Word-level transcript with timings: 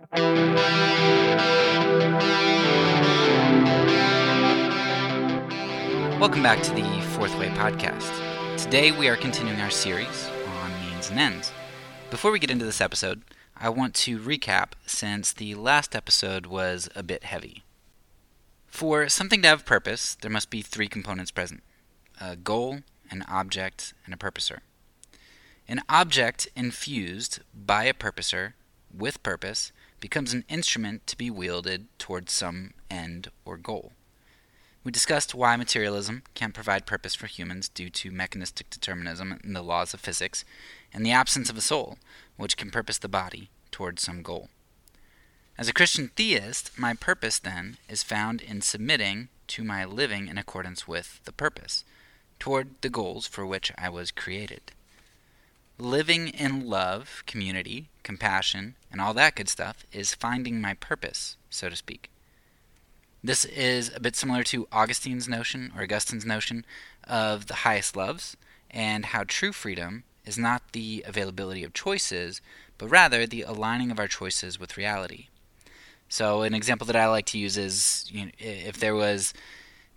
Welcome 0.00 0.56
back 6.42 6.62
to 6.62 6.70
the 6.70 7.02
Fourth 7.10 7.38
Way 7.38 7.48
podcast. 7.48 8.56
Today 8.56 8.92
we 8.92 9.08
are 9.08 9.16
continuing 9.16 9.60
our 9.60 9.68
series 9.68 10.30
on 10.62 10.72
means 10.80 11.10
and 11.10 11.20
ends. 11.20 11.52
Before 12.10 12.30
we 12.30 12.38
get 12.38 12.50
into 12.50 12.64
this 12.64 12.80
episode, 12.80 13.24
I 13.54 13.68
want 13.68 13.92
to 13.96 14.18
recap 14.18 14.68
since 14.86 15.34
the 15.34 15.54
last 15.54 15.94
episode 15.94 16.46
was 16.46 16.88
a 16.96 17.02
bit 17.02 17.24
heavy. 17.24 17.62
For 18.68 19.06
something 19.10 19.42
to 19.42 19.48
have 19.48 19.66
purpose, 19.66 20.14
there 20.14 20.30
must 20.30 20.48
be 20.48 20.62
three 20.62 20.88
components 20.88 21.30
present 21.30 21.62
a 22.18 22.36
goal, 22.36 22.78
an 23.10 23.22
object, 23.28 23.92
and 24.06 24.14
a 24.14 24.16
purposer. 24.16 24.62
An 25.68 25.82
object 25.90 26.48
infused 26.56 27.40
by 27.54 27.84
a 27.84 27.92
purposer 27.92 28.54
with 28.92 29.22
purpose 29.22 29.72
becomes 30.00 30.32
an 30.32 30.44
instrument 30.48 31.06
to 31.06 31.16
be 31.16 31.30
wielded 31.30 31.86
towards 31.98 32.32
some 32.32 32.72
end 32.90 33.30
or 33.44 33.56
goal. 33.56 33.92
We 34.82 34.90
discussed 34.90 35.34
why 35.34 35.56
materialism 35.56 36.22
can't 36.34 36.54
provide 36.54 36.86
purpose 36.86 37.14
for 37.14 37.26
humans 37.26 37.68
due 37.68 37.90
to 37.90 38.10
mechanistic 38.10 38.70
determinism 38.70 39.38
and 39.44 39.54
the 39.54 39.62
laws 39.62 39.92
of 39.92 40.00
physics, 40.00 40.44
and 40.92 41.04
the 41.04 41.12
absence 41.12 41.50
of 41.50 41.58
a 41.58 41.60
soul, 41.60 41.98
which 42.36 42.56
can 42.56 42.70
purpose 42.70 42.96
the 42.96 43.08
body 43.08 43.50
towards 43.70 44.02
some 44.02 44.22
goal. 44.22 44.48
As 45.58 45.68
a 45.68 45.74
Christian 45.74 46.10
theist, 46.16 46.70
my 46.78 46.94
purpose, 46.94 47.38
then, 47.38 47.76
is 47.86 48.02
found 48.02 48.40
in 48.40 48.62
submitting 48.62 49.28
to 49.48 49.62
my 49.62 49.84
living 49.84 50.28
in 50.28 50.38
accordance 50.38 50.88
with 50.88 51.20
the 51.24 51.32
purpose, 51.32 51.84
toward 52.38 52.70
the 52.80 52.88
goals 52.88 53.26
for 53.26 53.44
which 53.44 53.70
I 53.76 53.90
was 53.90 54.10
created. 54.10 54.72
Living 55.80 56.28
in 56.28 56.68
love, 56.68 57.22
community, 57.26 57.88
compassion, 58.02 58.74
and 58.92 59.00
all 59.00 59.14
that 59.14 59.34
good 59.34 59.48
stuff 59.48 59.82
is 59.94 60.14
finding 60.14 60.60
my 60.60 60.74
purpose, 60.74 61.38
so 61.48 61.70
to 61.70 61.76
speak. 61.76 62.10
This 63.24 63.46
is 63.46 63.90
a 63.94 63.98
bit 63.98 64.14
similar 64.14 64.42
to 64.44 64.68
Augustine's 64.70 65.26
notion, 65.26 65.72
or 65.74 65.82
Augustine's 65.82 66.26
notion, 66.26 66.66
of 67.04 67.46
the 67.46 67.64
highest 67.64 67.96
loves, 67.96 68.36
and 68.70 69.06
how 69.06 69.24
true 69.26 69.52
freedom 69.52 70.04
is 70.26 70.36
not 70.36 70.72
the 70.72 71.02
availability 71.06 71.64
of 71.64 71.72
choices, 71.72 72.42
but 72.76 72.88
rather 72.88 73.26
the 73.26 73.40
aligning 73.40 73.90
of 73.90 73.98
our 73.98 74.06
choices 74.06 74.60
with 74.60 74.76
reality. 74.76 75.28
So, 76.10 76.42
an 76.42 76.52
example 76.52 76.86
that 76.88 76.96
I 76.96 77.08
like 77.08 77.24
to 77.26 77.38
use 77.38 77.56
is 77.56 78.04
you 78.12 78.26
know, 78.26 78.30
if 78.38 78.78
there 78.78 78.94
was 78.94 79.32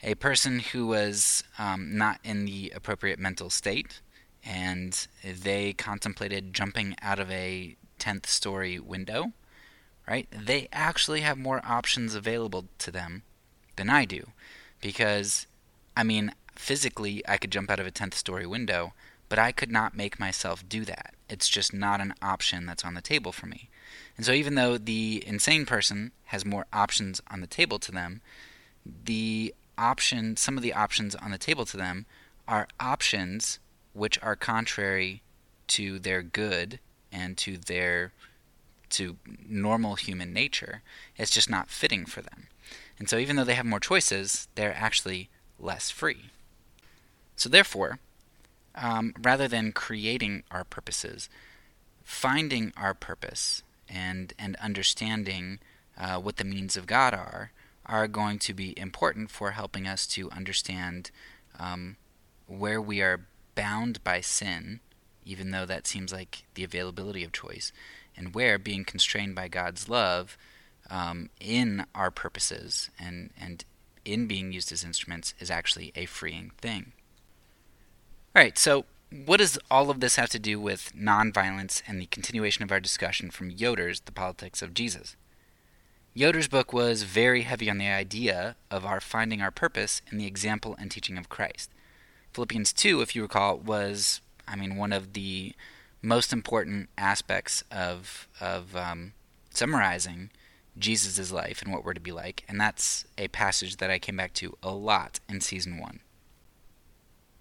a 0.01 0.15
person 0.15 0.59
who 0.59 0.87
was 0.87 1.43
um, 1.59 1.97
not 1.97 2.21
in 2.23 2.45
the 2.45 2.71
appropriate 2.73 3.19
mental 3.19 3.49
state, 3.49 3.99
and 4.45 5.07
they 5.23 5.73
contemplated 5.73 6.53
jumping 6.53 6.95
out 7.01 7.19
of 7.19 7.31
a 7.31 7.75
10th 7.99 8.25
story 8.25 8.79
window, 8.79 9.31
right? 10.07 10.27
They 10.31 10.67
actually 10.73 11.21
have 11.21 11.37
more 11.37 11.61
options 11.65 12.15
available 12.15 12.65
to 12.79 12.91
them 12.91 13.23
than 13.75 13.89
I 13.89 14.05
do. 14.05 14.27
Because, 14.81 15.47
I 15.95 16.03
mean, 16.03 16.33
physically, 16.55 17.23
I 17.27 17.37
could 17.37 17.51
jump 17.51 17.71
out 17.71 17.79
of 17.79 17.87
a 17.87 17.91
10th 17.91 18.15
story 18.15 18.45
window, 18.45 18.93
but 19.29 19.39
I 19.39 19.51
could 19.51 19.71
not 19.71 19.95
make 19.95 20.19
myself 20.19 20.67
do 20.67 20.83
that. 20.85 21.13
It's 21.29 21.47
just 21.47 21.73
not 21.73 22.01
an 22.01 22.13
option 22.21 22.65
that's 22.65 22.85
on 22.85 22.93
the 22.93 23.01
table 23.01 23.31
for 23.31 23.45
me. 23.45 23.69
And 24.17 24.25
so, 24.25 24.33
even 24.33 24.55
though 24.55 24.77
the 24.77 25.23
insane 25.25 25.65
person 25.65 26.11
has 26.25 26.45
more 26.45 26.65
options 26.73 27.21
on 27.31 27.41
the 27.41 27.47
table 27.47 27.79
to 27.79 27.91
them, 27.91 28.21
the 29.05 29.55
option, 29.77 30.35
some 30.35 30.57
of 30.57 30.63
the 30.63 30.73
options 30.73 31.15
on 31.15 31.31
the 31.31 31.37
table 31.37 31.65
to 31.65 31.77
them 31.77 32.05
are 32.47 32.67
options 32.79 33.59
which 33.93 34.19
are 34.21 34.35
contrary 34.35 35.21
to 35.67 35.99
their 35.99 36.21
good 36.21 36.79
and 37.11 37.37
to 37.37 37.57
their 37.57 38.11
to 38.89 39.17
normal 39.47 39.95
human 39.95 40.33
nature. 40.33 40.83
It's 41.17 41.31
just 41.31 41.49
not 41.49 41.69
fitting 41.69 42.05
for 42.05 42.21
them. 42.21 42.47
And 42.99 43.09
so, 43.09 43.17
even 43.17 43.35
though 43.35 43.43
they 43.43 43.55
have 43.55 43.65
more 43.65 43.79
choices, 43.79 44.47
they're 44.55 44.75
actually 44.75 45.29
less 45.59 45.89
free. 45.89 46.29
So, 47.35 47.49
therefore, 47.49 47.99
um, 48.75 49.13
rather 49.21 49.47
than 49.47 49.71
creating 49.71 50.43
our 50.51 50.63
purposes, 50.63 51.29
finding 52.03 52.71
our 52.77 52.93
purpose 52.93 53.63
and 53.89 54.33
and 54.37 54.55
understanding 54.57 55.59
uh, 55.97 56.17
what 56.17 56.37
the 56.37 56.43
means 56.43 56.77
of 56.77 56.87
God 56.87 57.13
are 57.13 57.51
are 57.85 58.07
going 58.07 58.39
to 58.39 58.53
be 58.53 58.77
important 58.79 59.29
for 59.29 59.51
helping 59.51 59.87
us 59.87 60.07
to 60.07 60.31
understand 60.31 61.11
um, 61.59 61.97
where 62.47 62.81
we 62.81 63.01
are 63.01 63.25
bound 63.55 64.03
by 64.03 64.21
sin, 64.21 64.79
even 65.25 65.51
though 65.51 65.65
that 65.65 65.87
seems 65.87 66.11
like 66.11 66.43
the 66.55 66.63
availability 66.63 67.23
of 67.23 67.31
choice, 67.31 67.71
and 68.15 68.35
where 68.35 68.57
being 68.57 68.85
constrained 68.85 69.35
by 69.35 69.47
God's 69.47 69.89
love 69.89 70.37
um, 70.89 71.29
in 71.39 71.85
our 71.95 72.11
purposes 72.11 72.89
and, 72.99 73.31
and 73.39 73.65
in 74.05 74.27
being 74.27 74.51
used 74.51 74.71
as 74.71 74.83
instruments 74.83 75.33
is 75.39 75.49
actually 75.49 75.91
a 75.95 76.05
freeing 76.05 76.51
thing. 76.57 76.93
All 78.35 78.41
right, 78.41 78.57
so 78.57 78.85
what 79.25 79.37
does 79.37 79.59
all 79.69 79.89
of 79.89 79.99
this 79.99 80.15
have 80.15 80.29
to 80.31 80.39
do 80.39 80.59
with 80.59 80.91
nonviolence 80.97 81.81
and 81.87 82.01
the 82.01 82.07
continuation 82.07 82.63
of 82.63 82.71
our 82.71 82.79
discussion 82.79 83.29
from 83.29 83.51
Yoder's 83.51 84.01
The 84.01 84.11
Politics 84.11 84.61
of 84.61 84.73
Jesus? 84.73 85.15
Yoder's 86.15 86.47
book 86.47 86.73
was 86.73 87.03
very 87.03 87.41
heavy 87.41 87.69
on 87.69 87.77
the 87.77 87.87
idea 87.87 88.55
of 88.69 88.85
our 88.85 88.99
finding 88.99 89.41
our 89.41 89.51
purpose 89.51 90.01
in 90.11 90.17
the 90.17 90.27
example 90.27 90.75
and 90.79 90.91
teaching 90.91 91.17
of 91.17 91.29
Christ. 91.29 91.71
Philippians 92.33 92.73
2, 92.73 93.01
if 93.01 93.15
you 93.15 93.21
recall, 93.21 93.57
was, 93.57 94.21
I 94.47 94.55
mean, 94.55 94.75
one 94.75 94.91
of 94.91 95.13
the 95.13 95.53
most 96.01 96.33
important 96.33 96.89
aspects 96.97 97.63
of 97.71 98.27
of 98.41 98.75
um, 98.75 99.13
summarizing 99.51 100.29
Jesus' 100.77 101.31
life 101.31 101.61
and 101.61 101.71
what 101.71 101.85
we're 101.85 101.93
to 101.93 101.99
be 101.99 102.11
like, 102.11 102.43
and 102.47 102.59
that's 102.59 103.05
a 103.17 103.27
passage 103.29 103.77
that 103.77 103.89
I 103.89 103.99
came 103.99 104.17
back 104.17 104.33
to 104.33 104.57
a 104.61 104.71
lot 104.71 105.19
in 105.29 105.39
season 105.39 105.79
one. 105.79 105.99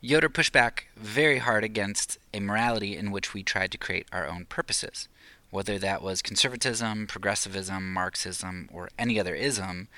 Yoder 0.01 0.29
pushed 0.29 0.53
back 0.53 0.89
very 0.97 1.39
hard 1.39 1.65
against 1.65 2.19
a 2.35 2.41
morality 2.41 2.97
in 2.97 3.11
which 3.11 3.33
we 3.33 3.43
tried 3.43 3.71
to 3.73 3.79
create 3.79 4.07
our 4.13 4.27
own 4.27 4.45
purposes, 4.47 5.09
whether 5.51 5.79
that 5.79 6.03
was 6.03 6.23
conservatism, 6.23 7.07
progressivism, 7.07 7.93
Marxism, 7.93 8.69
or 8.73 8.91
any 8.99 9.19
other 9.19 9.35
ism. 9.35 9.89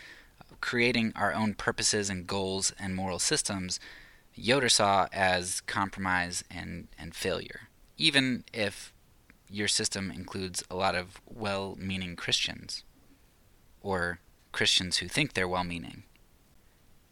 Creating 0.61 1.13
our 1.17 1.33
own 1.35 1.55
purposes 1.55 2.09
and 2.09 2.27
goals 2.27 2.73
and 2.79 2.95
moral 2.95 3.19
systems, 3.19 3.79
Yoder 4.35 4.69
saw 4.69 5.09
as 5.13 5.61
compromise 5.63 6.45
and, 6.51 6.89
and 6.99 7.15
failure 7.15 7.69
even 7.97 8.45
if 8.53 8.93
your 9.49 9.69
system 9.69 10.11
includes 10.11 10.65
a 10.71 10.75
lot 10.75 10.95
of 10.95 11.21
well 11.27 11.77
meaning 11.79 12.17
Christians, 12.17 12.83
or 13.83 14.19
Christians 14.53 14.99
who 14.99 15.09
think 15.09 15.35
they're 15.35 15.49
well 15.49 15.65
meaning. 15.65 16.05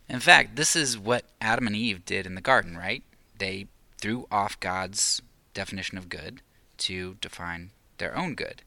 In 0.09 0.21
fact, 0.21 0.57
this 0.57 0.75
is 0.75 0.99
what 0.99 1.25
Adam 1.41 1.67
and 1.67 1.77
Eve 1.77 2.05
did 2.05 2.27
in 2.27 2.35
the 2.35 2.41
garden, 2.41 2.77
right? 2.77 3.03
They 3.39 3.67
threw 3.99 4.27
off 4.31 4.59
God's 4.61 5.23
definition 5.55 5.97
of 5.99 6.09
good 6.09 6.43
to 6.79 7.17
define 7.21 7.71
their 7.99 8.17
own 8.17 8.35
good. 8.35 8.63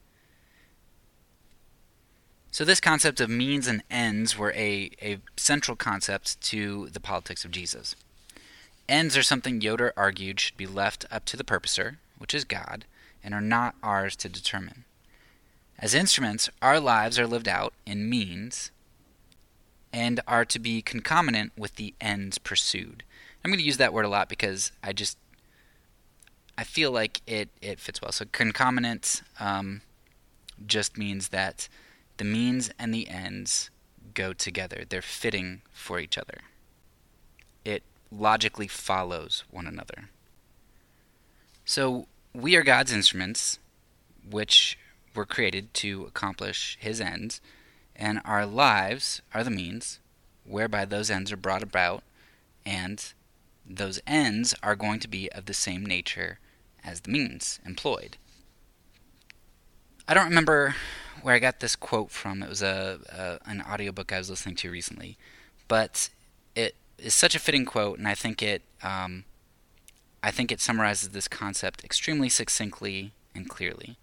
So, 2.51 2.63
this 2.63 2.79
concept 2.79 3.19
of 3.19 3.29
means 3.29 3.67
and 3.67 3.83
ends 3.91 4.38
were 4.38 4.53
a, 4.53 4.91
a 5.01 5.17
central 5.35 5.75
concept 5.75 6.39
to 6.44 6.88
the 6.94 7.01
politics 7.01 7.44
of 7.44 7.51
Jesus. 7.51 7.97
Ends 8.88 9.18
are 9.18 9.23
something 9.23 9.62
Yoder 9.62 9.94
argued 9.97 10.40
should 10.40 10.57
be 10.57 10.68
left 10.68 11.06
up 11.09 11.25
to 11.25 11.38
the 11.38 11.44
purposer, 11.44 11.97
which 12.18 12.34
is 12.34 12.44
God, 12.44 12.85
and 13.23 13.34
are 13.34 13.41
not 13.41 13.75
ours 13.81 14.16
to 14.18 14.29
determine. 14.29 14.85
As 15.79 15.94
instruments, 15.94 16.50
our 16.62 16.79
lives 16.79 17.18
are 17.19 17.28
lived 17.28 17.47
out 17.47 17.74
in 17.85 18.09
means 18.09 18.72
and 19.91 20.19
are 20.28 20.45
to 20.45 20.59
be 20.59 20.81
concomitant 20.81 21.53
with 21.57 21.75
the 21.75 21.94
ends 22.00 22.38
pursued. 22.38 23.03
I'm 23.44 23.51
going 23.51 23.59
to 23.59 23.66
use 23.66 23.78
that 23.78 23.94
word 23.94 24.06
a 24.06 24.09
lot 24.09 24.29
because 24.29 24.72
I 24.84 24.94
just 24.94 25.18
I 26.57 26.63
feel 26.63 26.91
like 26.91 27.22
it 27.28 27.50
it 27.62 27.79
fits 27.79 28.01
well. 28.01 28.12
So 28.12 28.25
concomitant 28.31 29.24
um, 29.40 29.81
just 30.66 30.97
means 30.97 31.29
that 31.29 31.68
the 32.18 32.24
means 32.24 32.71
and 32.80 32.94
the 32.94 33.09
ends 33.09 33.69
go 34.13 34.31
together. 34.33 34.83
They're 34.88 35.01
fitting 35.01 35.62
for 35.71 36.00
each 36.00 36.18
other. 36.18 36.39
Logically 38.12 38.68
follows 38.68 39.44
one 39.50 39.68
another. 39.68 40.10
So 41.66 42.07
we 42.34 42.56
are 42.56 42.63
God's 42.63 42.92
instruments, 42.92 43.60
which 44.30 44.78
were 45.13 45.25
created 45.25 45.74
to 45.75 46.04
accomplish 46.04 46.78
His 46.80 47.02
ends, 47.02 47.42
and 47.96 48.22
our 48.25 48.46
lives 48.46 49.22
are 49.34 49.44
the 49.44 49.50
means 49.50 50.00
whereby 50.44 50.86
those 50.86 51.10
ends 51.10 51.31
are 51.31 51.38
brought 51.38 51.63
about, 51.63 52.04
and 52.66 53.13
those 53.66 54.00
ends 54.06 54.54
are 54.62 54.75
going 54.75 55.00
to 55.00 55.07
be 55.07 55.31
of 55.31 55.46
the 55.46 55.54
same 55.54 55.86
nature 55.86 56.40
as 56.84 57.02
the 57.02 57.12
means 57.12 57.60
employed. 57.66 58.18
I 60.07 60.13
don't 60.13 60.30
remember 60.30 60.75
where 61.24 61.34
I 61.34 61.40
got 61.40 61.60
this 61.60 61.75
quote 61.75 62.12
from. 62.12 62.44
It 62.44 62.50
was 62.50 62.62
a, 62.62 63.00
a 63.10 63.50
an 63.50 63.63
audiobook 63.63 64.13
I 64.13 64.19
was 64.19 64.30
listening 64.30 64.56
to 64.57 64.69
recently, 64.69 65.18
but 65.68 66.10
it 66.56 66.75
is 66.97 67.13
such 67.13 67.36
a 67.36 67.39
fitting 67.39 67.65
quote, 67.65 67.97
and 67.97 68.07
I 68.07 68.15
think 68.15 68.42
it 68.42 68.62
um, 68.81 69.25
I 70.25 70.31
think 70.31 70.51
it 70.51 70.59
summarizes 70.59 71.09
this 71.09 71.27
concept 71.27 71.83
extremely 71.83 72.30
succinctly 72.30 73.12
and 73.36 73.47
clearly. 73.47 73.97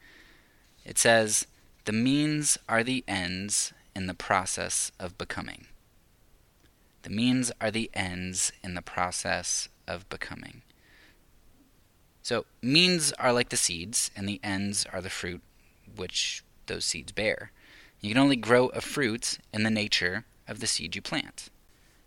It 0.85 0.97
says, 0.97 1.49
The 1.85 1.93
means 1.93 2.59
are 2.69 2.85
the 2.85 3.03
ends 3.09 3.73
in 3.97 4.07
the 4.07 4.15
process 4.15 4.93
of 5.01 5.19
becoming. 5.19 5.67
The 7.03 7.11
means 7.11 7.51
are 7.61 7.73
the 7.73 7.91
ends 7.93 8.53
in 8.63 8.75
the 8.75 8.83
process 8.83 9.69
of 9.89 10.09
becoming. 10.09 10.63
So, 12.23 12.47
means 12.63 13.13
are 13.15 13.33
like 13.33 13.49
the 13.49 13.57
seeds, 13.57 14.13
and 14.15 14.29
the 14.29 14.39
ends 14.45 14.87
are 14.93 15.01
the 15.01 15.11
fruit 15.11 15.43
which 15.97 16.45
those 16.67 16.85
seeds 16.85 17.11
bear. 17.11 17.51
You 18.01 18.11
can 18.11 18.23
only 18.23 18.37
grow 18.37 18.69
a 18.69 18.81
fruit 18.81 19.39
in 19.53 19.65
the 19.65 19.71
nature 19.71 20.25
of 20.47 20.61
the 20.61 20.69
seed 20.69 20.95
you 20.95 21.03
plant. 21.03 21.49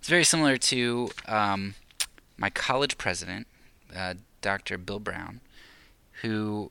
It's 0.06 0.10
very 0.12 0.24
similar 0.24 0.58
to 0.58 1.10
um, 1.26 1.74
my 2.38 2.52
college 2.52 3.00
president, 3.00 3.48
uh, 3.96 4.14
Dr. 4.40 4.78
Bill 4.78 5.00
Brown, 5.00 5.42
who 6.22 6.70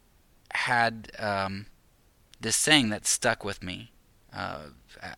had 0.52 1.10
um, 1.18 1.66
this 2.40 2.54
saying 2.54 2.90
that 2.90 3.08
stuck 3.08 3.44
with 3.44 3.60
me. 3.60 3.90
Uh, 4.32 4.66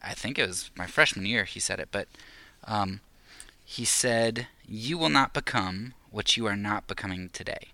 I 0.03 0.15
think 0.15 0.39
it 0.39 0.47
was 0.49 0.71
my 0.75 0.87
freshman 0.87 1.27
year 1.27 1.45
he 1.45 1.61
said 1.61 1.79
it, 1.79 1.91
but 1.93 2.09
um, 2.65 3.03
he 3.67 3.85
said, 3.85 4.47
You 4.67 4.97
will 4.97 5.11
not 5.11 5.35
become 5.35 5.93
what 6.11 6.39
you 6.39 6.47
are 6.47 6.57
not 6.57 6.87
becoming 6.87 7.29
today. 7.29 7.73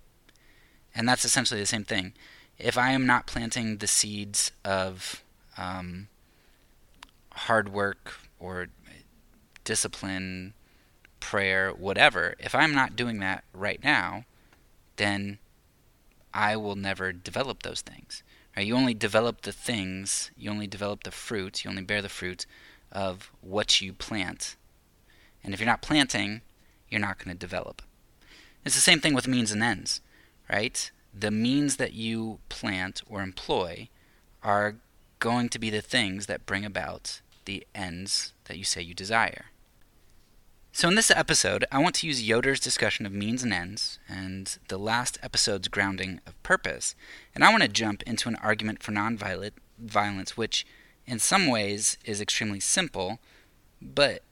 And 0.93 1.07
that's 1.07 1.23
essentially 1.23 1.61
the 1.61 1.65
same 1.65 1.85
thing. 1.85 2.11
If 2.59 2.77
I 2.77 2.91
am 2.91 3.05
not 3.05 3.27
planting 3.27 3.77
the 3.77 3.87
seeds 3.87 4.51
of 4.65 5.23
um, 5.57 6.09
hard 7.31 7.69
work 7.69 8.15
or 8.41 8.67
discipline, 9.63 10.53
prayer, 11.19 11.71
whatever, 11.71 12.35
if 12.39 12.53
I'm 12.53 12.73
not 12.73 12.95
doing 12.95 13.19
that 13.19 13.43
right 13.53 13.83
now, 13.83 14.25
then 14.97 15.39
I 16.33 16.55
will 16.55 16.75
never 16.75 17.11
develop 17.11 17.63
those 17.63 17.81
things. 17.81 18.23
Right? 18.55 18.65
You 18.65 18.75
only 18.75 18.93
develop 18.93 19.41
the 19.41 19.51
things, 19.51 20.31
you 20.37 20.49
only 20.49 20.67
develop 20.67 21.03
the 21.03 21.11
fruit, 21.11 21.63
you 21.63 21.69
only 21.69 21.83
bear 21.83 22.01
the 22.01 22.09
fruit 22.09 22.45
of 22.91 23.31
what 23.41 23.81
you 23.81 23.93
plant. 23.93 24.55
And 25.43 25.53
if 25.53 25.59
you're 25.59 25.67
not 25.67 25.81
planting, 25.81 26.41
you're 26.89 27.01
not 27.01 27.17
going 27.17 27.35
to 27.35 27.39
develop. 27.39 27.81
It's 28.63 28.75
the 28.75 28.81
same 28.81 28.99
thing 28.99 29.13
with 29.13 29.27
means 29.27 29.51
and 29.51 29.63
ends, 29.63 30.01
right? 30.49 30.91
The 31.13 31.31
means 31.31 31.77
that 31.77 31.93
you 31.93 32.39
plant 32.49 33.01
or 33.09 33.21
employ 33.21 33.89
are 34.43 34.75
going 35.19 35.49
to 35.49 35.59
be 35.59 35.69
the 35.69 35.81
things 35.81 36.25
that 36.27 36.45
bring 36.45 36.65
about 36.65 37.21
the 37.45 37.65
ends 37.73 38.33
that 38.45 38.57
you 38.57 38.63
say 38.63 38.81
you 38.81 38.93
desire. 38.93 39.45
So, 40.75 40.87
in 40.87 40.95
this 40.95 41.11
episode, 41.11 41.65
I 41.71 41.77
want 41.77 41.93
to 41.97 42.07
use 42.07 42.27
Yoder's 42.27 42.59
discussion 42.59 43.05
of 43.05 43.11
means 43.11 43.43
and 43.43 43.53
ends 43.53 43.99
and 44.09 44.57
the 44.69 44.79
last 44.79 45.19
episode's 45.21 45.67
grounding 45.67 46.19
of 46.25 46.41
purpose, 46.41 46.95
and 47.35 47.43
I 47.43 47.51
want 47.51 47.61
to 47.61 47.69
jump 47.69 48.01
into 48.03 48.27
an 48.27 48.37
argument 48.37 48.81
for 48.81 48.91
nonviolent 48.91 49.51
violence, 49.77 50.35
which 50.35 50.65
in 51.05 51.19
some 51.19 51.45
ways 51.45 51.99
is 52.05 52.19
extremely 52.19 52.59
simple, 52.59 53.19
but 53.79 54.23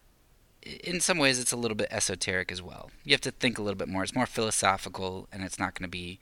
in 0.64 1.00
some 1.00 1.20
ways 1.20 1.38
it's 1.38 1.52
a 1.52 1.56
little 1.56 1.78
bit 1.78 1.90
esoteric 1.92 2.52
as 2.52 2.60
well. 2.60 2.90
You 3.04 3.12
have 3.12 3.22
to 3.22 3.32
think 3.32 3.60
a 3.60 3.62
little 3.62 3.78
bit 3.78 3.88
more. 3.88 4.02
It's 4.02 4.16
more 4.16 4.26
philosophical, 4.26 5.28
and 5.32 5.44
it's 5.44 5.60
not 5.60 5.76
going 5.76 5.88
to 5.88 5.92
be 5.92 6.20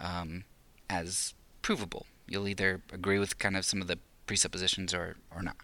um, 0.00 0.42
as 0.90 1.32
provable. 1.62 2.06
You'll 2.26 2.48
either 2.48 2.82
agree 2.92 3.20
with 3.20 3.38
kind 3.38 3.56
of 3.56 3.64
some 3.64 3.80
of 3.80 3.86
the 3.86 4.00
presuppositions 4.26 4.92
or, 4.92 5.14
or 5.32 5.42
not. 5.42 5.58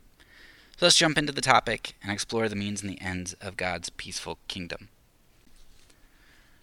So 0.77 0.85
let's 0.85 0.97
jump 0.97 1.17
into 1.17 1.33
the 1.33 1.41
topic 1.41 1.95
and 2.03 2.13
explore 2.13 2.51
the 2.51 2.55
means 2.55 2.83
and 2.83 2.91
the 2.91 3.01
ends 3.01 3.33
of 3.41 3.57
God's 3.57 3.89
peaceful 3.89 4.37
kingdom. 4.47 4.91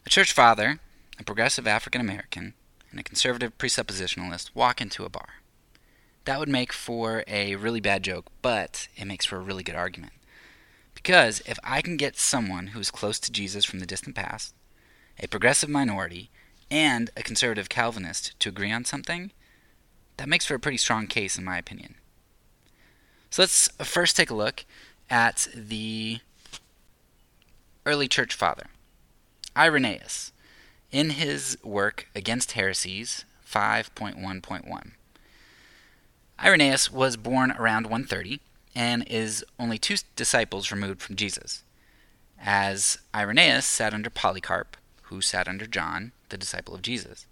A 0.05 0.09
church 0.09 0.31
father, 0.31 0.77
a 1.17 1.23
progressive 1.23 1.65
African 1.65 1.99
American, 1.99 2.53
and 2.91 2.99
a 2.99 3.03
conservative 3.03 3.57
presuppositionalist 3.57 4.51
walk 4.53 4.79
into 4.79 5.03
a 5.03 5.09
bar. 5.09 5.41
That 6.25 6.39
would 6.39 6.47
make 6.47 6.71
for 6.71 7.23
a 7.27 7.55
really 7.55 7.81
bad 7.81 8.03
joke, 8.03 8.27
but 8.43 8.87
it 8.95 9.05
makes 9.05 9.25
for 9.25 9.37
a 9.37 9.41
really 9.41 9.63
good 9.63 9.73
argument. 9.73 10.13
Because 10.93 11.41
if 11.47 11.57
I 11.63 11.81
can 11.81 11.97
get 11.97 12.15
someone 12.15 12.67
who 12.67 12.79
is 12.79 12.91
close 12.91 13.19
to 13.19 13.31
Jesus 13.31 13.65
from 13.65 13.79
the 13.79 13.87
distant 13.87 14.15
past, 14.15 14.53
a 15.19 15.27
progressive 15.27 15.69
minority, 15.69 16.29
and 16.69 17.09
a 17.17 17.23
conservative 17.23 17.67
Calvinist 17.67 18.39
to 18.41 18.49
agree 18.49 18.71
on 18.71 18.85
something, 18.85 19.31
that 20.17 20.29
makes 20.29 20.45
for 20.45 20.53
a 20.53 20.59
pretty 20.59 20.77
strong 20.77 21.07
case, 21.07 21.35
in 21.35 21.43
my 21.43 21.57
opinion. 21.57 21.95
So 23.33 23.41
let's 23.41 23.67
first 23.79 24.15
take 24.15 24.29
a 24.29 24.35
look 24.35 24.63
at 25.09 25.47
the 25.55 26.19
early 27.83 28.07
church 28.07 28.35
father, 28.35 28.67
Irenaeus, 29.57 30.31
in 30.91 31.09
his 31.09 31.57
work 31.63 32.07
Against 32.13 32.51
Heresies 32.51 33.25
5.1.1. 33.51 34.91
Irenaeus 36.43 36.91
was 36.91 37.17
born 37.17 37.49
around 37.53 37.85
130 37.85 38.39
and 38.75 39.03
is 39.07 39.43
only 39.59 39.79
two 39.79 39.95
disciples 40.15 40.69
removed 40.69 41.01
from 41.01 41.15
Jesus, 41.15 41.63
as 42.39 42.99
Irenaeus 43.15 43.65
sat 43.65 43.95
under 43.95 44.11
Polycarp, 44.11 44.77
who 45.05 45.21
sat 45.21 45.47
under 45.47 45.65
John, 45.65 46.11
the 46.29 46.37
disciple 46.37 46.75
of 46.75 46.83
Jesus. 46.83 47.25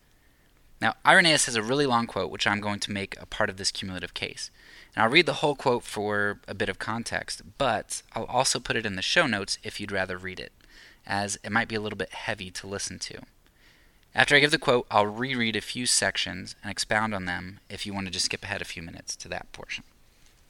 Now, 0.81 0.95
Irenaeus 1.05 1.45
has 1.45 1.55
a 1.55 1.61
really 1.61 1.85
long 1.85 2.07
quote, 2.07 2.31
which 2.31 2.47
I'm 2.47 2.59
going 2.59 2.79
to 2.79 2.91
make 2.91 3.15
a 3.21 3.27
part 3.27 3.51
of 3.51 3.57
this 3.57 3.69
cumulative 3.69 4.15
case. 4.15 4.49
And 4.95 5.03
I'll 5.03 5.09
read 5.09 5.25
the 5.25 5.33
whole 5.33 5.55
quote 5.55 5.83
for 5.83 6.39
a 6.47 6.53
bit 6.53 6.69
of 6.69 6.79
context, 6.79 7.41
but 7.57 8.01
I'll 8.13 8.25
also 8.25 8.59
put 8.59 8.75
it 8.75 8.85
in 8.85 8.95
the 8.95 9.01
show 9.01 9.25
notes 9.25 9.57
if 9.63 9.79
you'd 9.79 9.91
rather 9.91 10.17
read 10.17 10.39
it, 10.39 10.51
as 11.05 11.37
it 11.43 11.51
might 11.51 11.69
be 11.69 11.75
a 11.75 11.81
little 11.81 11.97
bit 11.97 12.13
heavy 12.13 12.51
to 12.51 12.67
listen 12.67 12.99
to. 12.99 13.21
After 14.13 14.35
I 14.35 14.39
give 14.39 14.51
the 14.51 14.59
quote, 14.59 14.85
I'll 14.91 15.05
reread 15.07 15.55
a 15.55 15.61
few 15.61 15.85
sections 15.85 16.55
and 16.61 16.69
expound 16.69 17.13
on 17.15 17.25
them 17.25 17.61
if 17.69 17.85
you 17.85 17.93
want 17.93 18.07
to 18.07 18.11
just 18.11 18.25
skip 18.25 18.43
ahead 18.43 18.61
a 18.61 18.65
few 18.65 18.83
minutes 18.83 19.15
to 19.17 19.29
that 19.29 19.51
portion. 19.53 19.85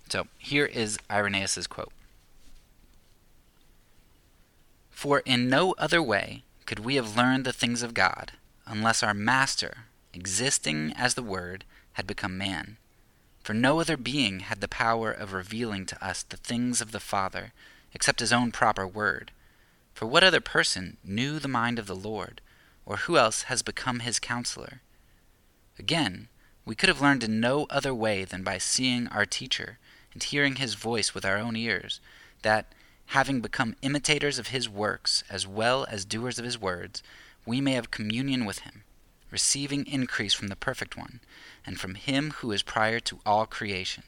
So 0.09 0.27
here 0.39 0.65
is 0.65 0.97
Irenaeus' 1.09 1.67
quote 1.67 1.93
For 4.89 5.19
in 5.19 5.47
no 5.47 5.73
other 5.77 6.01
way 6.01 6.43
could 6.65 6.79
we 6.79 6.95
have 6.95 7.15
learned 7.15 7.45
the 7.45 7.53
things 7.53 7.83
of 7.83 7.93
God 7.93 8.31
unless 8.65 9.03
our 9.03 9.13
Master, 9.13 9.85
existing 10.13 10.93
as 10.97 11.13
the 11.13 11.23
Word, 11.23 11.63
had 11.93 12.07
become 12.07 12.37
man 12.37 12.77
for 13.43 13.53
no 13.53 13.79
other 13.79 13.97
being 13.97 14.41
had 14.41 14.61
the 14.61 14.67
power 14.67 15.11
of 15.11 15.33
revealing 15.33 15.85
to 15.87 16.05
us 16.05 16.23
the 16.23 16.37
things 16.37 16.81
of 16.81 16.91
the 16.91 16.99
Father, 16.99 17.53
except 17.93 18.19
his 18.19 18.33
own 18.33 18.51
proper 18.51 18.87
word. 18.87 19.31
For 19.93 20.05
what 20.05 20.23
other 20.23 20.41
person 20.41 20.97
knew 21.03 21.39
the 21.39 21.47
mind 21.47 21.79
of 21.79 21.87
the 21.87 21.95
Lord, 21.95 22.41
or 22.85 22.97
who 22.97 23.17
else 23.17 23.43
has 23.43 23.61
become 23.61 23.99
his 23.99 24.19
counselor? 24.19 24.81
Again, 25.77 26.27
we 26.65 26.75
could 26.75 26.89
have 26.89 27.01
learned 27.01 27.23
in 27.23 27.39
no 27.39 27.65
other 27.69 27.93
way 27.93 28.23
than 28.23 28.43
by 28.43 28.57
seeing 28.57 29.07
our 29.07 29.25
teacher 29.25 29.79
and 30.13 30.21
hearing 30.21 30.57
his 30.57 30.75
voice 30.75 31.13
with 31.13 31.25
our 31.25 31.37
own 31.37 31.55
ears, 31.55 31.99
that, 32.43 32.73
having 33.07 33.41
become 33.41 33.75
imitators 33.81 34.37
of 34.39 34.47
his 34.47 34.69
works 34.69 35.23
as 35.29 35.47
well 35.47 35.85
as 35.89 36.05
doers 36.05 36.37
of 36.37 36.45
his 36.45 36.59
words, 36.59 37.01
we 37.45 37.59
may 37.59 37.73
have 37.73 37.91
communion 37.91 38.45
with 38.45 38.59
him, 38.59 38.83
receiving 39.31 39.87
increase 39.87 40.33
from 40.33 40.49
the 40.49 40.55
perfect 40.55 40.95
one 40.95 41.21
and 41.65 41.79
from 41.79 41.95
him 41.95 42.31
who 42.37 42.51
is 42.51 42.61
prior 42.61 42.99
to 42.99 43.19
all 43.25 43.45
creation. 43.45 44.03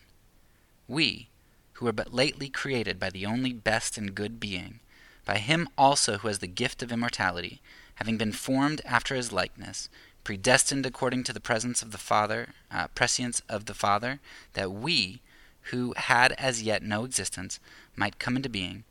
We, 0.87 1.29
who 1.73 1.85
were 1.85 1.93
but 1.93 2.13
lately 2.13 2.49
created 2.49 2.99
by 2.99 3.09
the 3.09 3.25
only 3.25 3.53
best 3.53 3.97
and 3.97 4.13
good 4.13 4.39
being, 4.39 4.79
by 5.25 5.37
him 5.37 5.69
also 5.77 6.17
who 6.17 6.27
has 6.27 6.39
the 6.39 6.47
gift 6.47 6.83
of 6.83 6.91
immortality, 6.91 7.61
having 7.95 8.17
been 8.17 8.33
formed 8.33 8.81
after 8.85 9.15
his 9.15 9.31
likeness, 9.31 9.89
predestined 10.23 10.85
according 10.85 11.23
to 11.23 11.33
the 11.33 11.39
presence 11.39 11.81
of 11.81 11.91
the 11.91 11.97
Father, 11.97 12.49
uh, 12.71 12.87
prescience 12.89 13.41
of 13.49 13.65
the 13.65 13.73
Father, 13.73 14.19
that 14.53 14.71
we, 14.71 15.21
who 15.71 15.93
had 15.95 16.33
as 16.33 16.61
yet 16.61 16.83
no 16.83 17.05
existence, 17.05 17.59
might 17.95 18.19
come 18.19 18.35
into 18.35 18.49
being, 18.49 18.83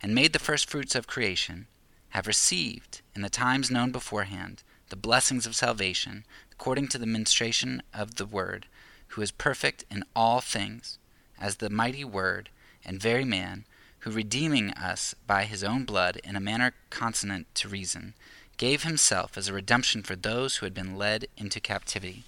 and 0.00 0.14
made 0.14 0.32
the 0.32 0.38
first 0.38 0.68
fruits 0.68 0.94
of 0.94 1.06
creation, 1.06 1.66
have 2.10 2.26
received, 2.26 3.00
in 3.14 3.22
the 3.22 3.30
times 3.30 3.70
known 3.70 3.90
beforehand, 3.90 4.62
the 4.92 4.96
blessings 4.96 5.46
of 5.46 5.56
salvation, 5.56 6.22
according 6.52 6.86
to 6.86 6.98
the 6.98 7.06
ministration 7.06 7.82
of 7.94 8.16
the 8.16 8.26
Word, 8.26 8.66
who 9.08 9.22
is 9.22 9.30
perfect 9.30 9.86
in 9.90 10.04
all 10.14 10.42
things, 10.42 10.98
as 11.40 11.56
the 11.56 11.70
mighty 11.70 12.04
Word 12.04 12.50
and 12.84 13.00
very 13.00 13.24
man, 13.24 13.64
who 14.00 14.10
redeeming 14.10 14.70
us 14.72 15.14
by 15.26 15.44
his 15.44 15.64
own 15.64 15.86
blood 15.86 16.20
in 16.22 16.36
a 16.36 16.40
manner 16.40 16.74
consonant 16.90 17.46
to 17.54 17.70
reason, 17.70 18.12
gave 18.58 18.82
himself 18.82 19.38
as 19.38 19.48
a 19.48 19.54
redemption 19.54 20.02
for 20.02 20.14
those 20.14 20.56
who 20.56 20.66
had 20.66 20.74
been 20.74 20.98
led 20.98 21.26
into 21.38 21.58
captivity. 21.58 22.24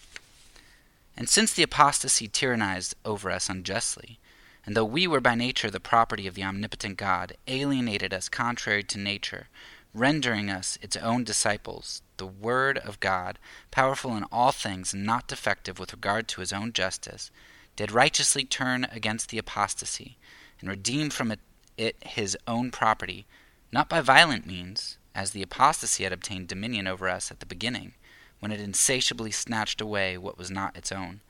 And 1.19 1.29
since 1.29 1.53
the 1.53 1.65
apostasy 1.65 2.29
tyrannized 2.29 2.95
over 3.05 3.31
us 3.31 3.51
unjustly, 3.51 4.19
and 4.65 4.75
though 4.75 4.87
we 4.87 5.07
were 5.07 5.21
by 5.21 5.35
nature 5.35 5.71
the 5.71 5.81
property 5.81 6.27
of 6.27 6.35
the 6.35 6.45
omnipotent 6.45 6.97
God, 6.97 7.37
alienated 7.47 8.15
us 8.15 8.31
contrary 8.31 8.83
to 8.85 8.99
nature, 8.99 9.49
rendering 9.93 10.49
us 10.49 10.79
its 10.81 10.97
own 10.97 11.25
disciples, 11.25 12.01
the 12.17 12.27
Word 12.27 12.79
of 12.79 13.01
God, 13.01 13.39
powerful 13.71 14.17
in 14.17 14.25
all 14.25 14.53
things 14.53 14.93
and 14.93 15.05
not 15.05 15.27
defective 15.27 15.79
with 15.79 15.93
regard 15.93 16.29
to 16.29 16.41
his 16.41 16.53
own 16.53 16.73
justice, 16.73 17.31
did 17.77 17.91
righteously 17.91 18.45
turn 18.45 18.85
against 18.91 19.31
the 19.31 19.39
apostasy, 19.39 20.17
and 20.61 20.69
redeem 20.69 21.11
from 21.11 21.33
it, 21.33 21.41
it 21.77 21.97
his 22.05 22.37
own 22.47 22.71
property, 22.71 23.27
not 23.73 23.89
by 23.89 24.01
violent 24.01 24.47
means, 24.47 24.99
as 25.15 25.31
the 25.31 25.43
apostasy 25.43 26.05
had 26.05 26.13
obtained 26.13 26.49
dominion 26.49 26.87
over 26.87 27.09
us 27.09 27.31
at 27.31 27.41
the 27.41 27.47
beginning, 27.47 27.95
when 28.41 28.53
it 28.53 28.61
insatiably 28.61 29.31
snatched 29.31 29.81
away 29.81 30.19
what 30.19 30.39
was 30.39 30.51
not 30.51 30.77
its 30.77 30.93
own, 30.93 31.21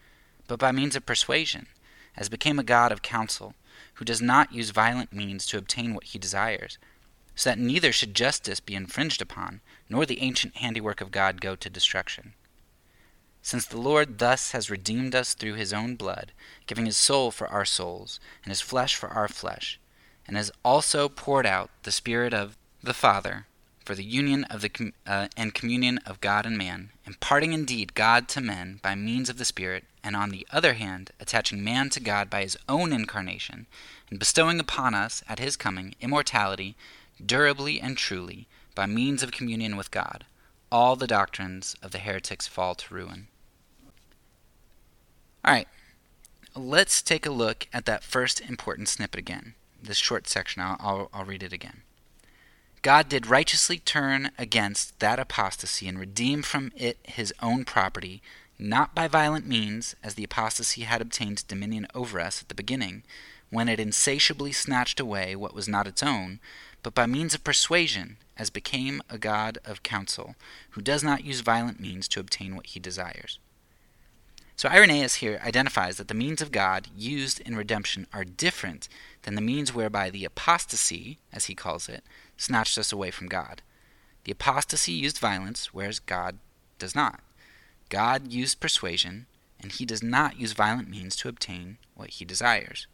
but 0.47 0.59
by 0.59 0.73
means 0.73 0.97
of 0.97 1.07
persuasion, 1.07 1.67
as 2.17 2.29
became 2.29 2.59
a 2.59 2.65
God 2.65 2.93
of 2.93 3.03
counsel, 3.03 3.55
who 3.95 4.05
does 4.05 4.21
not 4.21 4.53
use 4.53 4.71
violent 4.71 5.13
means 5.13 5.47
to 5.47 5.59
obtain 5.59 5.95
what 5.95 6.05
he 6.05 6.19
desires, 6.19 6.79
so 7.35 7.51
that 7.51 7.59
neither 7.59 7.93
should 7.93 8.15
justice 8.15 8.61
be 8.61 8.75
infringed 8.75 9.21
upon, 9.21 9.61
nor 9.89 10.07
the 10.07 10.21
ancient 10.21 10.57
handiwork 10.57 11.01
of 11.01 11.11
God 11.11 11.41
go 11.41 11.55
to 11.57 11.71
destruction. 11.71 12.35
Since 13.43 13.67
the 13.67 13.79
Lord 13.79 14.19
thus 14.19 14.53
has 14.53 14.71
redeemed 14.71 15.15
us 15.15 15.35
through 15.35 15.55
his 15.55 15.73
own 15.73 15.97
blood, 15.97 16.33
giving 16.67 16.87
his 16.87 16.97
soul 16.97 17.31
for 17.31 17.47
our 17.49 17.67
souls, 17.67 18.19
and 18.43 18.51
his 18.51 18.63
flesh 18.63 18.95
for 18.95 19.11
our 19.11 19.29
flesh, 19.29 19.79
and 20.27 20.37
has 20.37 20.51
also 20.65 21.09
poured 21.09 21.45
out 21.45 21.71
the 21.83 21.93
Spirit 21.93 22.33
of 22.33 22.57
the 22.83 22.95
Father 22.95 23.47
for 23.85 23.95
the 23.95 24.05
union 24.05 24.45
of 24.45 24.63
the 24.63 24.93
uh, 25.07 25.29
and 25.37 25.53
communion 25.53 25.99
of 26.07 26.21
God 26.23 26.47
and 26.47 26.57
man, 26.57 26.91
imparting 27.07 27.53
indeed 27.53 27.95
God 27.95 28.29
to 28.29 28.41
men 28.41 28.81
by 28.83 28.95
means 28.95 29.29
of 29.29 29.37
the 29.37 29.45
Spirit, 29.45 29.85
and 30.03 30.17
on 30.17 30.31
the 30.31 30.47
other 30.51 30.73
hand 30.75 31.11
attaching 31.21 31.63
man 31.63 31.91
to 31.91 32.01
God 32.01 32.31
by 32.31 32.43
his 32.43 32.57
own 32.67 32.93
incarnation, 32.93 33.67
and 34.09 34.19
bestowing 34.19 34.59
upon 34.59 34.95
us 34.95 35.23
at 35.29 35.39
his 35.39 35.57
coming 35.57 35.95
immortality, 36.01 36.77
durably 37.25 37.79
and 37.79 37.99
truly, 37.99 38.49
by 38.75 38.87
means 38.87 39.23
of 39.23 39.33
communion 39.33 39.77
with 39.77 39.91
God, 39.91 40.25
all 40.71 40.97
the 40.97 41.07
doctrines 41.07 41.77
of 41.83 41.91
the 41.93 41.99
heretics 41.99 42.47
fall 42.47 42.75
to 42.75 42.95
ruin. 42.95 43.29
All 45.45 45.53
right, 45.53 45.69
let's 46.57 47.03
take 47.03 47.27
a 47.27 47.31
look 47.31 47.69
at 47.73 47.85
that 47.85 48.03
first 48.03 48.41
important 48.41 48.89
snippet 48.89 49.21
again. 49.21 49.55
This 49.83 49.99
short 49.99 50.27
section, 50.29 50.63
I'll, 50.63 50.77
I'll, 50.81 51.11
I'll 51.13 51.25
read 51.25 51.43
it 51.43 51.53
again. 51.53 51.83
God 52.83 53.09
did 53.09 53.27
righteously 53.27 53.79
turn 53.79 54.31
against 54.39 54.99
that 55.01 55.19
apostasy 55.19 55.89
and 55.89 55.99
redeem 55.99 56.43
from 56.43 56.71
it 56.77 56.99
his 57.03 57.33
own 57.41 57.65
property, 57.65 58.23
not 58.59 58.95
by 58.95 59.09
violent 59.09 59.47
means, 59.47 59.97
as 60.03 60.15
the 60.15 60.25
apostasy 60.25 60.83
had 60.83 61.01
obtained 61.01 61.47
dominion 61.49 61.87
over 61.95 62.21
us 62.21 62.43
at 62.43 62.49
the 62.49 62.55
beginning, 62.55 63.03
when 63.51 63.69
it 63.69 63.81
insatiably 63.81 64.53
snatched 64.53 65.01
away 65.01 65.35
what 65.35 65.55
was 65.55 65.69
not 65.69 65.87
its 65.87 66.03
own, 66.03 66.41
but 66.83 66.95
by 66.95 67.07
means 67.07 67.35
of 67.35 67.43
persuasion, 67.45 68.19
as 68.37 68.51
became 68.51 69.03
a 69.09 69.19
God 69.19 69.59
of 69.65 69.83
counsel, 69.83 70.35
who 70.71 70.81
does 70.81 71.05
not 71.05 71.25
use 71.25 71.41
violent 71.41 71.81
means 71.81 72.09
to 72.09 72.21
obtain 72.21 72.57
what 72.57 72.67
he 72.67 72.81
desires. 72.81 73.39
So 74.57 74.69
Irenaeus 74.69 75.17
here 75.17 75.41
identifies 75.45 75.97
that 75.97 76.09
the 76.09 76.15
means 76.15 76.41
of 76.41 76.53
God 76.53 76.89
used 76.97 77.41
in 77.41 77.57
redemption 77.57 78.07
are 78.13 78.25
different 78.25 78.89
than 79.23 79.35
the 79.35 79.41
means 79.41 79.75
whereby 79.75 80.11
the 80.11 80.25
apostasy, 80.25 81.19
as 81.33 81.47
he 81.47 81.55
calls 81.55 81.89
it, 81.89 82.05
snatched 82.37 82.79
us 82.79 82.93
away 82.93 83.11
from 83.11 83.27
God. 83.29 83.63
The 84.25 84.33
apostasy 84.33 84.93
used 84.93 85.19
violence, 85.19 85.75
whereas 85.75 85.99
God 85.99 86.39
does 86.79 86.95
not. 86.95 87.21
God 87.89 88.33
used 88.33 88.61
persuasion, 88.61 89.27
and 89.61 89.73
he 89.73 89.85
does 89.85 90.03
not 90.03 90.39
use 90.39 90.53
violent 90.53 90.89
means 90.89 91.17
to 91.17 91.29
obtain 91.29 91.79
what 91.95 92.11
he 92.11 92.25
desires. 92.25 92.87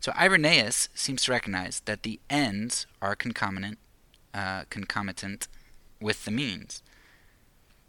So 0.00 0.12
Irenaeus 0.18 0.88
seems 0.94 1.24
to 1.24 1.32
recognize 1.32 1.80
that 1.80 2.04
the 2.04 2.20
ends 2.30 2.86
are 3.02 3.16
concomitant, 3.16 3.78
uh, 4.34 4.64
concomitant 4.70 5.48
with 6.00 6.24
the 6.24 6.30
means. 6.30 6.82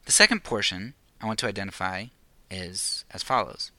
The 0.05 0.11
second 0.11 0.43
portion 0.43 0.93
I 1.21 1.25
want 1.25 1.39
to 1.39 1.47
identify 1.47 2.05
is 2.49 3.05
as 3.11 3.23
follows. 3.23 3.71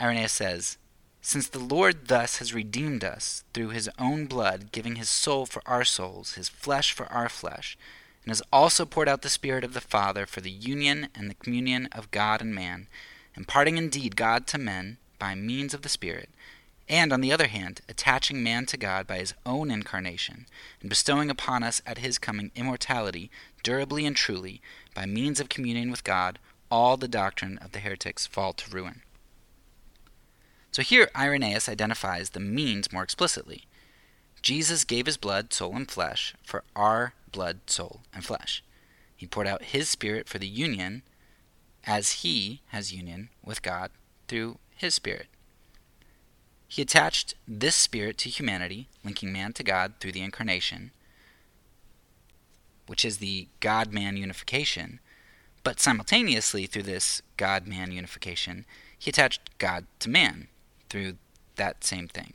Irenaeus 0.00 0.32
says, 0.32 0.78
since 1.22 1.48
the 1.48 1.58
Lord 1.58 2.08
thus 2.08 2.38
has 2.38 2.54
redeemed 2.54 3.04
us 3.04 3.44
through 3.52 3.70
his 3.70 3.90
own 3.98 4.26
blood, 4.26 4.72
giving 4.72 4.96
his 4.96 5.10
soul 5.10 5.44
for 5.44 5.62
our 5.66 5.84
souls, 5.84 6.34
his 6.34 6.48
flesh 6.48 6.92
for 6.92 7.06
our 7.12 7.28
flesh, 7.28 7.76
and 8.24 8.30
has 8.30 8.42
also 8.52 8.86
poured 8.86 9.08
out 9.08 9.22
the 9.22 9.28
Spirit 9.28 9.62
of 9.62 9.74
the 9.74 9.82
Father 9.82 10.24
for 10.24 10.40
the 10.40 10.50
union 10.50 11.08
and 11.14 11.28
the 11.28 11.34
communion 11.34 11.88
of 11.92 12.10
God 12.10 12.40
and 12.40 12.54
man, 12.54 12.88
imparting 13.36 13.76
indeed 13.76 14.16
God 14.16 14.46
to 14.48 14.58
men 14.58 14.96
by 15.18 15.34
means 15.34 15.74
of 15.74 15.82
the 15.82 15.88
Spirit, 15.90 16.30
and 16.90 17.12
on 17.12 17.20
the 17.20 17.32
other 17.32 17.46
hand, 17.46 17.80
attaching 17.88 18.42
man 18.42 18.66
to 18.66 18.76
God 18.76 19.06
by 19.06 19.18
his 19.18 19.32
own 19.46 19.70
incarnation, 19.70 20.46
and 20.80 20.90
bestowing 20.90 21.30
upon 21.30 21.62
us 21.62 21.80
at 21.86 21.98
his 21.98 22.18
coming 22.18 22.50
immortality, 22.56 23.30
durably 23.62 24.04
and 24.04 24.16
truly, 24.16 24.60
by 24.92 25.06
means 25.06 25.38
of 25.38 25.48
communion 25.48 25.92
with 25.92 26.02
God, 26.02 26.40
all 26.68 26.96
the 26.96 27.06
doctrine 27.06 27.58
of 27.58 27.70
the 27.70 27.78
heretics 27.78 28.26
fall 28.26 28.52
to 28.54 28.70
ruin. 28.74 29.02
So 30.72 30.82
here 30.82 31.10
Irenaeus 31.16 31.68
identifies 31.68 32.30
the 32.30 32.40
means 32.40 32.92
more 32.92 33.04
explicitly. 33.04 33.66
Jesus 34.42 34.84
gave 34.84 35.06
his 35.06 35.16
blood, 35.16 35.52
soul, 35.52 35.76
and 35.76 35.88
flesh 35.88 36.34
for 36.42 36.64
our 36.74 37.14
blood, 37.30 37.60
soul, 37.66 38.00
and 38.12 38.24
flesh. 38.24 38.64
He 39.16 39.26
poured 39.26 39.46
out 39.46 39.62
his 39.62 39.88
Spirit 39.88 40.28
for 40.28 40.38
the 40.38 40.48
union 40.48 41.02
as 41.84 42.22
he 42.22 42.62
has 42.68 42.92
union 42.92 43.28
with 43.44 43.62
God 43.62 43.90
through 44.26 44.58
his 44.74 44.94
Spirit. 44.94 45.26
He 46.70 46.82
attached 46.82 47.34
this 47.48 47.74
Spirit 47.74 48.16
to 48.18 48.30
humanity, 48.30 48.86
linking 49.04 49.32
man 49.32 49.52
to 49.54 49.64
God 49.64 49.94
through 49.98 50.12
the 50.12 50.22
incarnation, 50.22 50.92
which 52.86 53.04
is 53.04 53.18
the 53.18 53.48
God 53.58 53.92
man 53.92 54.16
unification, 54.16 55.00
but 55.64 55.80
simultaneously 55.80 56.66
through 56.66 56.84
this 56.84 57.22
God 57.36 57.66
man 57.66 57.90
unification, 57.90 58.66
he 58.96 59.10
attached 59.10 59.50
God 59.58 59.86
to 59.98 60.08
man 60.08 60.46
through 60.88 61.14
that 61.56 61.82
same 61.82 62.06
thing. 62.06 62.34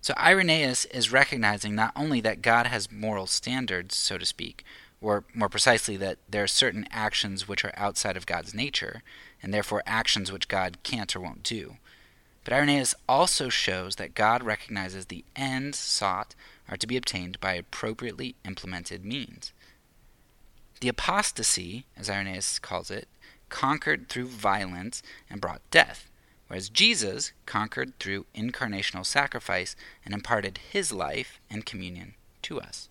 So 0.00 0.14
Irenaeus 0.16 0.86
is 0.86 1.12
recognizing 1.12 1.74
not 1.74 1.92
only 1.94 2.22
that 2.22 2.40
God 2.40 2.66
has 2.68 2.90
moral 2.90 3.26
standards, 3.26 3.94
so 3.94 4.16
to 4.16 4.24
speak, 4.24 4.64
or 5.02 5.24
more 5.34 5.50
precisely, 5.50 5.98
that 5.98 6.16
there 6.26 6.44
are 6.44 6.48
certain 6.48 6.88
actions 6.90 7.46
which 7.46 7.62
are 7.62 7.74
outside 7.76 8.16
of 8.16 8.24
God's 8.24 8.54
nature, 8.54 9.02
and 9.42 9.52
therefore 9.52 9.82
actions 9.84 10.32
which 10.32 10.48
God 10.48 10.78
can't 10.82 11.14
or 11.14 11.20
won't 11.20 11.42
do. 11.42 11.76
But 12.48 12.56
Irenaeus 12.56 12.94
also 13.06 13.50
shows 13.50 13.96
that 13.96 14.14
God 14.14 14.42
recognizes 14.42 15.04
the 15.04 15.22
ends 15.36 15.78
sought 15.78 16.34
are 16.66 16.78
to 16.78 16.86
be 16.86 16.96
obtained 16.96 17.38
by 17.40 17.52
appropriately 17.52 18.36
implemented 18.42 19.04
means. 19.04 19.52
The 20.80 20.88
apostasy, 20.88 21.84
as 21.94 22.08
Irenaeus 22.08 22.58
calls 22.58 22.90
it, 22.90 23.06
conquered 23.50 24.08
through 24.08 24.28
violence 24.28 25.02
and 25.28 25.42
brought 25.42 25.60
death, 25.70 26.08
whereas 26.46 26.70
Jesus 26.70 27.32
conquered 27.44 27.92
through 27.98 28.24
incarnational 28.34 29.04
sacrifice 29.04 29.76
and 30.02 30.14
imparted 30.14 30.58
his 30.72 30.90
life 30.90 31.40
and 31.50 31.66
communion 31.66 32.14
to 32.40 32.62
us. 32.62 32.88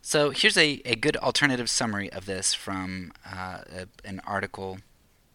So 0.00 0.30
here's 0.30 0.56
a, 0.56 0.80
a 0.86 0.96
good 0.96 1.18
alternative 1.18 1.68
summary 1.68 2.10
of 2.10 2.24
this 2.24 2.54
from 2.54 3.12
uh, 3.30 3.58
a, 3.70 3.88
an 4.06 4.22
article 4.26 4.78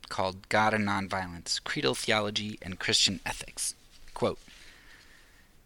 called 0.09 0.49
God 0.49 0.73
and 0.73 0.87
Nonviolence 0.87 1.63
Creedal 1.63 1.95
Theology 1.95 2.57
and 2.61 2.79
Christian 2.79 3.19
Ethics. 3.25 3.75
Quote 4.13 4.39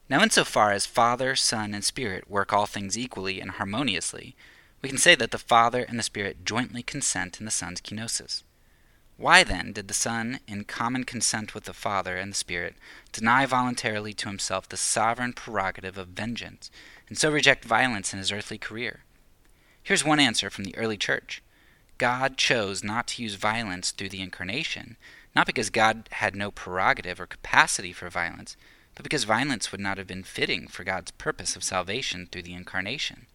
Now, 0.10 0.22
insofar 0.22 0.72
as 0.72 0.86
Father, 0.86 1.36
Son, 1.36 1.74
and 1.74 1.84
Spirit 1.84 2.30
work 2.30 2.54
all 2.54 2.66
things 2.66 2.98
equally 2.98 3.42
and 3.42 3.52
harmoniously, 3.52 4.36
we 4.82 4.90
can 4.90 4.98
say 4.98 5.16
that 5.16 5.32
the 5.32 5.38
Father 5.38 5.84
and 5.84 5.98
the 5.98 6.04
Spirit 6.04 6.46
jointly 6.46 6.84
consent 6.84 7.40
in 7.40 7.46
the 7.46 7.52
Son's 7.52 7.82
kenosis. 7.82 8.44
Why, 9.18 9.44
then, 9.44 9.74
did 9.74 9.88
the 9.88 9.94
Son, 9.94 10.40
in 10.48 10.66
common 10.66 11.04
consent 11.04 11.54
with 11.54 11.66
the 11.66 11.74
Father 11.74 12.18
and 12.18 12.32
the 12.32 12.38
Spirit, 12.38 12.76
deny 13.12 13.46
voluntarily 13.46 14.14
to 14.16 14.28
himself 14.28 14.68
the 14.68 14.76
sovereign 14.76 15.34
prerogative 15.34 15.98
of 15.98 16.10
vengeance, 16.10 16.72
and 17.08 17.18
so 17.18 17.32
reject 17.32 17.64
violence 17.64 18.12
in 18.12 18.20
his 18.20 18.32
earthly 18.32 18.58
career? 18.58 19.04
Here's 19.84 20.04
one 20.04 20.20
answer 20.20 20.50
from 20.50 20.64
the 20.64 20.76
early 20.76 20.98
church 20.98 21.43
God 22.04 22.36
chose 22.36 22.84
not 22.84 23.08
to 23.08 23.24
use 23.24 23.36
violence 23.36 23.92
through 23.92 24.10
the 24.10 24.20
incarnation, 24.20 24.98
not 25.34 25.48
because 25.48 25.70
God 25.70 26.10
had 26.12 26.36
no 26.36 26.52
prerogative 26.52 27.18
or 27.18 27.26
capacity 27.26 27.94
for 27.94 28.10
violence, 28.10 28.58
but 28.94 29.04
because 29.04 29.24
violence 29.24 29.72
would 29.72 29.80
not 29.80 29.98
have 29.98 30.06
been 30.06 30.24
fitting 30.24 30.68
for 30.68 30.84
God's 30.84 31.12
purpose 31.12 31.56
of 31.56 31.64
salvation 31.64 32.28
through 32.30 32.42
the 32.42 32.56
incarnation. 32.56 33.28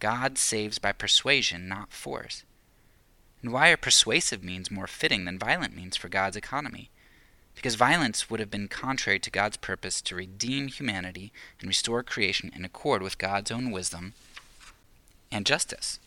God 0.00 0.36
saves 0.36 0.78
by 0.78 0.92
persuasion, 0.92 1.66
not 1.66 1.94
force. 1.94 2.44
And 3.40 3.50
why 3.50 3.70
are 3.70 3.78
persuasive 3.78 4.44
means 4.44 4.70
more 4.70 4.86
fitting 4.86 5.24
than 5.24 5.38
violent 5.38 5.74
means 5.74 5.96
for 5.96 6.10
God's 6.10 6.36
economy? 6.36 6.90
Because 7.54 7.74
violence 7.74 8.28
would 8.28 8.38
have 8.38 8.50
been 8.50 8.68
contrary 8.68 9.18
to 9.20 9.30
God's 9.30 9.56
purpose 9.56 10.02
to 10.02 10.14
redeem 10.14 10.68
humanity 10.68 11.32
and 11.58 11.68
restore 11.68 12.02
creation 12.02 12.52
in 12.54 12.66
accord 12.66 13.00
with 13.00 13.16
God's 13.16 13.50
own 13.50 13.70
wisdom 13.70 14.12
and 15.32 15.46
justice. 15.46 16.00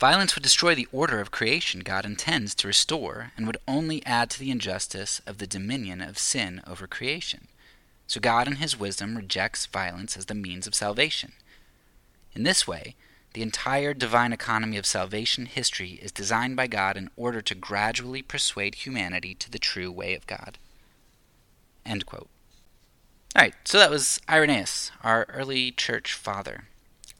Violence 0.00 0.34
would 0.34 0.42
destroy 0.42 0.74
the 0.74 0.88
order 0.92 1.20
of 1.20 1.30
creation 1.30 1.80
God 1.80 2.06
intends 2.06 2.54
to 2.54 2.66
restore 2.66 3.32
and 3.36 3.46
would 3.46 3.58
only 3.68 4.04
add 4.06 4.30
to 4.30 4.40
the 4.40 4.50
injustice 4.50 5.20
of 5.26 5.36
the 5.36 5.46
dominion 5.46 6.00
of 6.00 6.16
sin 6.16 6.62
over 6.66 6.86
creation. 6.86 7.48
So 8.06 8.18
God, 8.18 8.48
in 8.48 8.56
His 8.56 8.80
wisdom, 8.80 9.14
rejects 9.14 9.66
violence 9.66 10.16
as 10.16 10.24
the 10.24 10.34
means 10.34 10.66
of 10.66 10.74
salvation. 10.74 11.32
In 12.32 12.44
this 12.44 12.66
way, 12.66 12.96
the 13.34 13.42
entire 13.42 13.92
divine 13.92 14.32
economy 14.32 14.78
of 14.78 14.86
salvation 14.86 15.44
history 15.44 16.00
is 16.02 16.10
designed 16.10 16.56
by 16.56 16.66
God 16.66 16.96
in 16.96 17.10
order 17.14 17.42
to 17.42 17.54
gradually 17.54 18.22
persuade 18.22 18.76
humanity 18.76 19.34
to 19.34 19.50
the 19.50 19.58
true 19.58 19.92
way 19.92 20.14
of 20.14 20.26
God. 20.26 20.56
End 21.84 22.06
quote. 22.06 22.30
All 23.36 23.42
right, 23.42 23.54
so 23.64 23.76
that 23.76 23.90
was 23.90 24.18
Irenaeus, 24.30 24.92
our 25.04 25.26
early 25.28 25.70
church 25.72 26.14
father. 26.14 26.64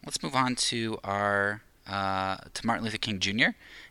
Let's 0.02 0.22
move 0.22 0.34
on 0.34 0.54
to 0.56 0.98
our 1.04 1.60
uh, 1.90 2.36
to 2.54 2.66
Martin 2.66 2.84
Luther 2.84 2.98
King 2.98 3.18
Jr. 3.18 3.48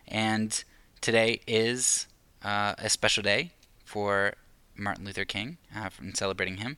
And 0.08 0.64
today 1.02 1.42
is 1.46 2.08
uh, 2.44 2.74
a 2.78 2.90
special 2.90 3.22
day 3.22 3.52
for 3.86 4.34
Martin 4.76 5.06
Luther 5.06 5.26
King 5.26 5.58
uh, 5.76 5.90
from 5.90 6.16
celebrating 6.16 6.58
him. 6.58 6.78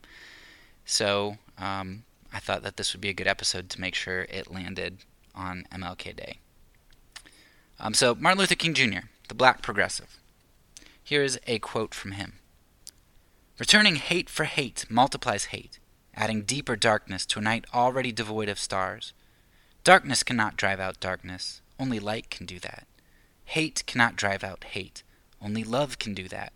So 0.84 1.38
um, 1.58 2.04
I 2.34 2.40
thought 2.40 2.64
that 2.64 2.78
this 2.78 2.94
would 2.94 3.02
be 3.02 3.10
a 3.10 3.14
good 3.14 3.28
episode 3.28 3.70
to 3.70 3.80
make 3.82 3.96
sure 3.96 4.22
it 4.24 4.52
landed 4.52 5.00
on 5.36 5.66
MLK 5.72 6.16
Day. 6.16 6.40
Um, 7.80 7.94
so, 7.94 8.14
Martin 8.14 8.40
Luther 8.40 8.56
King 8.56 8.74
Jr., 8.74 9.08
the 9.28 9.34
black 9.34 9.62
progressive. 9.62 10.20
Here 11.04 11.24
is 11.24 11.40
a 11.48 11.58
quote 11.60 11.96
from 11.96 12.12
him 12.12 12.34
Returning 13.58 13.96
hate 13.96 14.30
for 14.30 14.46
hate 14.46 14.86
multiplies 14.90 15.46
hate, 15.46 15.80
adding 16.14 16.44
deeper 16.44 16.76
darkness 16.76 17.26
to 17.28 17.40
a 17.40 17.42
night 17.42 17.66
already 17.74 18.12
devoid 18.12 18.50
of 18.50 18.60
stars. 18.60 19.14
Darkness 19.84 20.22
cannot 20.22 20.58
drive 20.58 20.80
out 20.80 21.00
darkness, 21.00 21.62
only 21.80 22.00
light 22.00 22.30
can 22.30 22.46
do 22.46 22.60
that. 22.60 22.86
Hate 23.46 23.84
cannot 23.88 24.16
drive 24.16 24.44
out 24.44 24.64
hate, 24.64 25.02
only 25.42 25.64
love 25.64 25.98
can 25.98 26.14
do 26.14 26.28
that. 26.28 26.54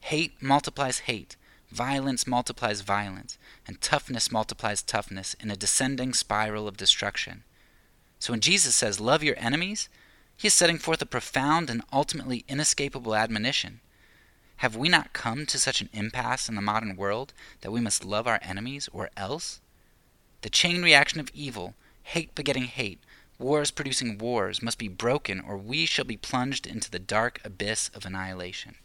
Hate 0.00 0.40
multiplies 0.40 1.00
hate, 1.00 1.36
violence 1.70 2.26
multiplies 2.26 2.80
violence, 2.80 3.36
and 3.66 3.80
toughness 3.82 4.32
multiplies 4.32 4.80
toughness 4.80 5.34
in 5.34 5.50
a 5.50 5.56
descending 5.56 6.14
spiral 6.14 6.66
of 6.66 6.78
destruction. 6.78 7.44
So 8.18 8.32
when 8.32 8.40
Jesus 8.40 8.74
says, 8.74 8.98
Love 8.98 9.22
your 9.22 9.36
enemies, 9.38 9.90
he 10.34 10.48
is 10.48 10.54
setting 10.54 10.78
forth 10.78 11.02
a 11.02 11.06
profound 11.06 11.68
and 11.68 11.82
ultimately 11.92 12.46
inescapable 12.48 13.14
admonition. 13.14 13.80
Have 14.58 14.74
we 14.74 14.88
not 14.88 15.12
come 15.12 15.44
to 15.46 15.58
such 15.58 15.82
an 15.82 15.90
impasse 15.92 16.48
in 16.48 16.54
the 16.54 16.62
modern 16.62 16.96
world 16.96 17.34
that 17.60 17.70
we 17.70 17.80
must 17.80 18.06
love 18.06 18.26
our 18.26 18.40
enemies 18.42 18.88
or 18.92 19.10
else? 19.18 19.60
The 20.40 20.50
chain 20.50 20.82
reaction 20.82 21.20
of 21.20 21.30
evil, 21.34 21.74
hate 22.08 22.34
begetting 22.34 22.64
hate, 22.64 23.00
wars 23.38 23.70
producing 23.70 24.18
wars, 24.18 24.62
must 24.62 24.78
be 24.78 24.88
broken, 24.88 25.40
or 25.40 25.56
we 25.56 25.86
shall 25.86 26.04
be 26.04 26.16
plunged 26.16 26.66
into 26.66 26.90
the 26.90 26.98
dark 26.98 27.40
abyss 27.44 27.90
of 27.94 28.06
annihilation. 28.06 28.76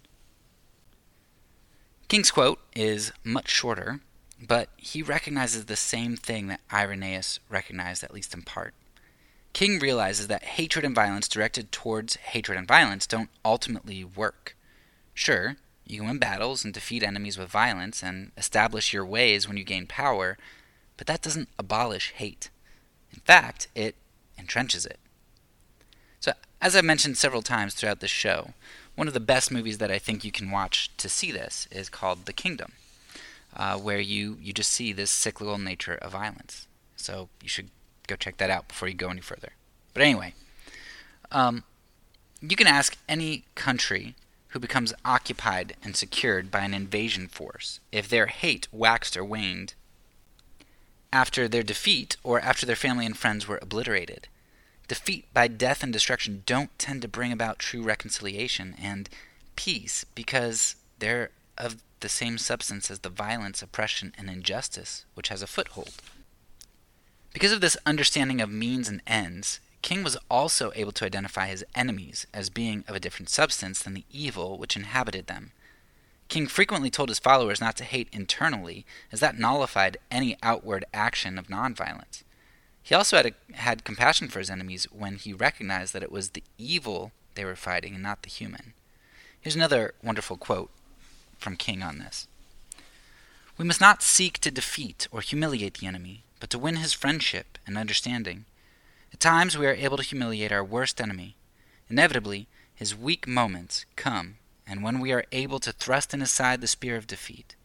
King's 2.09 2.31
quote 2.31 2.59
is 2.75 3.11
much 3.23 3.49
shorter, 3.49 4.01
but 4.45 4.69
he 4.75 5.01
recognizes 5.01 5.65
the 5.65 5.75
same 5.75 6.17
thing 6.17 6.47
that 6.47 6.61
Irenaeus 6.71 7.39
recognized, 7.49 8.03
at 8.03 8.13
least 8.13 8.33
in 8.33 8.41
part. 8.41 8.73
King 9.53 9.79
realizes 9.79 10.27
that 10.27 10.43
hatred 10.43 10.83
and 10.83 10.93
violence 10.93 11.27
directed 11.27 11.71
towards 11.71 12.17
hatred 12.17 12.57
and 12.57 12.67
violence 12.67 13.07
don't 13.07 13.29
ultimately 13.45 14.03
work. 14.03 14.57
Sure, 15.13 15.55
you 15.85 15.99
can 15.99 16.07
win 16.07 16.17
battles 16.17 16.65
and 16.65 16.73
defeat 16.73 17.03
enemies 17.03 17.37
with 17.37 17.49
violence 17.49 18.03
and 18.03 18.31
establish 18.37 18.93
your 18.93 19.05
ways 19.05 19.47
when 19.47 19.57
you 19.57 19.63
gain 19.63 19.87
power, 19.87 20.37
but 20.97 21.07
that 21.07 21.21
doesn't 21.21 21.49
abolish 21.57 22.11
hate. 22.15 22.49
In 23.13 23.19
fact, 23.21 23.67
it 23.75 23.95
entrenches 24.39 24.85
it. 24.85 24.99
So, 26.19 26.33
as 26.61 26.75
I've 26.75 26.83
mentioned 26.83 27.17
several 27.17 27.41
times 27.41 27.73
throughout 27.73 27.99
this 27.99 28.11
show, 28.11 28.53
one 28.95 29.07
of 29.07 29.13
the 29.13 29.19
best 29.19 29.51
movies 29.51 29.77
that 29.77 29.91
I 29.91 29.99
think 29.99 30.23
you 30.23 30.31
can 30.31 30.51
watch 30.51 30.89
to 30.97 31.09
see 31.09 31.31
this 31.31 31.67
is 31.71 31.89
called 31.89 32.25
The 32.25 32.33
Kingdom, 32.33 32.73
uh, 33.55 33.77
where 33.77 33.99
you, 33.99 34.37
you 34.41 34.53
just 34.53 34.71
see 34.71 34.93
this 34.93 35.11
cyclical 35.11 35.57
nature 35.57 35.95
of 35.95 36.11
violence. 36.11 36.67
So, 36.95 37.29
you 37.41 37.49
should 37.49 37.69
go 38.07 38.15
check 38.15 38.37
that 38.37 38.49
out 38.49 38.67
before 38.67 38.87
you 38.87 38.95
go 38.95 39.09
any 39.09 39.21
further. 39.21 39.53
But 39.93 40.03
anyway, 40.03 40.33
um, 41.31 41.63
you 42.41 42.55
can 42.55 42.67
ask 42.67 42.97
any 43.07 43.45
country 43.55 44.15
who 44.49 44.59
becomes 44.59 44.93
occupied 45.03 45.75
and 45.83 45.95
secured 45.95 46.51
by 46.51 46.59
an 46.59 46.73
invasion 46.73 47.27
force 47.27 47.79
if 47.91 48.07
their 48.07 48.27
hate 48.27 48.67
waxed 48.71 49.17
or 49.17 49.23
waned 49.23 49.73
after 51.13 51.47
their 51.47 51.63
defeat 51.63 52.17
or 52.23 52.41
after 52.41 52.65
their 52.65 52.75
family 52.75 53.05
and 53.05 53.15
friends 53.15 53.47
were 53.47 53.59
obliterated. 53.61 54.27
Defeat 54.87 55.31
by 55.31 55.47
death 55.47 55.83
and 55.83 55.93
destruction 55.93 56.41
don't 56.47 56.77
tend 56.79 57.03
to 57.03 57.07
bring 57.07 57.31
about 57.31 57.59
true 57.59 57.83
reconciliation 57.83 58.75
and 58.81 59.07
peace 59.55 60.03
because 60.15 60.75
they're 60.97 61.29
of 61.57 61.77
the 61.99 62.09
same 62.09 62.37
substance 62.37 62.89
as 62.89 62.99
the 62.99 63.09
violence, 63.09 63.61
oppression, 63.61 64.13
and 64.17 64.27
injustice 64.27 65.05
which 65.13 65.29
has 65.29 65.43
a 65.43 65.47
foothold. 65.47 65.93
Because 67.31 67.51
of 67.51 67.61
this 67.61 67.77
understanding 67.85 68.41
of 68.41 68.49
means 68.49 68.89
and 68.89 69.01
ends, 69.05 69.59
King 69.83 70.03
was 70.03 70.17
also 70.31 70.71
able 70.75 70.91
to 70.93 71.05
identify 71.05 71.47
his 71.47 71.63
enemies 71.75 72.25
as 72.33 72.49
being 72.49 72.83
of 72.87 72.95
a 72.95 72.99
different 72.99 73.29
substance 73.29 73.83
than 73.83 73.93
the 73.93 74.05
evil 74.11 74.57
which 74.57 74.75
inhabited 74.75 75.27
them. 75.27 75.51
King 76.33 76.47
frequently 76.47 76.89
told 76.89 77.09
his 77.09 77.19
followers 77.19 77.61
not 77.61 77.77
to 77.77 77.83
hate 77.83 78.09
internally, 78.11 78.87
as 79.11 79.19
that 79.19 79.37
nullified 79.37 79.97
any 80.09 80.35
outward 80.41 80.83
action 80.91 81.37
of 81.37 81.45
nonviolence. 81.45 82.23
He 82.81 82.95
also 82.95 83.17
had, 83.17 83.27
a, 83.27 83.55
had 83.55 83.83
compassion 83.83 84.29
for 84.29 84.39
his 84.39 84.49
enemies 84.49 84.85
when 84.85 85.17
he 85.17 85.31
recognized 85.31 85.93
that 85.93 86.01
it 86.01 86.11
was 86.11 86.29
the 86.29 86.41
evil 86.57 87.11
they 87.35 87.45
were 87.45 87.55
fighting 87.55 87.93
and 87.93 88.01
not 88.01 88.23
the 88.23 88.31
human. 88.31 88.73
Here's 89.41 89.55
another 89.55 89.93
wonderful 90.01 90.35
quote 90.35 90.71
from 91.37 91.55
King 91.55 91.83
on 91.83 91.99
this 91.99 92.27
We 93.55 93.63
must 93.63 93.79
not 93.79 94.01
seek 94.01 94.39
to 94.39 94.49
defeat 94.49 95.07
or 95.11 95.21
humiliate 95.21 95.75
the 95.75 95.85
enemy, 95.85 96.23
but 96.39 96.49
to 96.49 96.57
win 96.57 96.77
his 96.77 96.93
friendship 96.93 97.59
and 97.67 97.77
understanding. 97.77 98.45
At 99.13 99.19
times 99.19 99.55
we 99.55 99.67
are 99.67 99.75
able 99.75 99.97
to 99.97 100.03
humiliate 100.03 100.51
our 100.51 100.63
worst 100.63 100.99
enemy. 100.99 101.35
Inevitably, 101.91 102.47
his 102.73 102.95
weak 102.95 103.27
moments 103.27 103.85
come, 103.95 104.37
and 104.67 104.83
when 104.83 104.99
we 104.99 105.11
are 105.11 105.25
able 105.31 105.59
to 105.59 105.71
thrust 105.71 106.13
in 106.13 106.19
his 106.19 106.31
side 106.31 106.61
the 106.61 106.67
spear 106.67 106.95
of 106.95 107.07
defeat. 107.07 107.55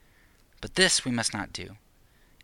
But 0.61 0.75
this 0.75 1.05
we 1.05 1.11
must 1.11 1.33
not 1.33 1.53
do. 1.53 1.77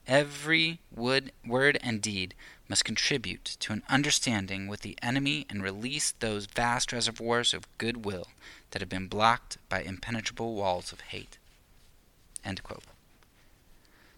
Every 0.06 0.80
wood, 0.94 1.32
word 1.46 1.78
and 1.82 2.00
deed 2.00 2.34
must 2.68 2.84
contribute 2.84 3.44
to 3.60 3.72
an 3.72 3.82
understanding 3.88 4.68
with 4.68 4.80
the 4.80 4.98
enemy 5.02 5.46
and 5.48 5.62
release 5.62 6.12
those 6.12 6.46
vast 6.46 6.92
reservoirs 6.92 7.54
of 7.54 7.66
goodwill 7.78 8.28
that 8.70 8.80
have 8.80 8.88
been 8.88 9.08
blocked 9.08 9.58
by 9.68 9.82
impenetrable 9.82 10.54
walls 10.54 10.92
of 10.92 11.00
hate. 11.00 11.38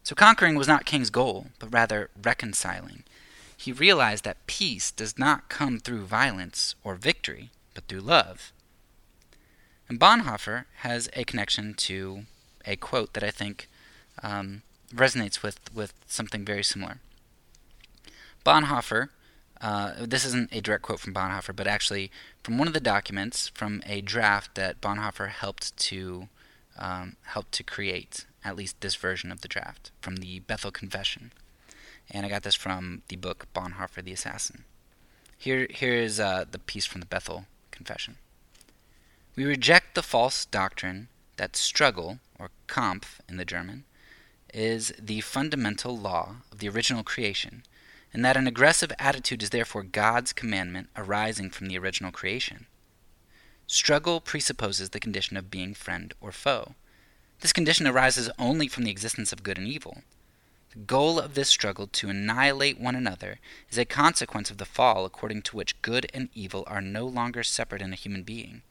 So 0.02 0.14
conquering 0.14 0.54
was 0.54 0.68
not 0.68 0.86
King's 0.86 1.10
goal, 1.10 1.48
but 1.58 1.72
rather 1.72 2.10
reconciling. 2.22 3.04
He 3.56 3.72
realized 3.72 4.24
that 4.24 4.46
peace 4.46 4.90
does 4.90 5.18
not 5.18 5.48
come 5.48 5.80
through 5.80 6.04
violence 6.04 6.74
or 6.84 6.94
victory, 6.94 7.50
but 7.74 7.88
through 7.88 8.02
love. 8.02 8.52
And 9.88 10.00
Bonhoeffer 10.00 10.64
has 10.78 11.08
a 11.14 11.24
connection 11.24 11.74
to 11.74 12.24
a 12.64 12.76
quote 12.76 13.12
that 13.12 13.22
I 13.22 13.30
think 13.30 13.68
um, 14.22 14.62
resonates 14.92 15.42
with, 15.42 15.60
with 15.74 15.94
something 16.06 16.44
very 16.44 16.64
similar. 16.64 16.98
Bonhoeffer, 18.44 19.10
uh, 19.60 19.92
this 20.00 20.24
isn't 20.24 20.52
a 20.52 20.60
direct 20.60 20.82
quote 20.82 21.00
from 21.00 21.14
Bonhoeffer, 21.14 21.54
but 21.54 21.66
actually 21.66 22.10
from 22.42 22.58
one 22.58 22.68
of 22.68 22.74
the 22.74 22.80
documents 22.80 23.48
from 23.48 23.82
a 23.86 24.00
draft 24.00 24.54
that 24.54 24.80
Bonhoeffer 24.80 25.28
helped 25.28 25.76
to 25.78 26.28
um, 26.78 27.16
to 27.52 27.62
create 27.62 28.26
at 28.44 28.54
least 28.54 28.80
this 28.80 28.94
version 28.96 29.32
of 29.32 29.40
the 29.40 29.48
draft 29.48 29.90
from 30.02 30.16
the 30.16 30.40
Bethel 30.40 30.70
Confession. 30.70 31.32
And 32.10 32.26
I 32.26 32.28
got 32.28 32.42
this 32.42 32.54
from 32.54 33.02
the 33.08 33.16
book 33.16 33.46
Bonhoeffer 33.54 34.04
the 34.04 34.12
Assassin. 34.12 34.64
Here, 35.38 35.66
here 35.70 35.94
is 35.94 36.20
uh, 36.20 36.44
the 36.50 36.58
piece 36.58 36.86
from 36.86 37.00
the 37.00 37.06
Bethel 37.06 37.46
Confession. 37.70 38.18
We 39.36 39.44
reject 39.44 39.94
the 39.94 40.02
false 40.02 40.46
doctrine 40.46 41.08
that 41.36 41.56
struggle, 41.56 42.20
or 42.38 42.50
Kampf 42.68 43.20
in 43.28 43.36
the 43.36 43.44
German, 43.44 43.84
is 44.54 44.94
the 44.98 45.20
fundamental 45.20 45.96
law 45.96 46.36
of 46.50 46.58
the 46.58 46.70
original 46.70 47.02
creation, 47.02 47.62
and 48.14 48.24
that 48.24 48.38
an 48.38 48.46
aggressive 48.46 48.90
attitude 48.98 49.42
is 49.42 49.50
therefore 49.50 49.82
God's 49.82 50.32
commandment 50.32 50.88
arising 50.96 51.50
from 51.50 51.66
the 51.66 51.76
original 51.76 52.12
creation. 52.12 52.64
Struggle 53.66 54.22
presupposes 54.22 54.90
the 54.90 55.00
condition 55.00 55.36
of 55.36 55.50
being 55.50 55.74
friend 55.74 56.14
or 56.18 56.32
foe. 56.32 56.74
This 57.40 57.52
condition 57.52 57.86
arises 57.86 58.30
only 58.38 58.68
from 58.68 58.84
the 58.84 58.90
existence 58.90 59.34
of 59.34 59.42
good 59.42 59.58
and 59.58 59.66
evil. 59.66 59.98
The 60.70 60.78
goal 60.78 61.18
of 61.20 61.34
this 61.34 61.50
struggle 61.50 61.88
to 61.88 62.08
annihilate 62.08 62.80
one 62.80 62.96
another 62.96 63.38
is 63.70 63.76
a 63.76 63.84
consequence 63.84 64.50
of 64.50 64.56
the 64.56 64.64
fall 64.64 65.04
according 65.04 65.42
to 65.42 65.56
which 65.56 65.82
good 65.82 66.06
and 66.14 66.30
evil 66.32 66.64
are 66.66 66.80
no 66.80 67.04
longer 67.06 67.42
separate 67.42 67.82
in 67.82 67.92
a 67.92 67.96
human 67.96 68.22
being. 68.22 68.62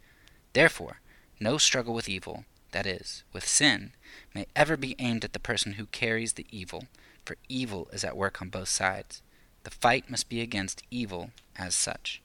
Therefore, 0.56 1.02
no 1.38 1.58
struggle 1.58 1.94
with 1.94 2.08
evil, 2.08 2.46
that 2.72 2.86
is, 2.86 3.26
with 3.34 3.46
sin, 3.46 3.92
may 4.34 4.48
ever 4.56 4.78
be 4.78 4.96
aimed 5.00 5.26
at 5.26 5.34
the 5.34 5.40
person 5.40 5.74
who 5.74 5.88
carries 5.88 6.34
the 6.34 6.46
evil, 6.50 6.86
for 7.26 7.36
evil 7.50 7.90
is 7.92 8.06
at 8.06 8.16
work 8.16 8.42
on 8.42 8.48
both 8.48 8.70
sides. 8.70 9.22
The 9.66 9.70
fight 9.70 10.10
must 10.10 10.30
be 10.30 10.40
against 10.40 10.84
evil 10.90 11.32
as 11.58 11.76
such. 11.76 12.22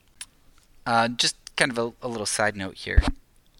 Uh, 0.85 1.09
just 1.09 1.35
kind 1.57 1.71
of 1.71 1.77
a, 1.77 1.93
a, 2.01 2.07
little 2.07 2.25
side 2.25 2.55
note 2.55 2.75
here. 2.75 3.03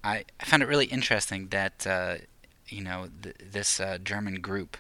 I, 0.06 0.24
I 0.40 0.46
found 0.46 0.64
it 0.64 0.70
really 0.70 0.86
interesting 0.86 1.50
that 1.50 1.86
uh, 1.86 2.16
you 2.70 2.82
know, 2.82 3.10
th- 3.22 3.36
this 3.52 3.78
uh, 3.82 3.98
German 4.02 4.36
group 4.36 4.78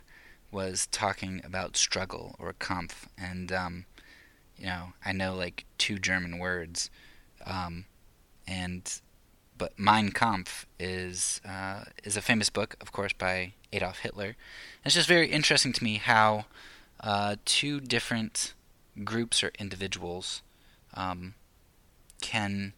was 0.51 0.87
talking 0.93 1.41
about 1.43 1.75
struggle 1.75 2.37
or 2.39 2.53
Kampf, 2.53 3.09
and 3.17 3.51
um, 3.51 3.85
you 4.57 4.67
know, 4.67 4.93
I 5.05 5.11
know 5.11 5.35
like 5.35 5.65
two 5.77 5.99
German 5.99 6.39
words, 6.39 6.89
um, 7.45 7.83
and 8.47 8.89
but 9.61 9.77
Mein 9.77 10.09
Kampf 10.09 10.65
is 10.79 11.39
uh, 11.47 11.83
is 12.03 12.17
a 12.17 12.21
famous 12.21 12.49
book, 12.49 12.75
of 12.81 12.91
course, 12.91 13.13
by 13.13 13.53
Adolf 13.71 13.99
Hitler. 13.99 14.35
It's 14.83 14.95
just 14.95 15.07
very 15.07 15.27
interesting 15.27 15.71
to 15.73 15.83
me 15.83 15.97
how 15.97 16.45
uh, 16.99 17.35
two 17.45 17.79
different 17.79 18.55
groups 19.03 19.43
or 19.43 19.51
individuals 19.59 20.41
um, 20.95 21.35
can 22.21 22.73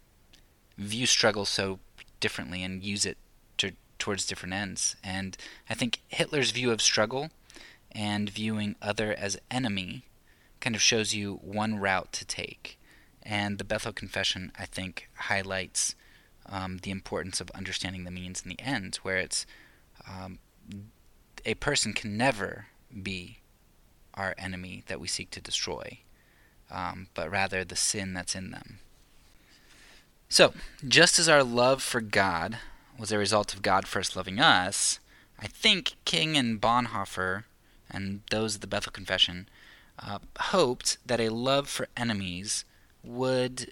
view 0.77 1.05
struggle 1.05 1.45
so 1.45 1.79
differently 2.19 2.61
and 2.63 2.83
use 2.83 3.05
it 3.05 3.17
towards 3.97 4.25
different 4.25 4.53
ends. 4.53 4.97
And 5.01 5.37
I 5.69 5.75
think 5.75 6.01
Hitler's 6.09 6.51
view 6.51 6.71
of 6.71 6.81
struggle 6.81 7.29
and 7.93 8.29
viewing 8.29 8.75
other 8.81 9.13
as 9.13 9.39
enemy 9.49 10.03
kind 10.59 10.75
of 10.75 10.81
shows 10.81 11.13
you 11.13 11.35
one 11.35 11.79
route 11.79 12.11
to 12.11 12.25
take. 12.25 12.77
And 13.21 13.57
the 13.57 13.63
Bethel 13.63 13.93
Confession, 13.93 14.51
I 14.59 14.65
think, 14.65 15.07
highlights 15.29 15.95
um, 16.49 16.79
the 16.83 16.91
importance 16.91 17.39
of 17.41 17.49
understanding 17.51 18.03
the 18.03 18.11
means 18.11 18.41
and 18.41 18.51
the 18.51 18.61
ends, 18.61 18.97
where 18.97 19.17
it's 19.17 19.45
um, 20.07 20.39
a 21.45 21.53
person 21.55 21.93
can 21.93 22.17
never 22.17 22.67
be 23.01 23.39
our 24.13 24.35
enemy 24.37 24.83
that 24.87 24.99
we 24.99 25.07
seek 25.07 25.29
to 25.31 25.41
destroy, 25.41 25.99
um, 26.69 27.07
but 27.13 27.31
rather 27.31 27.63
the 27.63 27.75
sin 27.75 28.13
that's 28.13 28.35
in 28.35 28.51
them. 28.51 28.79
So, 30.29 30.53
just 30.87 31.19
as 31.19 31.29
our 31.29 31.43
love 31.43 31.81
for 31.83 32.01
God 32.01 32.57
was 32.97 33.11
a 33.11 33.17
result 33.17 33.53
of 33.53 33.61
God 33.61 33.87
first 33.87 34.15
loving 34.15 34.39
us, 34.39 34.99
I 35.39 35.47
think 35.47 35.93
King 36.05 36.37
and 36.37 36.59
Bonhoeffer 36.61 37.43
and 37.89 38.21
those 38.31 38.55
of 38.55 38.61
the 38.61 38.67
Bethel 38.67 38.91
Confession 38.91 39.47
uh, 39.99 40.19
hoped 40.39 40.97
that 41.05 41.19
a 41.19 41.29
love 41.29 41.69
for 41.69 41.87
enemies 41.95 42.65
would 43.03 43.71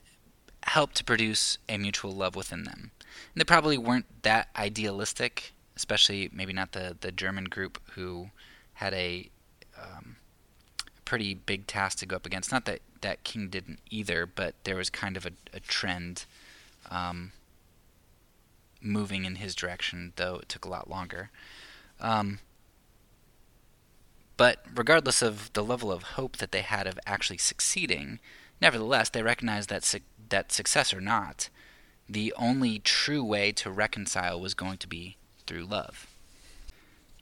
help 0.63 0.93
to 0.93 1.03
produce 1.03 1.57
a 1.67 1.77
mutual 1.77 2.11
love 2.11 2.35
within 2.35 2.63
them. 2.63 2.91
And 3.33 3.41
they 3.41 3.43
probably 3.43 3.77
weren't 3.77 4.05
that 4.23 4.49
idealistic, 4.55 5.53
especially 5.75 6.29
maybe 6.33 6.53
not 6.53 6.71
the, 6.73 6.97
the 6.99 7.11
German 7.11 7.45
group 7.45 7.79
who 7.93 8.29
had 8.73 8.93
a 8.93 9.29
um, 9.79 10.17
pretty 11.05 11.33
big 11.33 11.67
task 11.67 11.99
to 11.99 12.05
go 12.05 12.15
up 12.15 12.25
against. 12.25 12.51
Not 12.51 12.65
that, 12.65 12.79
that 13.01 13.23
King 13.23 13.49
didn't 13.49 13.79
either, 13.89 14.25
but 14.25 14.55
there 14.63 14.75
was 14.75 14.89
kind 14.89 15.17
of 15.17 15.25
a, 15.25 15.31
a 15.53 15.59
trend 15.59 16.25
um, 16.89 17.31
moving 18.81 19.25
in 19.25 19.35
his 19.35 19.55
direction, 19.55 20.13
though 20.15 20.35
it 20.35 20.49
took 20.49 20.65
a 20.65 20.69
lot 20.69 20.89
longer. 20.89 21.29
Um, 21.99 22.39
but 24.37 24.65
regardless 24.73 25.21
of 25.21 25.53
the 25.53 25.63
level 25.63 25.91
of 25.91 26.03
hope 26.03 26.37
that 26.37 26.51
they 26.51 26.61
had 26.61 26.87
of 26.87 26.97
actually 27.05 27.37
succeeding, 27.37 28.19
nevertheless, 28.59 29.09
they 29.09 29.21
recognized 29.21 29.69
that 29.69 29.83
su- 29.83 29.99
that 30.31 30.51
success 30.51 30.93
or 30.93 31.01
not, 31.01 31.49
the 32.09 32.33
only 32.37 32.79
true 32.79 33.23
way 33.23 33.51
to 33.53 33.71
reconcile 33.71 34.39
was 34.39 34.53
going 34.53 34.77
to 34.79 34.87
be 34.87 35.15
through 35.47 35.65
love. 35.65 36.07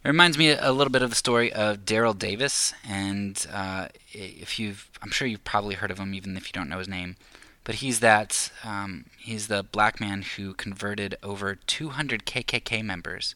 It 0.03 0.07
reminds 0.07 0.37
me 0.37 0.51
a 0.51 0.71
little 0.71 0.91
bit 0.91 1.01
of 1.01 1.09
the 1.09 1.15
story 1.15 1.51
of 1.51 1.79
Daryl 1.79 2.17
Davis, 2.17 2.73
and 2.87 3.45
uh, 3.51 3.89
if 4.13 4.57
you've, 4.57 4.89
I'm 5.01 5.11
sure 5.11 5.27
you've 5.27 5.43
probably 5.43 5.75
heard 5.75 5.91
of 5.91 5.99
him, 5.99 6.13
even 6.13 6.37
if 6.37 6.47
you 6.47 6.53
don't 6.53 6.69
know 6.69 6.79
his 6.79 6.87
name. 6.87 7.17
But 7.65 7.75
he's 7.75 7.99
that, 7.99 8.51
um, 8.63 9.05
he's 9.17 9.47
the 9.47 9.61
black 9.61 9.99
man 9.99 10.21
who 10.21 10.53
converted 10.53 11.15
over 11.21 11.55
200 11.55 12.25
KKK 12.25 12.81
members 12.83 13.35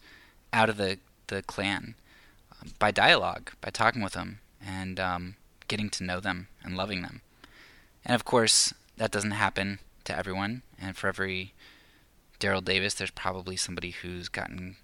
out 0.54 0.70
of 0.70 0.78
the 0.78 1.00
the 1.28 1.42
Klan 1.42 1.96
um, 2.52 2.72
by 2.80 2.92
dialogue, 2.92 3.52
by 3.62 3.70
talking 3.70 4.02
with 4.02 4.14
them 4.14 4.40
and 4.66 5.00
um, 5.00 5.36
getting 5.68 5.90
to 5.90 6.04
know 6.04 6.20
them 6.20 6.48
and 6.64 6.78
loving 6.78 7.02
them. 7.02 7.22
And 8.06 8.16
of 8.16 8.26
course, 8.26 8.74
that 8.98 9.12
doesn't 9.12 9.32
happen 9.32 9.80
to 10.06 10.18
everyone, 10.18 10.62
and 10.80 10.96
for 10.96 11.08
every 11.08 11.54
Daryl 12.40 12.64
Davis, 12.64 12.94
there's 12.94 13.12
probably 13.12 13.56
somebody 13.56 13.92
who's 13.92 14.30
gotten 14.30 14.76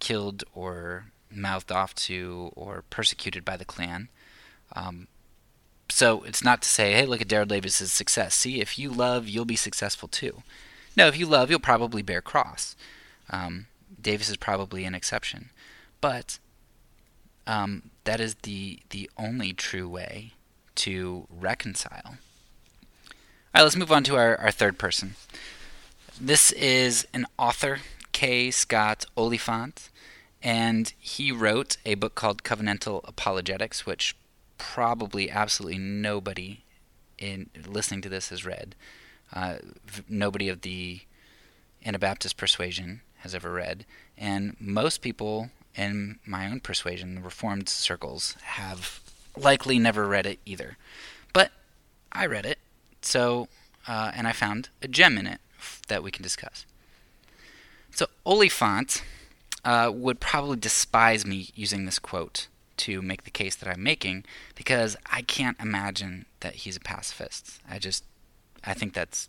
killed 0.00 0.44
or 0.54 1.06
mouthed 1.30 1.70
off 1.70 1.94
to 1.94 2.52
or 2.56 2.84
persecuted 2.90 3.44
by 3.44 3.56
the 3.56 3.64
Klan. 3.64 4.08
Um, 4.74 5.08
so 5.88 6.22
it's 6.24 6.44
not 6.44 6.62
to 6.62 6.68
say, 6.68 6.92
hey, 6.92 7.06
look 7.06 7.20
at 7.20 7.28
Daryl 7.28 7.48
Davis's 7.48 7.92
success. 7.92 8.34
See, 8.34 8.60
if 8.60 8.78
you 8.78 8.90
love, 8.90 9.28
you'll 9.28 9.44
be 9.44 9.56
successful 9.56 10.08
too. 10.08 10.42
No, 10.96 11.06
if 11.06 11.16
you 11.16 11.26
love, 11.26 11.50
you'll 11.50 11.60
probably 11.60 12.02
bear 12.02 12.20
cross. 12.20 12.76
Um, 13.30 13.66
Davis 14.00 14.28
is 14.28 14.36
probably 14.36 14.84
an 14.84 14.94
exception, 14.94 15.50
but 16.00 16.38
um, 17.46 17.90
that 18.04 18.20
is 18.20 18.36
the 18.42 18.80
the 18.90 19.10
only 19.16 19.52
true 19.52 19.88
way 19.88 20.32
to 20.76 21.26
reconcile. 21.30 22.18
All 23.54 23.60
right, 23.60 23.64
let's 23.64 23.76
move 23.76 23.90
on 23.90 24.04
to 24.04 24.16
our, 24.16 24.36
our 24.36 24.50
third 24.50 24.78
person. 24.78 25.14
This 26.20 26.52
is 26.52 27.06
an 27.14 27.24
author, 27.38 27.78
K. 28.12 28.50
Scott 28.50 29.06
Oliphint, 29.16 29.88
and 30.42 30.92
he 30.98 31.32
wrote 31.32 31.78
a 31.86 31.94
book 31.94 32.14
called 32.14 32.42
Covenantal 32.42 33.00
Apologetics, 33.08 33.86
which 33.86 34.14
probably 34.58 35.30
absolutely 35.30 35.78
nobody 35.78 36.60
in 37.16 37.48
listening 37.66 38.02
to 38.02 38.10
this 38.10 38.28
has 38.28 38.44
read. 38.44 38.74
Uh, 39.32 39.56
nobody 40.10 40.50
of 40.50 40.60
the 40.60 41.00
Anabaptist 41.86 42.36
persuasion 42.36 43.00
has 43.20 43.34
ever 43.34 43.50
read, 43.50 43.86
and 44.18 44.58
most 44.60 45.00
people 45.00 45.48
in 45.74 46.18
my 46.26 46.50
own 46.50 46.60
persuasion, 46.60 47.14
the 47.14 47.22
Reformed 47.22 47.70
circles, 47.70 48.36
have 48.42 49.00
likely 49.38 49.78
never 49.78 50.06
read 50.06 50.26
it 50.26 50.38
either. 50.44 50.76
But 51.32 51.50
I 52.12 52.26
read 52.26 52.44
it, 52.44 52.58
so 53.02 53.48
uh, 53.86 54.12
and 54.14 54.26
I 54.26 54.32
found 54.32 54.68
a 54.82 54.88
gem 54.88 55.18
in 55.18 55.26
it 55.26 55.40
that 55.88 56.02
we 56.02 56.10
can 56.10 56.22
discuss. 56.22 56.66
So 57.90 58.06
Oliphint 58.26 59.02
uh, 59.64 59.90
would 59.92 60.20
probably 60.20 60.56
despise 60.56 61.26
me 61.26 61.50
using 61.54 61.84
this 61.84 61.98
quote 61.98 62.48
to 62.78 63.02
make 63.02 63.24
the 63.24 63.30
case 63.30 63.56
that 63.56 63.68
I'm 63.68 63.82
making 63.82 64.24
because 64.54 64.96
I 65.10 65.22
can't 65.22 65.58
imagine 65.58 66.26
that 66.40 66.56
he's 66.56 66.76
a 66.76 66.80
pacifist. 66.80 67.60
I 67.68 67.78
just 67.78 68.04
I 68.64 68.74
think 68.74 68.94
that's 68.94 69.28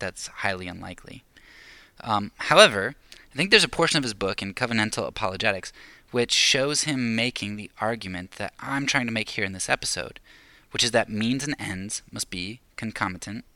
that's 0.00 0.28
highly 0.28 0.68
unlikely. 0.68 1.24
Um, 2.02 2.32
however, 2.36 2.94
I 3.32 3.36
think 3.36 3.50
there's 3.50 3.64
a 3.64 3.68
portion 3.68 3.98
of 3.98 4.02
his 4.02 4.14
book 4.14 4.40
in 4.42 4.54
Covenantal 4.54 5.06
Apologetics 5.06 5.72
which 6.10 6.32
shows 6.32 6.84
him 6.84 7.16
making 7.16 7.56
the 7.56 7.70
argument 7.80 8.32
that 8.32 8.54
I'm 8.60 8.86
trying 8.86 9.06
to 9.06 9.12
make 9.12 9.30
here 9.30 9.44
in 9.44 9.52
this 9.52 9.68
episode, 9.68 10.20
which 10.76 10.84
is 10.84 10.90
that 10.90 11.08
means 11.08 11.42
and 11.42 11.56
ends 11.58 12.02
must 12.12 12.28
be 12.28 12.60
concomitant. 12.76 13.46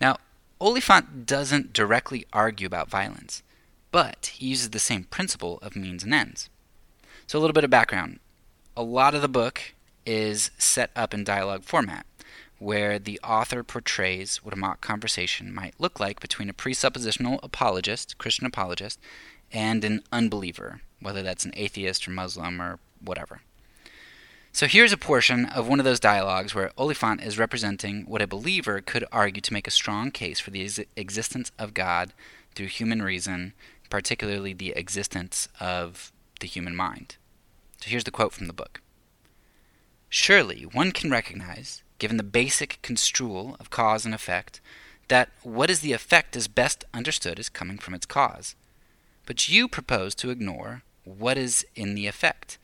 Now, 0.00 0.16
Oliphint 0.60 1.24
doesn't 1.24 1.72
directly 1.72 2.26
argue 2.32 2.66
about 2.66 2.90
violence 2.90 3.44
but 3.92 4.32
he 4.34 4.48
uses 4.48 4.70
the 4.70 4.78
same 4.78 5.04
principle 5.04 5.58
of 5.62 5.76
means 5.76 6.04
and 6.04 6.12
ends. 6.12 6.50
So, 7.26 7.38
a 7.38 7.40
little 7.40 7.54
bit 7.54 7.62
of 7.62 7.70
background. 7.70 8.18
A 8.76 8.82
lot 8.82 9.14
of 9.14 9.22
the 9.22 9.28
book 9.28 9.72
is 10.04 10.50
set 10.58 10.90
up 10.94 11.14
in 11.14 11.24
dialogue 11.24 11.62
format, 11.62 12.04
where 12.58 12.98
the 12.98 13.18
author 13.24 13.62
portrays 13.62 14.44
what 14.44 14.52
a 14.52 14.56
mock 14.58 14.82
conversation 14.82 15.54
might 15.54 15.80
look 15.80 15.98
like 15.98 16.20
between 16.20 16.50
a 16.50 16.52
presuppositional 16.52 17.38
apologist, 17.42 18.18
Christian 18.18 18.46
apologist, 18.46 18.98
and 19.50 19.82
an 19.82 20.02
unbeliever, 20.12 20.82
whether 21.00 21.22
that's 21.22 21.46
an 21.46 21.54
atheist 21.56 22.06
or 22.06 22.10
Muslim 22.10 22.60
or 22.60 22.78
whatever. 23.00 23.40
So 24.56 24.66
here's 24.66 24.90
a 24.90 24.96
portion 24.96 25.44
of 25.44 25.68
one 25.68 25.80
of 25.80 25.84
those 25.84 26.00
dialogues 26.00 26.54
where 26.54 26.70
Oliphint 26.78 27.22
is 27.22 27.38
representing 27.38 28.06
what 28.06 28.22
a 28.22 28.26
believer 28.26 28.80
could 28.80 29.04
argue 29.12 29.42
to 29.42 29.52
make 29.52 29.66
a 29.66 29.70
strong 29.70 30.10
case 30.10 30.40
for 30.40 30.50
the 30.50 30.64
ex- 30.64 30.80
existence 30.96 31.52
of 31.58 31.74
God 31.74 32.14
through 32.54 32.68
human 32.68 33.02
reason 33.02 33.52
particularly 33.90 34.54
the 34.54 34.70
existence 34.70 35.46
of 35.60 36.10
the 36.40 36.46
human 36.46 36.74
mind. 36.74 37.16
So 37.82 37.90
here's 37.90 38.04
the 38.04 38.10
quote 38.10 38.32
from 38.32 38.46
the 38.46 38.54
book 38.54 38.80
Surely 40.08 40.62
one 40.62 40.90
can 40.90 41.10
recognize, 41.10 41.82
given 41.98 42.16
the 42.16 42.22
basic 42.22 42.78
construal 42.80 43.58
of 43.60 43.68
cause 43.68 44.06
and 44.06 44.14
effect, 44.14 44.62
that 45.08 45.28
what 45.42 45.68
is 45.68 45.80
the 45.80 45.92
effect 45.92 46.34
is 46.34 46.48
best 46.48 46.82
understood 46.94 47.38
as 47.38 47.50
coming 47.50 47.76
from 47.76 47.92
its 47.92 48.06
cause. 48.06 48.54
But 49.26 49.50
you 49.50 49.68
propose 49.68 50.14
to 50.14 50.30
ignore 50.30 50.82
what 51.04 51.36
is 51.36 51.66
in 51.74 51.94
the 51.94 52.06
effect, 52.06 52.56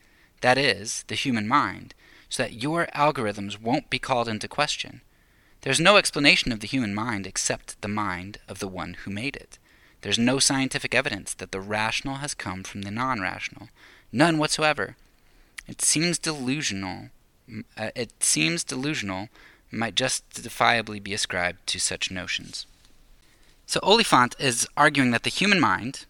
that 0.43 0.57
is, 0.57 1.05
the 1.07 1.15
human 1.15 1.47
mind, 1.47 1.95
so 2.29 2.43
that 2.43 2.61
your 2.61 2.87
algorithms 2.93 3.59
won't 3.59 3.89
be 3.89 3.97
called 3.97 4.27
into 4.27 4.47
question. 4.47 5.01
There's 5.61 5.79
no 5.79 5.95
explanation 5.95 6.51
of 6.51 6.59
the 6.59 6.67
human 6.67 6.93
mind 6.93 7.25
except 7.25 7.81
the 7.81 7.87
mind 7.87 8.39
of 8.49 8.59
the 8.59 8.67
one 8.67 8.95
who 9.05 9.11
made 9.11 9.37
it. 9.37 9.57
There's 10.01 10.19
no 10.19 10.39
scientific 10.39 10.93
evidence 10.93 11.33
that 11.35 11.53
the 11.53 11.61
rational 11.61 12.15
has 12.15 12.33
come 12.33 12.63
from 12.63 12.81
the 12.81 12.91
non 12.91 13.21
rational. 13.21 13.69
None 14.11 14.37
whatsoever. 14.37 14.97
It 15.65 15.81
seems 15.81 16.19
delusional. 16.19 17.09
Uh, 17.77 17.91
it 17.95 18.11
seems 18.21 18.65
delusional 18.65 19.29
might 19.71 19.95
justifiably 19.95 20.99
be 20.99 21.13
ascribed 21.13 21.65
to 21.67 21.79
such 21.79 22.11
notions. 22.11 22.67
So 23.65 23.79
Oliphint 23.79 24.39
is 24.39 24.67
arguing 24.75 25.11
that 25.11 25.23
the 25.23 25.29
human 25.29 25.61
mind, 25.61 26.05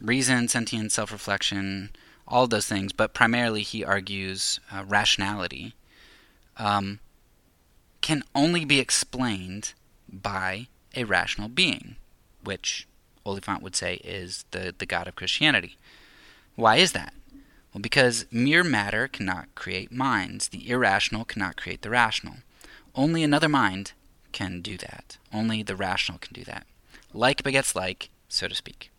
reason, 0.00 0.48
sentience, 0.48 0.94
self 0.94 1.12
reflection, 1.12 1.90
all 2.26 2.46
those 2.46 2.66
things, 2.66 2.92
but 2.92 3.14
primarily 3.14 3.62
he 3.62 3.84
argues 3.84 4.60
uh, 4.72 4.84
rationality, 4.86 5.74
um, 6.56 7.00
can 8.00 8.22
only 8.34 8.64
be 8.64 8.80
explained 8.80 9.74
by 10.08 10.68
a 10.94 11.04
rational 11.04 11.48
being, 11.48 11.96
which 12.42 12.86
Oliphint 13.26 13.62
would 13.62 13.76
say 13.76 13.94
is 14.04 14.44
the, 14.50 14.74
the 14.76 14.86
God 14.86 15.08
of 15.08 15.16
Christianity. 15.16 15.76
Why 16.54 16.76
is 16.76 16.92
that? 16.92 17.14
Well, 17.72 17.80
because 17.80 18.26
mere 18.30 18.62
matter 18.62 19.08
cannot 19.08 19.54
create 19.54 19.90
minds. 19.90 20.48
The 20.48 20.68
irrational 20.68 21.24
cannot 21.24 21.56
create 21.56 21.82
the 21.82 21.90
rational. 21.90 22.36
Only 22.94 23.24
another 23.24 23.48
mind 23.48 23.92
can 24.30 24.60
do 24.60 24.76
that. 24.78 25.18
Only 25.32 25.62
the 25.62 25.74
rational 25.74 26.18
can 26.18 26.32
do 26.32 26.44
that. 26.44 26.66
Like 27.12 27.42
begets 27.42 27.74
like, 27.74 28.10
so 28.28 28.46
to 28.46 28.54
speak. 28.54 28.90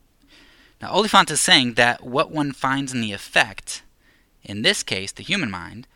Now, 0.82 0.94
Oliphint 0.94 1.32
is 1.32 1.42
saying 1.42 1.74
that 1.76 2.04
what 2.04 2.32
one 2.32 2.52
finds 2.52 2.94
in 2.94 3.02
the 3.02 3.14
effect, 3.14 3.84
in 4.44 4.62
this 4.62 4.84
case 4.84 5.12
the 5.12 5.24
human 5.24 5.50
mind, 5.50 5.88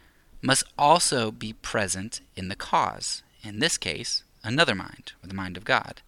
must 0.42 0.63
also 0.78 1.32
be 1.32 1.54
present 1.54 2.22
in 2.36 2.48
the 2.48 2.56
cause, 2.56 3.24
in 3.44 3.60
this 3.60 3.78
case, 3.78 4.24
another 4.44 4.76
mind, 4.76 5.13
or 5.24 5.28
the 5.28 5.34
mind 5.34 5.58
of 5.58 5.65
God. 5.65 6.02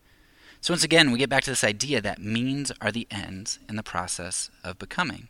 So, 0.62 0.73
once 0.73 0.84
again, 0.84 1.12
we 1.12 1.19
get 1.19 1.29
back 1.29 1.43
to 1.45 1.51
this 1.51 1.63
idea 1.63 2.01
that 2.01 2.21
means 2.21 2.71
are 2.79 2.91
the 2.91 3.07
ends 3.10 3.60
in 3.67 3.75
the 3.75 3.84
process 3.84 4.49
of 4.63 4.79
becoming. 4.79 5.27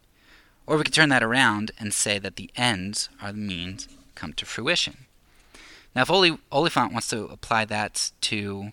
Or 0.68 0.78
we 0.78 0.84
could 0.84 0.94
turn 0.94 1.10
that 1.10 1.24
around 1.24 1.72
and 1.80 1.94
say 1.94 2.20
that 2.20 2.36
the 2.36 2.52
ends 2.56 3.10
are 3.22 3.32
the 3.32 3.38
means 3.38 3.88
come 4.14 4.34
to 4.34 4.46
fruition. 4.46 5.06
Now, 5.96 6.04
if 6.04 6.10
Oli- 6.10 6.38
Oliphint 6.52 6.92
wants 6.92 7.08
to 7.10 7.26
apply 7.26 7.66
that 7.66 8.12
to 8.22 8.72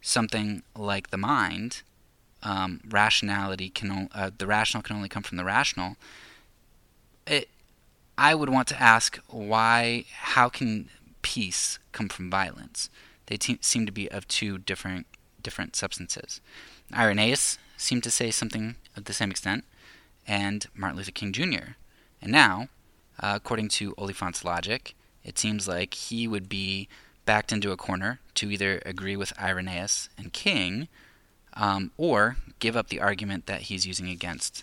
something 0.00 0.62
like 0.74 1.10
the 1.10 1.16
mind, 1.16 1.82
um, 2.46 2.80
rationality 2.88 3.68
can 3.68 4.08
uh, 4.14 4.30
the 4.38 4.46
rational 4.46 4.82
can 4.82 4.94
only 4.94 5.08
come 5.08 5.24
from 5.24 5.36
the 5.36 5.44
rational. 5.44 5.96
It, 7.26 7.48
I 8.16 8.36
would 8.36 8.48
want 8.48 8.68
to 8.68 8.80
ask 8.80 9.18
why, 9.26 10.04
how 10.12 10.48
can 10.48 10.88
peace 11.22 11.80
come 11.90 12.08
from 12.08 12.30
violence? 12.30 12.88
They 13.26 13.36
te- 13.36 13.58
seem 13.60 13.84
to 13.86 13.92
be 13.92 14.08
of 14.12 14.28
two 14.28 14.58
different 14.58 15.06
different 15.42 15.74
substances. 15.74 16.40
Irenaeus 16.94 17.58
seemed 17.76 18.04
to 18.04 18.12
say 18.12 18.30
something 18.30 18.76
of 18.96 19.04
the 19.04 19.12
same 19.12 19.32
extent, 19.32 19.64
and 20.24 20.66
Martin 20.72 20.98
Luther 20.98 21.10
King 21.10 21.32
Jr. 21.32 21.74
And 22.22 22.30
now, 22.30 22.68
uh, 23.20 23.32
according 23.34 23.70
to 23.70 23.92
Oliphint's 23.96 24.44
logic, 24.44 24.94
it 25.24 25.36
seems 25.36 25.66
like 25.66 25.94
he 25.94 26.28
would 26.28 26.48
be 26.48 26.88
backed 27.24 27.50
into 27.50 27.72
a 27.72 27.76
corner 27.76 28.20
to 28.36 28.52
either 28.52 28.80
agree 28.86 29.16
with 29.16 29.36
Irenaeus 29.36 30.08
and 30.16 30.32
King, 30.32 30.86
um, 31.56 31.90
or 31.96 32.36
give 32.58 32.76
up 32.76 32.88
the 32.88 33.00
argument 33.00 33.46
that 33.46 33.62
he's 33.62 33.86
using 33.86 34.08
against 34.08 34.62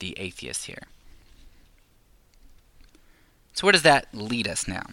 the 0.00 0.18
atheist 0.18 0.66
here. 0.66 0.82
So, 3.54 3.66
where 3.66 3.72
does 3.72 3.82
that 3.82 4.08
lead 4.12 4.48
us 4.48 4.66
now? 4.66 4.84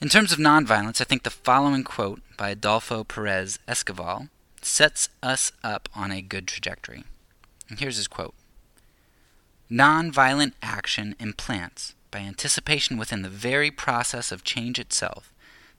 In 0.00 0.08
terms 0.08 0.32
of 0.32 0.38
nonviolence, 0.38 1.00
I 1.00 1.04
think 1.04 1.22
the 1.22 1.30
following 1.30 1.84
quote 1.84 2.20
by 2.36 2.50
Adolfo 2.50 3.04
Perez 3.04 3.58
Esquivel 3.68 4.28
sets 4.62 5.08
us 5.22 5.52
up 5.62 5.88
on 5.94 6.10
a 6.10 6.22
good 6.22 6.46
trajectory. 6.46 7.04
And 7.68 7.78
here's 7.78 7.96
his 7.96 8.08
quote 8.08 8.34
Nonviolent 9.70 10.52
action 10.62 11.16
implants, 11.18 11.94
by 12.10 12.20
anticipation 12.20 12.96
within 12.96 13.22
the 13.22 13.28
very 13.28 13.70
process 13.70 14.32
of 14.32 14.44
change 14.44 14.78
itself, 14.78 15.32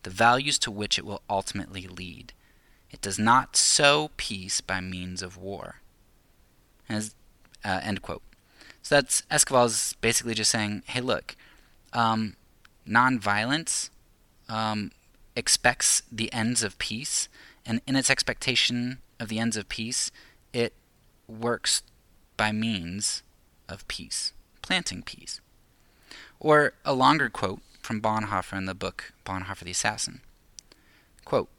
the 0.04 0.10
values 0.10 0.60
to 0.60 0.72
which 0.72 1.00
it 1.00 1.06
will 1.06 1.22
ultimately 1.30 1.88
lead. 1.88 2.34
It 2.92 3.02
does 3.02 3.20
not 3.20 3.56
sow 3.56 4.12
peace 4.18 4.62
by 4.62 4.82
means 4.82 5.22
of 5.22 5.38
war. 5.38 5.82
As, 6.90 7.16
uh, 7.64 7.82
end 7.84 8.02
quote. 8.02 8.24
So 8.82 8.96
that's 8.96 9.24
Esquivel's 9.30 9.94
basically 10.00 10.34
just 10.34 10.52
saying, 10.52 10.84
hey, 10.88 11.02
look, 11.02 11.36
um, 11.92 12.38
nonviolence 12.88 13.90
um, 14.48 14.92
expects 15.36 16.04
the 16.12 16.32
ends 16.32 16.64
of 16.64 16.78
peace, 16.80 17.28
and 17.66 17.82
in 17.86 17.96
its 17.98 18.10
expectation 18.10 19.00
of 19.20 19.28
the 19.28 19.40
ends 19.40 19.58
of 19.58 19.68
peace, 19.68 20.12
it 20.54 20.74
works 21.28 21.84
by 22.38 22.52
means 22.52 23.24
of 23.68 23.88
peace, 23.88 24.32
planting 24.62 25.02
peace. 25.02 25.42
Or 26.40 26.74
a 26.86 26.94
longer 26.94 27.30
quote 27.30 27.60
from 27.82 28.02
Bonhoeffer 28.02 28.58
in 28.58 28.66
the 28.66 28.76
book 28.76 29.12
Bonhoeffer 29.26 29.66
the 29.66 29.72
Assassin. 29.72 30.22
Quote, 31.26 31.50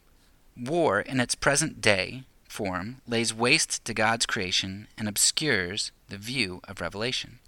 War 0.60 1.00
in 1.00 1.20
its 1.20 1.36
present 1.36 1.80
day 1.80 2.24
form 2.48 3.00
lays 3.06 3.32
waste 3.32 3.84
to 3.84 3.94
God's 3.94 4.26
creation 4.26 4.88
and 4.98 5.06
obscures 5.06 5.92
the 6.08 6.18
view 6.18 6.60
of 6.66 6.80
revelation. 6.80 7.38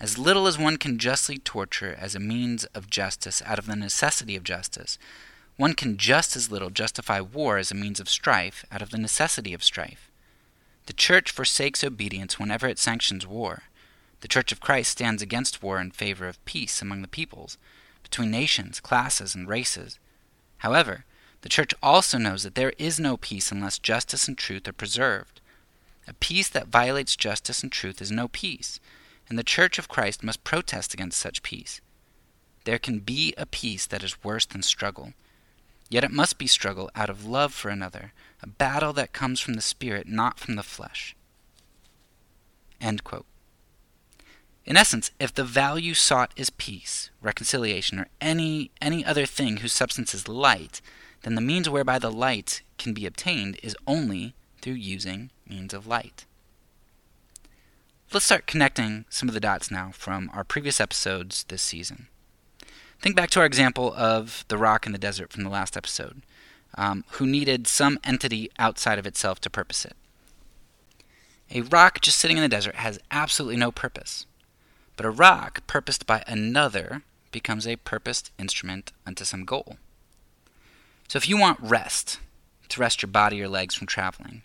As 0.00 0.18
little 0.18 0.48
as 0.48 0.58
one 0.58 0.76
can 0.76 0.98
justly 0.98 1.38
torture 1.38 1.94
as 1.96 2.16
a 2.16 2.20
means 2.20 2.64
of 2.66 2.90
justice 2.90 3.42
out 3.46 3.60
of 3.60 3.66
the 3.66 3.76
necessity 3.76 4.34
of 4.34 4.42
justice, 4.42 4.98
one 5.56 5.74
can 5.74 5.96
just 5.96 6.34
as 6.34 6.50
little 6.50 6.70
justify 6.70 7.20
war 7.20 7.58
as 7.58 7.70
a 7.70 7.76
means 7.76 8.00
of 8.00 8.08
strife 8.08 8.64
out 8.72 8.82
of 8.82 8.90
the 8.90 8.98
necessity 8.98 9.54
of 9.54 9.62
strife. 9.62 10.10
The 10.86 10.92
Church 10.92 11.30
forsakes 11.30 11.84
obedience 11.84 12.40
whenever 12.40 12.66
it 12.66 12.78
sanctions 12.78 13.26
war. 13.26 13.64
The 14.20 14.28
Church 14.28 14.50
of 14.50 14.60
Christ 14.60 14.90
stands 14.90 15.22
against 15.22 15.62
war 15.62 15.80
in 15.80 15.92
favor 15.92 16.26
of 16.26 16.44
peace 16.44 16.82
among 16.82 17.02
the 17.02 17.08
peoples, 17.08 17.56
between 18.02 18.32
nations, 18.32 18.80
classes, 18.80 19.34
and 19.34 19.48
races. 19.48 20.00
However, 20.58 21.04
the 21.48 21.54
Church 21.54 21.72
also 21.82 22.18
knows 22.18 22.42
that 22.42 22.56
there 22.56 22.74
is 22.76 23.00
no 23.00 23.16
peace 23.16 23.50
unless 23.50 23.78
justice 23.78 24.28
and 24.28 24.36
truth 24.36 24.68
are 24.68 24.72
preserved. 24.74 25.40
A 26.06 26.12
peace 26.12 26.50
that 26.50 26.68
violates 26.68 27.16
justice 27.16 27.62
and 27.62 27.72
truth 27.72 28.02
is 28.02 28.10
no 28.10 28.28
peace, 28.28 28.80
and 29.30 29.38
the 29.38 29.42
Church 29.42 29.78
of 29.78 29.88
Christ 29.88 30.22
must 30.22 30.44
protest 30.44 30.92
against 30.92 31.18
such 31.18 31.42
peace. 31.42 31.80
There 32.64 32.78
can 32.78 32.98
be 32.98 33.32
a 33.38 33.46
peace 33.46 33.86
that 33.86 34.02
is 34.02 34.22
worse 34.22 34.44
than 34.44 34.60
struggle. 34.60 35.14
Yet 35.88 36.04
it 36.04 36.10
must 36.10 36.36
be 36.36 36.46
struggle 36.46 36.90
out 36.94 37.08
of 37.08 37.24
love 37.24 37.54
for 37.54 37.70
another, 37.70 38.12
a 38.42 38.46
battle 38.46 38.92
that 38.92 39.14
comes 39.14 39.40
from 39.40 39.54
the 39.54 39.62
Spirit, 39.62 40.06
not 40.06 40.38
from 40.38 40.56
the 40.56 40.62
flesh. 40.62 41.16
In 44.66 44.76
essence, 44.76 45.12
if 45.18 45.32
the 45.32 45.44
value 45.44 45.94
sought 45.94 46.32
is 46.36 46.50
peace, 46.50 47.08
reconciliation, 47.22 48.00
or 48.00 48.08
any, 48.20 48.70
any 48.82 49.02
other 49.02 49.24
thing 49.24 49.56
whose 49.56 49.72
substance 49.72 50.12
is 50.12 50.28
light, 50.28 50.82
then 51.22 51.34
the 51.34 51.40
means 51.40 51.68
whereby 51.68 51.98
the 51.98 52.10
light 52.10 52.62
can 52.78 52.94
be 52.94 53.06
obtained 53.06 53.58
is 53.62 53.76
only 53.86 54.34
through 54.60 54.74
using 54.74 55.30
means 55.48 55.74
of 55.74 55.86
light. 55.86 56.24
Let's 58.12 58.26
start 58.26 58.46
connecting 58.46 59.04
some 59.10 59.28
of 59.28 59.34
the 59.34 59.40
dots 59.40 59.70
now 59.70 59.90
from 59.92 60.30
our 60.32 60.44
previous 60.44 60.80
episodes 60.80 61.44
this 61.48 61.60
season. 61.62 62.08
Think 63.00 63.14
back 63.14 63.30
to 63.30 63.40
our 63.40 63.46
example 63.46 63.92
of 63.94 64.44
the 64.48 64.58
rock 64.58 64.86
in 64.86 64.92
the 64.92 64.98
desert 64.98 65.30
from 65.30 65.44
the 65.44 65.50
last 65.50 65.76
episode, 65.76 66.22
um, 66.76 67.04
who 67.12 67.26
needed 67.26 67.66
some 67.66 67.98
entity 68.02 68.50
outside 68.58 68.98
of 68.98 69.06
itself 69.06 69.40
to 69.42 69.50
purpose 69.50 69.84
it. 69.84 69.94
A 71.50 71.62
rock 71.62 72.00
just 72.00 72.18
sitting 72.18 72.36
in 72.36 72.42
the 72.42 72.48
desert 72.48 72.76
has 72.76 72.98
absolutely 73.10 73.56
no 73.56 73.70
purpose, 73.70 74.26
but 74.96 75.06
a 75.06 75.10
rock 75.10 75.66
purposed 75.66 76.06
by 76.06 76.24
another 76.26 77.02
becomes 77.30 77.66
a 77.66 77.76
purposed 77.76 78.30
instrument 78.38 78.92
unto 79.06 79.24
some 79.24 79.44
goal. 79.44 79.76
So 81.08 81.16
if 81.16 81.26
you 81.26 81.38
want 81.38 81.58
rest, 81.62 82.20
to 82.68 82.80
rest 82.80 83.00
your 83.00 83.10
body 83.10 83.42
or 83.42 83.48
legs 83.48 83.74
from 83.74 83.86
traveling, 83.86 84.42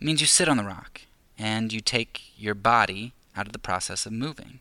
it 0.00 0.04
means 0.04 0.22
you 0.22 0.26
sit 0.26 0.48
on 0.48 0.56
the 0.56 0.64
rock 0.64 1.02
and 1.38 1.70
you 1.72 1.80
take 1.80 2.32
your 2.38 2.54
body 2.54 3.12
out 3.36 3.46
of 3.46 3.52
the 3.52 3.58
process 3.58 4.06
of 4.06 4.12
moving. 4.12 4.60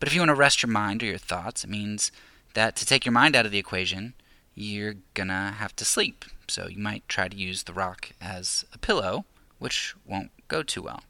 But 0.00 0.08
if 0.08 0.14
you 0.14 0.20
want 0.20 0.30
to 0.30 0.34
rest 0.34 0.62
your 0.62 0.70
mind 0.70 1.04
or 1.04 1.06
your 1.06 1.18
thoughts, 1.18 1.62
it 1.62 1.70
means 1.70 2.10
that 2.54 2.74
to 2.76 2.84
take 2.84 3.04
your 3.04 3.12
mind 3.12 3.36
out 3.36 3.46
of 3.46 3.52
the 3.52 3.58
equation, 3.58 4.14
you're 4.56 4.96
gonna 5.14 5.52
have 5.52 5.76
to 5.76 5.84
sleep. 5.84 6.24
So 6.48 6.66
you 6.66 6.78
might 6.78 7.08
try 7.08 7.28
to 7.28 7.36
use 7.36 7.62
the 7.62 7.72
rock 7.72 8.10
as 8.20 8.64
a 8.72 8.78
pillow, 8.78 9.24
which 9.60 9.94
won't 10.04 10.30
go 10.48 10.64
too 10.64 10.82
well. 10.82 11.04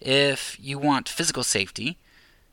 If 0.00 0.56
you 0.60 0.80
want 0.80 1.08
physical 1.08 1.44
safety, 1.44 1.96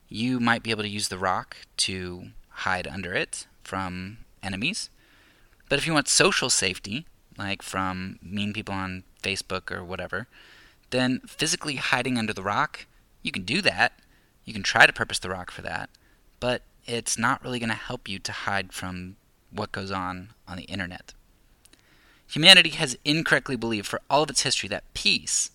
you 0.07 0.39
might 0.39 0.61
be 0.61 0.69
able 0.69 0.83
to 0.83 0.89
use 0.89 1.07
the 1.07 1.17
rock 1.17 1.57
to 1.77 2.27
hide 2.49 2.85
under 2.85 3.13
it 3.13 3.47
from 3.63 4.19
enemies. 4.43 4.91
But 5.69 5.79
if 5.79 5.87
you 5.87 5.93
want 5.93 6.07
social 6.07 6.49
safety, 6.49 7.05
like 7.37 7.61
from 7.61 8.19
mean 8.21 8.53
people 8.53 8.73
on 8.73 9.03
Facebook 9.23 9.71
or 9.71 9.83
whatever, 9.83 10.27
then 10.89 11.21
physically 11.25 11.75
hiding 11.75 12.17
under 12.17 12.33
the 12.33 12.43
rock, 12.43 12.87
you 13.21 13.31
can 13.31 13.43
do 13.43 13.61
that. 13.61 13.93
You 14.45 14.53
can 14.53 14.63
try 14.63 14.87
to 14.87 14.93
purpose 14.93 15.19
the 15.19 15.29
rock 15.29 15.51
for 15.51 15.61
that, 15.61 15.89
but 16.39 16.63
it's 16.85 17.17
not 17.17 17.43
really 17.43 17.59
going 17.59 17.69
to 17.69 17.75
help 17.75 18.09
you 18.09 18.17
to 18.19 18.31
hide 18.31 18.73
from 18.73 19.15
what 19.51 19.71
goes 19.71 19.91
on 19.91 20.29
on 20.47 20.57
the 20.57 20.63
internet. 20.63 21.13
Humanity 22.27 22.69
has 22.71 22.97
incorrectly 23.05 23.55
believed 23.55 23.87
for 23.87 24.01
all 24.09 24.23
of 24.23 24.29
its 24.29 24.41
history 24.41 24.69
that 24.69 24.91
peace 24.93 25.51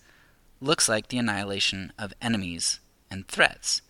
looks 0.61 0.87
like 0.87 1.07
the 1.07 1.17
annihilation 1.17 1.91
of 1.99 2.13
enemies 2.21 2.79
and 3.11 3.27
threats, 3.27 3.81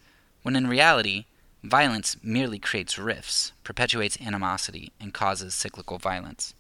when 0.42 0.56
in 0.56 0.68
reality, 0.68 1.26
Violence 1.66 2.16
merely 2.22 2.60
creates 2.60 3.00
rifts, 3.00 3.52
perpetuates 3.64 4.22
animosity, 4.22 4.92
and 5.00 5.16
causes 5.16 5.56
cyclical 5.56 5.98
violence. 5.98 6.54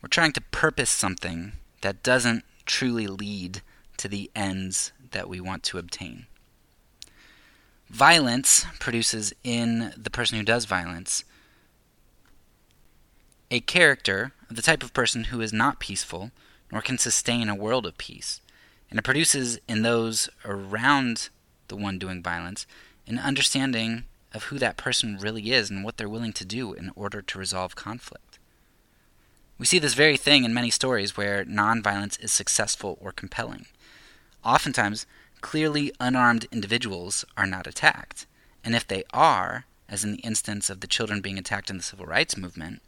We're 0.00 0.08
trying 0.08 0.32
to 0.34 0.40
purpose 0.40 0.88
something 0.88 1.54
that 1.80 2.04
doesn't 2.04 2.44
truly 2.64 3.08
lead 3.08 3.60
to 3.96 4.06
the 4.06 4.30
ends 4.36 4.92
that 5.10 5.28
we 5.28 5.40
want 5.40 5.64
to 5.64 5.78
obtain. 5.78 6.26
Violence 7.88 8.66
produces 8.78 9.34
in 9.42 9.92
the 9.96 10.10
person 10.10 10.38
who 10.38 10.44
does 10.44 10.64
violence 10.64 11.24
a 13.50 13.58
character 13.58 14.30
of 14.48 14.54
the 14.54 14.62
type 14.62 14.84
of 14.84 14.94
person 14.94 15.24
who 15.24 15.40
is 15.40 15.52
not 15.52 15.80
peaceful 15.80 16.30
nor 16.70 16.80
can 16.80 16.98
sustain 16.98 17.48
a 17.48 17.54
world 17.56 17.84
of 17.84 17.98
peace. 17.98 18.40
And 18.90 18.98
it 19.00 19.02
produces 19.02 19.58
in 19.66 19.82
those 19.82 20.28
around 20.44 21.30
the 21.66 21.74
one 21.74 21.98
doing 21.98 22.22
violence 22.22 22.64
an 23.08 23.18
understanding 23.18 24.04
of 24.32 24.44
who 24.44 24.58
that 24.58 24.76
person 24.76 25.18
really 25.18 25.52
is 25.52 25.70
and 25.70 25.84
what 25.84 25.96
they're 25.96 26.08
willing 26.08 26.32
to 26.34 26.44
do 26.44 26.72
in 26.72 26.90
order 26.94 27.20
to 27.22 27.38
resolve 27.38 27.74
conflict. 27.74 28.38
We 29.58 29.66
see 29.66 29.78
this 29.78 29.94
very 29.94 30.16
thing 30.16 30.44
in 30.44 30.54
many 30.54 30.70
stories 30.70 31.16
where 31.16 31.44
nonviolence 31.44 32.22
is 32.22 32.32
successful 32.32 32.96
or 33.00 33.12
compelling. 33.12 33.66
Oftentimes, 34.44 35.06
clearly 35.40 35.92
unarmed 36.00 36.46
individuals 36.50 37.24
are 37.36 37.46
not 37.46 37.66
attacked, 37.66 38.26
and 38.64 38.74
if 38.74 38.86
they 38.86 39.04
are, 39.12 39.66
as 39.88 40.04
in 40.04 40.12
the 40.12 40.18
instance 40.20 40.70
of 40.70 40.80
the 40.80 40.86
children 40.86 41.20
being 41.20 41.38
attacked 41.38 41.68
in 41.68 41.76
the 41.76 41.82
civil 41.82 42.06
rights 42.06 42.36
movement, 42.36 42.80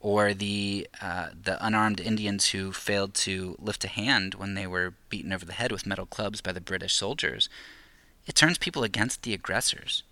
or 0.00 0.32
the 0.32 0.88
uh, 1.00 1.28
the 1.42 1.64
unarmed 1.64 2.00
Indians 2.00 2.48
who 2.48 2.72
failed 2.72 3.14
to 3.14 3.56
lift 3.58 3.84
a 3.84 3.88
hand 3.88 4.34
when 4.34 4.54
they 4.54 4.66
were 4.66 4.94
beaten 5.10 5.32
over 5.32 5.44
the 5.44 5.52
head 5.52 5.70
with 5.70 5.86
metal 5.86 6.06
clubs 6.06 6.40
by 6.40 6.52
the 6.52 6.60
British 6.60 6.94
soldiers, 6.94 7.48
it 8.26 8.34
turns 8.34 8.58
people 8.58 8.82
against 8.82 9.22
the 9.22 9.34
aggressors. 9.34 10.02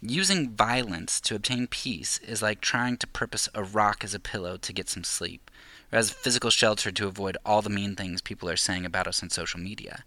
Using 0.00 0.50
violence 0.50 1.20
to 1.22 1.34
obtain 1.34 1.66
peace 1.66 2.18
is 2.18 2.40
like 2.40 2.60
trying 2.60 2.98
to 2.98 3.06
purpose 3.08 3.48
a 3.52 3.64
rock 3.64 4.04
as 4.04 4.14
a 4.14 4.20
pillow 4.20 4.56
to 4.56 4.72
get 4.72 4.88
some 4.88 5.02
sleep, 5.02 5.50
or 5.92 5.98
as 5.98 6.12
a 6.12 6.14
physical 6.14 6.50
shelter 6.50 6.92
to 6.92 7.08
avoid 7.08 7.36
all 7.44 7.62
the 7.62 7.70
mean 7.70 7.96
things 7.96 8.20
people 8.20 8.48
are 8.48 8.56
saying 8.56 8.86
about 8.86 9.08
us 9.08 9.24
on 9.24 9.30
social 9.30 9.58
media. 9.58 10.04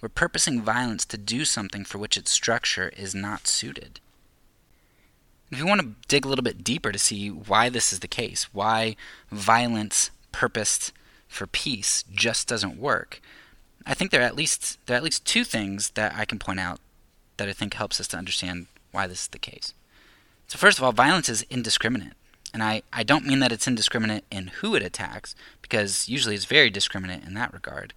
We're 0.00 0.08
purposing 0.08 0.62
violence 0.62 1.04
to 1.06 1.18
do 1.18 1.44
something 1.44 1.84
for 1.84 1.98
which 1.98 2.16
its 2.16 2.30
structure 2.30 2.92
is 2.96 3.12
not 3.12 3.48
suited. 3.48 3.98
If 5.50 5.58
you 5.58 5.66
want 5.66 5.80
to 5.80 5.94
dig 6.06 6.24
a 6.24 6.28
little 6.28 6.44
bit 6.44 6.62
deeper 6.62 6.92
to 6.92 6.98
see 6.98 7.28
why 7.28 7.68
this 7.68 7.92
is 7.92 8.00
the 8.00 8.08
case, 8.08 8.44
why 8.52 8.94
violence 9.32 10.10
purposed 10.30 10.92
for 11.26 11.48
peace 11.48 12.04
just 12.12 12.46
doesn't 12.46 12.78
work, 12.78 13.20
I 13.84 13.94
think 13.94 14.12
there 14.12 14.20
are 14.20 14.24
at 14.24 14.36
least 14.36 14.78
there 14.86 14.94
are 14.94 14.98
at 14.98 15.02
least 15.02 15.24
two 15.24 15.42
things 15.42 15.90
that 15.90 16.14
I 16.14 16.24
can 16.24 16.38
point 16.38 16.60
out 16.60 16.78
that 17.36 17.48
I 17.48 17.52
think 17.52 17.74
helps 17.74 17.98
us 17.98 18.08
to 18.08 18.16
understand 18.16 18.66
why 18.94 19.06
this 19.06 19.22
is 19.22 19.28
the 19.28 19.38
case. 19.38 19.74
So, 20.46 20.58
first 20.58 20.78
of 20.78 20.84
all, 20.84 20.92
violence 20.92 21.28
is 21.28 21.44
indiscriminate. 21.50 22.12
And 22.52 22.62
I, 22.62 22.82
I 22.92 23.02
don't 23.02 23.26
mean 23.26 23.40
that 23.40 23.50
it's 23.50 23.66
indiscriminate 23.66 24.24
in 24.30 24.46
who 24.46 24.76
it 24.76 24.82
attacks, 24.82 25.34
because 25.60 26.08
usually 26.08 26.36
it's 26.36 26.44
very 26.44 26.70
discriminate 26.70 27.24
in 27.24 27.34
that 27.34 27.52
regard, 27.52 27.92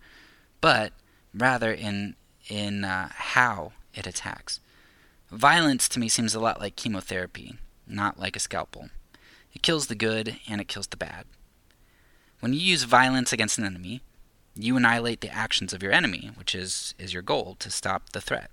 but 0.61 0.91
rather 1.33 1.71
in, 1.71 2.15
in 2.49 2.83
uh, 2.83 3.09
how 3.11 3.73
it 3.93 4.07
attacks. 4.07 4.59
Violence 5.29 5.87
to 5.89 5.99
me 5.99 6.09
seems 6.09 6.33
a 6.33 6.39
lot 6.39 6.59
like 6.59 6.75
chemotherapy, 6.75 7.57
not 7.85 8.19
like 8.19 8.35
a 8.35 8.39
scalpel. 8.39 8.89
It 9.53 9.61
kills 9.61 9.87
the 9.87 9.95
good 9.95 10.37
and 10.49 10.59
it 10.59 10.67
kills 10.67 10.87
the 10.87 10.97
bad. 10.97 11.25
When 12.39 12.53
you 12.53 12.59
use 12.59 12.83
violence 12.83 13.31
against 13.31 13.57
an 13.59 13.65
enemy, 13.65 14.01
you 14.55 14.75
annihilate 14.75 15.21
the 15.21 15.29
actions 15.29 15.73
of 15.73 15.83
your 15.83 15.91
enemy, 15.91 16.31
which 16.35 16.55
is, 16.55 16.95
is 16.97 17.13
your 17.13 17.21
goal 17.21 17.55
to 17.59 17.69
stop 17.69 18.09
the 18.09 18.21
threat. 18.21 18.49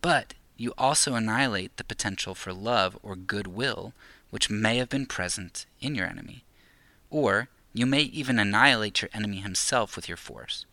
But 0.00 0.32
you 0.60 0.74
also 0.76 1.14
annihilate 1.14 1.74
the 1.78 1.84
potential 1.84 2.34
for 2.34 2.52
love 2.52 2.98
or 3.02 3.16
goodwill 3.16 3.94
which 4.28 4.50
may 4.50 4.76
have 4.76 4.90
been 4.90 5.06
present 5.06 5.64
in 5.80 5.94
your 5.94 6.06
enemy. 6.06 6.44
Or 7.08 7.48
you 7.72 7.86
may 7.86 8.02
even 8.02 8.38
annihilate 8.38 9.00
your 9.00 9.08
enemy 9.14 9.38
himself 9.38 9.96
with 9.96 10.06
your 10.06 10.18
force, 10.18 10.66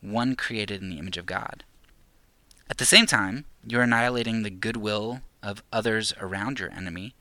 one 0.00 0.34
created 0.34 0.80
in 0.80 0.88
the 0.88 0.98
image 0.98 1.18
of 1.18 1.26
God. 1.26 1.62
At 2.70 2.78
the 2.78 2.86
same 2.86 3.04
time, 3.04 3.44
you're 3.66 3.82
annihilating 3.82 4.42
the 4.42 4.50
goodwill 4.50 5.20
of 5.42 5.62
others 5.70 6.14
around 6.18 6.58
your 6.58 6.70
enemy, 6.70 7.14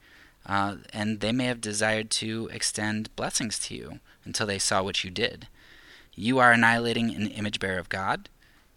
uh, 0.46 0.78
and 0.94 1.20
they 1.20 1.34
may 1.34 1.46
have 1.46 1.60
desired 1.60 2.10
to 2.12 2.50
extend 2.54 3.14
blessings 3.18 3.60
to 3.60 3.76
you 3.76 4.00
until 4.24 4.48
they 4.48 4.60
saw 4.60 4.82
what 4.82 5.04
you 5.04 5.12
did. 5.12 5.50
You 6.16 6.40
are 6.40 6.54
annihilating 6.54 7.14
an 7.14 7.28
image 7.28 7.60
bearer 7.60 7.80
of 7.80 7.90
God, 7.90 8.30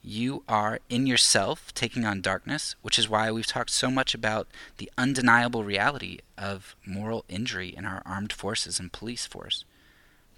you 0.02 0.42
are 0.48 0.80
in 0.88 1.06
yourself 1.06 1.74
taking 1.74 2.04
on 2.04 2.20
darkness, 2.20 2.74
which 2.82 2.98
is 2.98 3.08
why 3.08 3.30
we've 3.30 3.46
talked 3.46 3.70
so 3.70 3.90
much 3.90 4.14
about 4.14 4.48
the 4.78 4.90
undeniable 4.96 5.62
reality 5.62 6.20
of 6.38 6.74
moral 6.86 7.24
injury 7.28 7.68
in 7.76 7.84
our 7.84 8.02
armed 8.06 8.32
forces 8.32 8.80
and 8.80 8.92
police 8.92 9.26
force. 9.26 9.64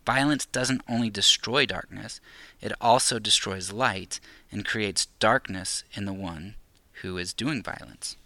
Violence 0.04 0.46
doesn't 0.46 0.82
only 0.88 1.10
destroy 1.10 1.64
darkness, 1.64 2.20
it 2.60 2.72
also 2.80 3.20
destroys 3.20 3.72
light 3.72 4.18
and 4.50 4.64
creates 4.64 5.06
darkness 5.20 5.84
in 5.92 6.06
the 6.06 6.12
one 6.12 6.56
who 7.02 7.16
is 7.16 7.32
doing 7.32 7.62
violence. 7.62 8.16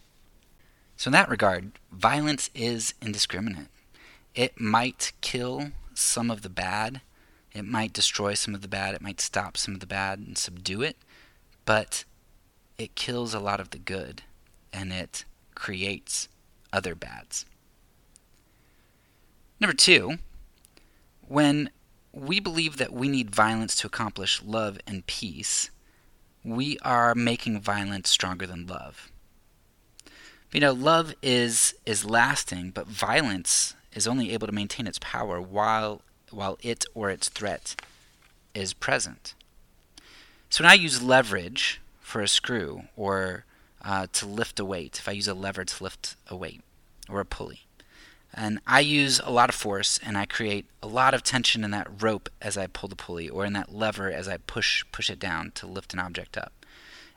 So, 0.97 1.09
in 1.09 1.13
that 1.13 1.29
regard, 1.29 1.73
violence 1.93 2.49
is 2.55 2.95
indiscriminate. 3.03 3.69
It 4.35 4.59
might 4.59 5.13
kill 5.21 5.73
some 5.93 6.31
of 6.31 6.41
the 6.41 6.49
bad, 6.49 7.03
it 7.53 7.67
might 7.67 7.93
destroy 7.93 8.33
some 8.33 8.55
of 8.55 8.63
the 8.63 8.69
bad, 8.69 8.95
it 8.95 9.03
might 9.03 9.21
stop 9.21 9.59
some 9.59 9.75
of 9.75 9.81
the 9.81 9.87
bad 9.87 10.19
and 10.19 10.39
subdue 10.39 10.81
it, 10.81 10.97
but 11.67 12.05
it 12.79 12.95
kills 12.95 13.35
a 13.35 13.41
lot 13.41 13.61
of 13.61 13.71
the 13.71 13.79
good 13.79 14.23
and 14.73 14.93
it 14.93 15.25
creates 15.55 16.29
other 16.73 16.95
bads. 16.95 17.45
Number 19.61 19.75
two, 19.75 20.19
when 21.27 21.71
we 22.13 22.41
believe 22.41 22.77
that 22.79 22.93
we 22.93 23.09
need 23.09 23.35
violence 23.35 23.75
to 23.77 23.87
accomplish 23.87 24.43
love 24.43 24.79
and 24.87 25.07
peace, 25.07 25.71
we 26.45 26.79
are 26.81 27.15
making 27.15 27.61
violence 27.61 28.09
stronger 28.09 28.47
than 28.47 28.67
love. 28.67 29.11
You 30.53 30.61
know, 30.61 30.73
love 30.73 31.15
is 31.23 31.75
is 31.85 32.05
lasting, 32.05 32.71
but 32.71 32.87
violence 32.87 33.75
is 33.93 34.07
only 34.07 34.33
able 34.33 34.47
to 34.47 34.53
maintain 34.53 34.87
its 34.87 34.99
power 35.01 35.41
while 35.41 36.03
while 36.31 36.59
it 36.63 36.85
or 36.95 37.11
its 37.11 37.29
threat 37.29 37.75
is 38.55 38.73
present. 38.73 39.35
So 40.51 40.65
when 40.65 40.71
I 40.71 40.75
use 40.75 41.03
leverage 41.03 41.81
for 42.01 42.21
a 42.21 42.29
screw 42.29 42.85
or 42.97 43.45
uh, 43.83 44.07
to 44.13 44.27
lift 44.27 44.61
a 44.61 44.65
weight, 44.65 44.99
if 44.99 45.09
I 45.09 45.13
use 45.13 45.29
a 45.29 45.35
lever 45.35 45.65
to 45.65 45.83
lift 45.83 46.17
a 46.29 46.37
weight 46.37 46.63
or 47.09 47.21
a 47.21 47.25
pulley, 47.25 47.67
and 48.33 48.61
I 48.67 48.81
use 48.81 49.21
a 49.25 49.31
lot 49.31 49.49
of 49.49 49.55
force 49.55 49.99
and 50.05 50.19
I 50.19 50.27
create 50.27 50.67
a 50.83 50.87
lot 50.87 51.15
of 51.15 51.23
tension 51.23 51.65
in 51.65 51.71
that 51.71 52.03
rope 52.03 52.29
as 52.43 52.59
I 52.59 52.67
pull 52.67 52.89
the 52.89 52.97
pulley 52.97 53.29
or 53.29 53.45
in 53.45 53.55
that 53.55 53.75
lever 53.75 54.11
as 54.11 54.29
I 54.29 54.37
push 54.37 54.85
push 54.93 55.09
it 55.09 55.19
down 55.19 55.53
to 55.57 55.67
lift 55.67 55.95
an 55.95 56.01
object 56.01 56.37
up. 56.37 56.53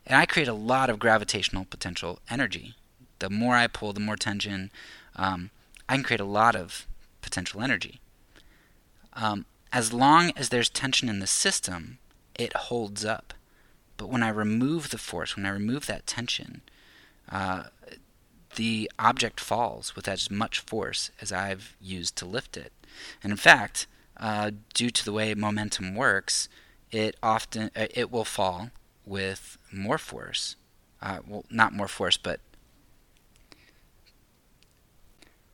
And 0.06 0.18
I 0.18 0.26
create 0.26 0.48
a 0.48 0.54
lot 0.54 0.90
of 0.90 0.98
gravitational 0.98 1.66
potential 1.66 2.20
energy. 2.30 2.76
The 3.20 3.30
more 3.30 3.56
I 3.56 3.68
pull, 3.68 3.92
the 3.92 4.00
more 4.00 4.16
tension, 4.16 4.72
um, 5.16 5.52
I 5.90 5.96
can 5.96 6.04
create 6.04 6.22
a 6.22 6.26
lot 6.26 6.56
of 6.56 6.88
potential 7.22 7.62
energy. 7.62 8.00
Um, 9.14 9.46
as 9.74 9.92
long 9.92 10.32
as 10.36 10.50
there's 10.50 10.70
tension 10.70 11.10
in 11.10 11.20
the 11.20 11.28
system, 11.28 12.00
it 12.40 12.54
holds 12.56 13.06
up. 13.06 13.34
But 13.98 14.10
when 14.10 14.24
I 14.24 14.30
remove 14.30 14.90
the 14.90 14.98
force, 14.98 15.36
when 15.36 15.46
I 15.46 15.50
remove 15.50 15.86
that 15.86 16.08
tension, 16.08 16.62
uh, 17.30 17.64
the 18.56 18.90
object 18.98 19.40
falls 19.40 19.96
with 19.96 20.08
as 20.08 20.32
much 20.32 20.60
force 20.60 21.12
as 21.22 21.32
I've 21.32 21.76
used 21.82 22.16
to 22.16 22.26
lift 22.26 22.56
it. 22.58 22.72
And 23.22 23.32
in 23.32 23.38
fact, 23.38 23.88
uh, 24.18 24.52
due 24.74 24.90
to 24.90 25.06
the 25.06 25.12
way 25.12 25.34
momentum 25.34 25.96
works, 25.96 26.48
it 26.92 27.18
often 27.22 27.72
uh, 27.76 27.88
it 27.94 28.10
will 28.10 28.26
fall 28.26 28.72
with 29.06 29.58
more 29.72 29.98
force. 29.98 30.56
Uh, 31.02 31.20
well, 31.28 31.46
not 31.50 31.74
more 31.74 31.88
force, 31.88 32.18
but 32.18 32.40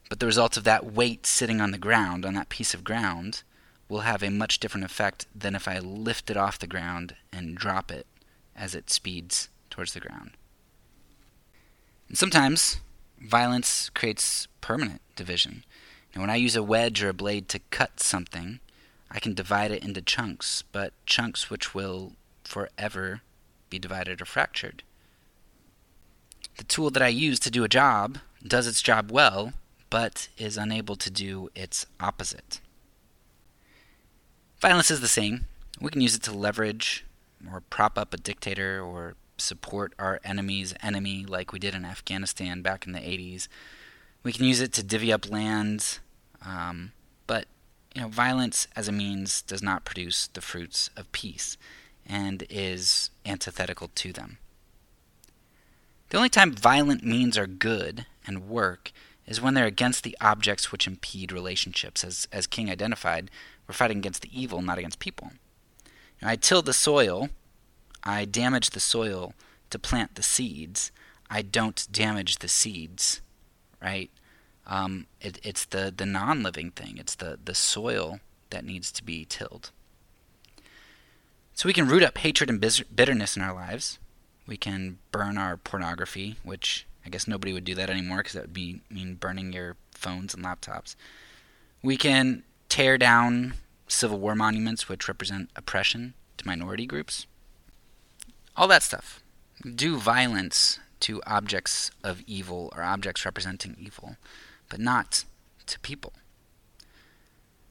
but 0.08 0.20
the 0.20 0.26
result 0.28 0.56
of 0.56 0.64
that 0.66 0.86
weight 0.86 1.26
sitting 1.26 1.60
on 1.60 1.72
the 1.72 1.80
ground 1.80 2.26
on 2.26 2.36
that 2.36 2.50
piece 2.50 2.76
of 2.76 2.84
ground 2.84 3.42
will 3.88 4.02
have 4.02 4.24
a 4.24 4.32
much 4.32 4.60
different 4.60 4.86
effect 4.86 5.28
than 5.36 5.56
if 5.56 5.68
I 5.68 5.80
lift 5.80 6.30
it 6.30 6.38
off 6.38 6.60
the 6.60 6.68
ground 6.68 7.16
and 7.32 7.56
drop 7.56 7.92
it 7.92 8.08
as 8.56 8.74
it 8.74 8.90
speeds 8.90 9.50
towards 9.70 9.94
the 9.94 10.00
ground. 10.00 10.32
And 12.08 12.18
sometimes 12.18 12.78
violence 13.20 13.90
creates 13.90 14.48
permanent 14.62 15.02
division. 15.16 15.64
And 16.14 16.22
when 16.22 16.30
I 16.30 16.36
use 16.36 16.56
a 16.56 16.64
wedge 16.64 17.04
or 17.04 17.10
a 17.10 17.14
blade 17.14 17.50
to 17.50 17.60
cut 17.72 18.00
something, 18.00 18.60
I 19.12 19.20
can 19.20 19.34
divide 19.34 19.72
it 19.72 19.84
into 19.84 20.02
chunks, 20.02 20.64
but 20.72 20.94
chunks 21.06 21.50
which 21.50 21.76
will 21.76 22.14
forever 22.44 23.22
be 23.70 23.80
divided 23.80 24.22
or 24.22 24.26
fractured. 24.26 24.84
The 26.58 26.64
tool 26.64 26.90
that 26.92 27.04
I 27.04 27.10
use 27.10 27.40
to 27.40 27.52
do 27.52 27.64
a 27.64 27.70
job 27.70 28.20
does 28.46 28.68
its 28.68 28.82
job 28.82 29.12
well, 29.12 29.54
but 29.90 30.30
is 30.38 30.58
unable 30.58 30.96
to 30.96 31.10
do 31.10 31.50
its 31.56 31.86
opposite. 32.00 32.62
Violence 34.60 34.90
is 34.90 35.02
the 35.02 35.08
same. 35.08 35.46
We 35.80 35.92
can 35.92 36.02
use 36.02 36.16
it 36.16 36.24
to 36.24 36.32
leverage 36.32 37.06
or 37.52 37.62
prop 37.62 37.98
up 37.98 38.14
a 38.14 38.18
dictator 38.18 38.82
or 38.82 39.16
support 39.38 39.94
our 40.00 40.20
enemy's 40.24 40.74
enemy 40.82 41.26
like 41.26 41.52
we 41.52 41.60
did 41.60 41.76
in 41.76 41.86
Afghanistan 41.86 42.62
back 42.62 42.86
in 42.86 42.94
the 42.94 43.00
80s. 43.00 43.48
We 44.24 44.34
can 44.34 44.46
use 44.46 44.62
it 44.62 44.74
to 44.74 44.84
divvy 44.84 45.12
up 45.12 45.30
lands, 45.30 46.00
um, 46.46 46.94
but 47.28 47.46
you 47.94 48.02
know, 48.02 48.08
violence 48.08 48.68
as 48.76 48.88
a 48.88 48.92
means 48.92 49.42
does 49.42 49.62
not 49.62 49.86
produce 49.86 50.28
the 50.28 50.42
fruits 50.42 50.90
of 50.96 51.12
peace 51.12 51.58
and 52.06 52.46
is 52.50 53.10
antithetical 53.26 53.90
to 53.96 54.14
them. 54.14 54.38
The 56.10 56.18
only 56.18 56.30
time 56.30 56.54
violent 56.54 57.04
means 57.04 57.38
are 57.38 57.48
good 57.48 58.06
and 58.26 58.48
work 58.48 58.92
is 59.28 59.42
when 59.42 59.54
they're 59.54 59.66
against 59.66 60.04
the 60.04 60.18
objects 60.22 60.72
which 60.72 60.88
impede 60.88 61.32
relationships, 61.32 62.04
as, 62.04 62.28
as 62.32 62.48
King 62.48 62.70
identified 62.70 63.32
we're 63.68 63.74
fighting 63.74 63.98
against 63.98 64.22
the 64.22 64.40
evil, 64.40 64.62
not 64.62 64.78
against 64.78 65.00
people. 65.00 65.32
I 66.22 66.36
till 66.36 66.62
the 66.62 66.74
soil, 66.74 67.30
I 68.04 68.26
damage 68.26 68.72
the 68.72 68.80
soil 68.80 69.34
to 69.70 69.80
plant 69.80 70.16
the 70.16 70.24
seeds. 70.24 70.92
I 71.30 71.42
don't 71.42 71.88
damage 71.92 72.38
the 72.40 72.48
seeds, 72.48 73.22
right? 73.82 74.10
Um, 74.68 75.08
it, 75.22 75.40
it's 75.44 75.66
the, 75.66 75.94
the 75.96 76.06
non 76.06 76.42
living 76.42 76.72
thing, 76.72 76.98
it's 76.98 77.16
the, 77.16 77.40
the 77.44 77.56
soil 77.56 78.20
that 78.50 78.66
needs 78.66 78.92
to 78.94 79.04
be 79.04 79.26
tilled. 79.26 79.72
So 81.54 81.68
we 81.68 81.74
can 81.74 81.88
root 81.88 82.04
up 82.04 82.18
hatred 82.18 82.50
and 82.50 82.60
bitterness 82.96 83.36
in 83.36 83.42
our 83.42 83.54
lives. 83.54 84.00
We 84.48 84.58
can 84.58 84.98
burn 85.12 85.38
our 85.38 85.58
pornography, 85.58 86.38
which 86.44 86.86
I 87.06 87.10
guess 87.10 87.28
nobody 87.28 87.54
would 87.54 87.66
do 87.66 87.76
that 87.76 87.90
anymore 87.90 88.18
because 88.18 88.34
that 88.34 88.44
would 88.44 88.54
be 88.54 88.82
mean 88.90 89.16
burning 89.16 89.54
your 89.54 89.78
phones 89.92 90.34
and 90.34 90.44
laptops. 90.44 90.96
We 91.84 91.98
can 91.98 92.44
tear 92.68 92.98
down 92.98 93.54
Civil 93.88 94.20
War 94.20 94.36
monuments, 94.36 94.90
which 94.90 95.08
represent 95.08 95.52
oppression 95.56 96.16
to 96.38 96.48
minority 96.48 96.86
groups. 96.86 97.28
All 98.58 98.68
that 98.70 98.84
stuff. 98.84 99.22
Do 99.64 99.98
violence 99.98 100.80
to 101.02 101.22
objects 101.28 101.92
of 102.04 102.22
evil 102.26 102.74
or 102.76 102.82
objects 102.82 103.26
representing 103.26 103.76
evil, 103.80 104.16
but 104.70 104.80
not 104.80 105.26
to 105.68 105.80
people. 105.80 106.14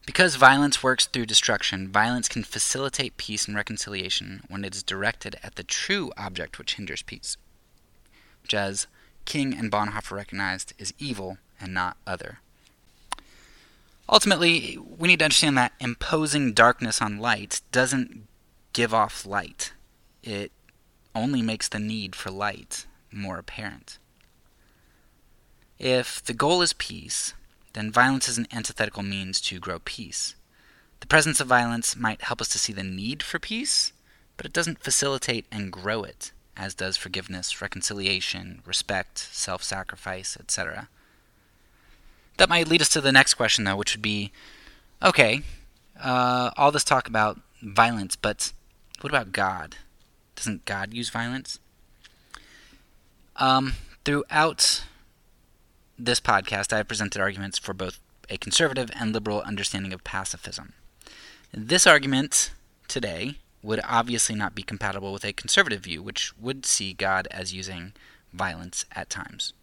Because 0.07 0.37
violence 0.37 0.83
works 0.83 1.07
through 1.07 1.27
destruction, 1.27 1.89
violence 1.89 2.29
can 2.29 2.45
facilitate 2.45 3.17
peace 3.17 3.47
and 3.47 3.57
reconciliation 3.57 4.43
when 4.49 4.65
it 4.65 4.75
is 4.75 4.83
directed 4.83 5.37
at 5.43 5.55
the 5.55 5.65
true 5.65 6.13
object 6.17 6.59
which 6.59 6.75
hinders 6.75 7.03
peace, 7.03 7.39
which, 8.43 8.53
as 8.53 8.87
King 9.25 9.55
and 9.55 9.71
Bonhoeffer 9.71 10.13
recognized, 10.13 10.73
is 10.79 10.95
evil 10.99 11.39
and 11.61 11.73
not 11.73 11.97
other. 12.07 12.41
Ultimately, 14.09 14.79
we 14.79 15.09
need 15.09 15.21
to 15.21 15.25
understand 15.25 15.57
that 15.57 15.73
imposing 15.81 16.53
darkness 16.53 17.01
on 17.01 17.19
light 17.19 17.63
doesn't 17.73 18.27
give 18.73 18.93
off 18.93 19.25
light. 19.25 19.73
It 20.23 20.53
only 21.15 21.41
makes 21.41 21.69
the 21.69 21.79
need 21.79 22.15
for 22.15 22.31
light 22.31 22.87
more 23.11 23.39
apparent. 23.39 23.99
If 25.79 26.23
the 26.23 26.35
goal 26.35 26.61
is 26.63 26.73
peace, 26.73 27.35
then 27.73 27.91
violence 27.91 28.29
is 28.29 28.39
an 28.39 28.47
antithetical 28.53 29.03
means 29.03 29.41
to 29.43 29.59
grow 29.59 29.79
peace. 29.79 30.35
The 31.01 31.07
presence 31.07 31.41
of 31.41 31.49
violence 31.49 31.97
might 31.97 32.23
help 32.23 32.41
us 32.41 32.49
to 32.49 32.59
see 32.59 32.73
the 32.73 32.83
need 32.83 33.23
for 33.23 33.39
peace, 33.39 33.93
but 34.37 34.47
it 34.47 34.53
doesn't 34.53 34.83
facilitate 34.83 35.47
and 35.51 35.73
grow 35.73 36.03
it, 36.03 36.33
as 36.57 36.75
does 36.75 36.97
forgiveness, 36.97 37.61
reconciliation, 37.61 38.63
respect, 38.65 39.19
self 39.19 39.63
sacrifice, 39.63 40.37
etc. 40.39 40.89
That 42.37 42.49
might 42.49 42.69
lead 42.69 42.83
us 42.83 42.89
to 42.91 43.01
the 43.01 43.13
next 43.13 43.35
question, 43.35 43.65
though, 43.65 43.77
which 43.77 43.95
would 43.95 44.03
be 44.03 44.33
okay, 45.03 45.43
uh, 46.03 46.51
all 46.57 46.73
this 46.73 46.85
talk 46.85 47.09
about 47.09 47.41
violence, 47.63 48.17
but 48.17 48.53
what 49.01 49.11
about 49.11 49.33
God? 49.33 49.77
Doesn't 50.37 50.65
God 50.65 50.93
use 50.95 51.11
violence? 51.11 51.59
Um, 53.37 53.75
throughout 54.05 54.85
this 55.99 56.21
podcast, 56.21 56.73
I 56.73 56.79
have 56.79 56.89
presented 56.89 57.21
arguments 57.21 57.59
for 57.59 57.73
both 57.73 58.01
a 58.31 58.39
conservative 58.39 58.91
and 58.99 59.13
liberal 59.13 59.43
understanding 59.43 59.93
of 59.93 60.05
pacifism. 60.05 60.73
This 61.53 61.87
argument 61.87 62.53
today 62.89 63.37
would 63.65 63.81
obviously 63.83 64.35
not 64.35 64.55
be 64.55 64.63
compatible 64.63 65.13
with 65.13 65.25
a 65.25 65.33
conservative 65.33 65.81
view, 65.81 66.03
which 66.03 66.37
would 66.39 66.67
see 66.67 66.93
God 66.93 67.27
as 67.31 67.55
using 67.55 67.93
violence 68.33 68.85
at 68.93 69.09
times. 69.09 69.55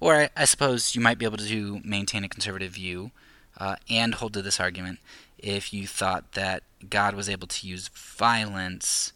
Or 0.00 0.14
I, 0.14 0.30
I 0.36 0.44
suppose 0.44 0.94
you 0.94 1.00
might 1.00 1.18
be 1.18 1.24
able 1.24 1.38
to 1.38 1.80
maintain 1.84 2.22
a 2.22 2.28
conservative 2.28 2.72
view 2.72 3.10
uh, 3.58 3.76
and 3.90 4.14
hold 4.14 4.34
to 4.34 4.42
this 4.42 4.60
argument 4.60 5.00
if 5.38 5.72
you 5.72 5.86
thought 5.86 6.32
that 6.32 6.62
God 6.88 7.14
was 7.14 7.28
able 7.28 7.48
to 7.48 7.66
use 7.66 7.88
violence, 7.88 9.12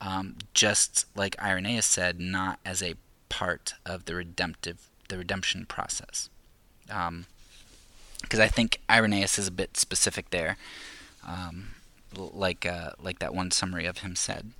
um, 0.00 0.36
just 0.52 1.06
like 1.14 1.40
Irenaeus 1.40 1.86
said, 1.86 2.20
not 2.20 2.58
as 2.64 2.82
a 2.82 2.94
part 3.28 3.74
of 3.84 4.04
the 4.04 4.14
redemptive 4.14 4.88
the 5.08 5.18
redemption 5.18 5.66
process. 5.66 6.28
Because 6.86 7.08
um, 7.08 7.26
I 8.32 8.48
think 8.48 8.80
Irenaeus 8.90 9.38
is 9.38 9.46
a 9.46 9.52
bit 9.52 9.76
specific 9.76 10.30
there, 10.30 10.56
um, 11.26 11.75
like 12.14 12.66
uh, 12.66 12.90
like 13.00 13.18
that 13.18 13.34
one 13.34 13.50
summary 13.50 13.86
of 13.86 13.98
him 13.98 14.16
said. 14.16 14.52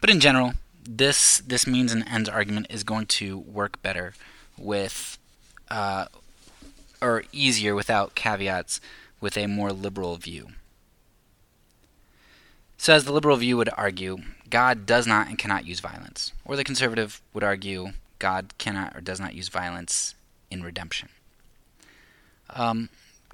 But 0.00 0.10
in 0.10 0.20
general, 0.20 0.54
this 0.84 1.38
this 1.38 1.66
means 1.66 1.92
and 1.92 2.06
ends 2.08 2.28
argument 2.28 2.66
is 2.70 2.84
going 2.84 3.06
to 3.06 3.38
work 3.38 3.80
better 3.82 4.14
with, 4.58 5.18
uh, 5.70 6.06
or 7.00 7.24
easier 7.32 7.74
without 7.74 8.14
caveats, 8.14 8.80
with 9.20 9.36
a 9.36 9.46
more 9.46 9.72
liberal 9.72 10.16
view. 10.16 10.48
So, 12.76 12.92
as 12.92 13.04
the 13.04 13.12
liberal 13.12 13.36
view 13.36 13.56
would 13.56 13.70
argue, 13.76 14.18
God 14.50 14.86
does 14.86 15.06
not 15.06 15.28
and 15.28 15.38
cannot 15.38 15.66
use 15.66 15.78
violence. 15.80 16.32
Or 16.44 16.56
the 16.56 16.64
conservative 16.64 17.22
would 17.32 17.44
argue, 17.44 17.92
God 18.18 18.54
cannot 18.58 18.96
or 18.96 19.00
does 19.00 19.20
not 19.20 19.34
use 19.34 19.48
violence 19.48 20.14
in 20.50 20.62
redemption. 20.62 21.08
Um, 22.50 22.88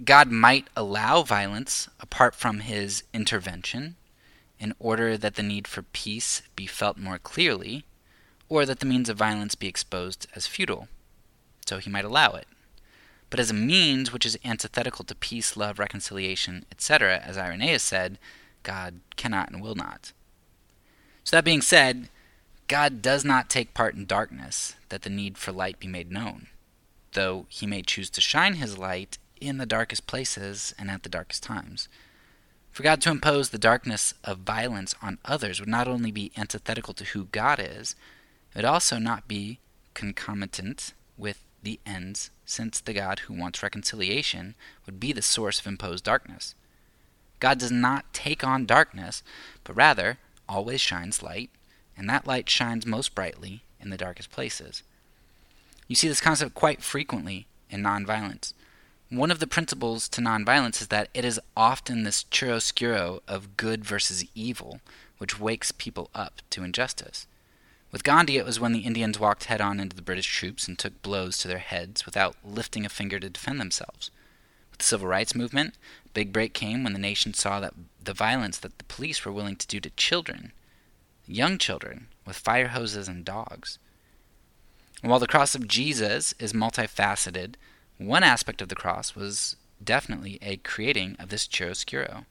God 0.05 0.31
might 0.31 0.69
allow 0.77 1.23
violence 1.23 1.89
apart 1.99 2.35
from 2.35 2.61
his 2.61 3.03
intervention 3.13 3.97
in 4.61 4.75
order 4.79 5.17
that 5.17 5.35
the 5.35 5.43
need 5.43 5.67
for 5.67 5.83
peace 5.83 6.43
be 6.55 6.67
felt 6.67 6.97
more 6.97 7.19
clearly, 7.19 7.85
or 8.49 8.65
that 8.65 8.81
the 8.81 8.87
means 8.87 9.09
of 9.09 9.17
violence 9.17 9.55
be 9.55 9.67
exposed 9.67 10.27
as 10.35 10.47
futile. 10.47 10.89
So 11.67 11.79
he 11.79 11.91
might 11.91 12.05
allow 12.05 12.33
it. 12.33 12.47
But 13.31 13.41
as 13.41 13.51
a 13.51 13.55
means 13.55 14.13
which 14.13 14.25
is 14.25 14.39
antithetical 14.45 15.05
to 15.05 15.15
peace, 15.15 15.57
love, 15.57 15.79
reconciliation, 15.79 16.65
etc., 16.73 17.19
as 17.19 17.37
Irenaeus 17.37 17.83
said, 17.83 18.19
God 18.63 19.01
cannot 19.17 19.51
and 19.51 19.61
will 19.61 19.75
not. 19.75 20.13
So, 21.25 21.37
that 21.37 21.45
being 21.45 21.61
said, 21.61 22.09
God 22.69 23.03
does 23.03 23.25
not 23.25 23.51
take 23.51 23.75
part 23.75 23.95
in 23.95 24.07
darkness, 24.07 24.77
that 24.89 25.03
the 25.03 25.11
need 25.11 25.37
for 25.37 25.53
light 25.53 25.79
be 25.79 25.87
made 25.87 26.11
known, 26.11 26.47
though 27.13 27.45
he 27.51 27.67
may 27.67 27.83
choose 27.83 28.09
to 28.11 28.23
shine 28.23 28.55
his 28.55 28.79
light 28.79 29.19
in 29.41 29.59
the 29.59 29.67
darkest 29.67 30.07
places 30.07 30.75
and 30.79 30.91
at 30.91 31.03
the 31.03 31.09
darkest 31.09 31.43
times. 31.43 31.89
For 32.71 32.83
God 32.83 33.01
to 33.03 33.11
impose 33.11 33.51
the 33.51 33.59
darkness 33.59 34.15
of 34.23 34.39
violence 34.39 34.95
on 35.03 35.19
others 35.25 35.59
would 35.61 35.69
not 35.69 35.89
only 35.89 36.11
be 36.11 36.33
antithetical 36.37 36.95
to 36.95 37.05
who 37.05 37.25
God 37.25 37.59
is, 37.59 37.97
it 38.53 38.59
would 38.59 38.65
also 38.65 38.99
not 38.99 39.27
be 39.27 39.59
concomitant 39.95 40.93
with 41.17 41.41
the 41.63 41.81
ends, 41.85 42.31
since 42.47 42.81
the 42.81 42.93
God 42.93 43.21
who 43.21 43.35
wants 43.35 43.63
reconciliation 43.63 44.55
would 44.87 45.01
be 45.01 45.13
the 45.13 45.23
source 45.23 45.59
of 45.59 45.67
imposed 45.67 46.05
darkness. 46.05 46.55
God 47.41 47.59
does 47.59 47.73
not 47.73 48.13
take 48.13 48.45
on 48.45 48.67
darkness, 48.67 49.23
but 49.65 49.77
rather 49.77 50.19
always 50.49 50.81
shines 50.81 51.23
light, 51.23 51.51
and 51.97 52.09
that 52.09 52.27
light 52.27 52.49
shines 52.49 52.87
most 52.87 53.15
brightly 53.15 53.63
in 53.81 53.91
the 53.91 53.97
darkest 53.97 54.31
places. 54.31 54.83
You 55.89 55.97
see 55.97 56.09
this 56.09 56.21
concept 56.21 56.55
quite 56.55 56.83
frequently 56.83 57.47
in 57.71 57.83
nonviolence. 57.83 58.53
One 59.11 59.31
of 59.31 59.39
the 59.39 59.47
principles 59.47 60.07
to 60.11 60.21
nonviolence 60.21 60.83
is 60.83 60.89
that 60.89 61.09
it 61.15 61.25
is 61.25 61.41
often 61.57 62.03
this 62.03 62.25
chiaroscuro 62.25 63.21
of 63.27 63.57
good 63.57 63.83
versus 63.83 64.25
evil 64.35 64.81
which 65.17 65.41
wakes 65.41 65.73
people 65.73 66.11
up 66.15 66.43
to 66.51 66.63
injustice. 66.63 67.27
With 67.91 68.05
Gandhi, 68.05 68.37
it 68.37 68.45
was 68.45 68.61
when 68.61 68.73
the 68.73 68.81
Indians 68.81 69.19
walked 69.19 69.45
head 69.45 69.63
on 69.63 69.81
into 69.81 69.97
the 69.97 70.03
British 70.03 70.27
troops 70.27 70.69
and 70.69 70.79
took 70.79 71.01
blows 71.01 71.39
to 71.39 71.49
their 71.49 71.59
heads 71.59 72.05
without 72.05 72.37
lifting 72.45 72.85
a 72.85 72.91
finger 72.91 73.19
to 73.19 73.31
defend 73.31 73.59
themselves. 73.59 74.11
With 74.71 74.81
the 74.81 74.85
Civil 74.85 75.09
Rights 75.09 75.35
Movement, 75.35 75.75
a 76.05 76.09
big 76.11 76.31
break 76.31 76.53
came 76.53 76.85
when 76.85 76.93
the 76.93 76.99
nation 76.99 77.33
saw 77.33 77.61
that 77.61 77.73
the 78.05 78.13
violence 78.13 78.59
that 78.59 78.77
the 78.77 78.85
police 78.85 79.25
were 79.25 79.33
willing 79.33 79.57
to 79.57 79.67
do 79.67 79.81
to 79.81 79.91
children, 79.91 80.53
young 81.27 81.57
children, 81.57 82.09
with 82.27 82.37
fire 82.37 82.69
hoses 82.69 83.09
and 83.09 83.25
dogs. 83.25 83.79
And 85.03 85.11
while 85.11 85.21
the 85.21 85.27
cross 85.27 85.55
of 85.55 85.67
Jesus 85.67 86.35
is 86.39 86.53
multifaceted, 86.53 87.55
one 87.99 88.23
aspect 88.23 88.63
of 88.63 88.69
the 88.69 88.75
cross 88.75 89.15
was 89.15 89.57
definitely 89.83 90.39
a 90.41 90.57
creating 90.59 91.17
of 91.19 91.29
this 91.29 91.47
chiaroscuro. 91.47 92.25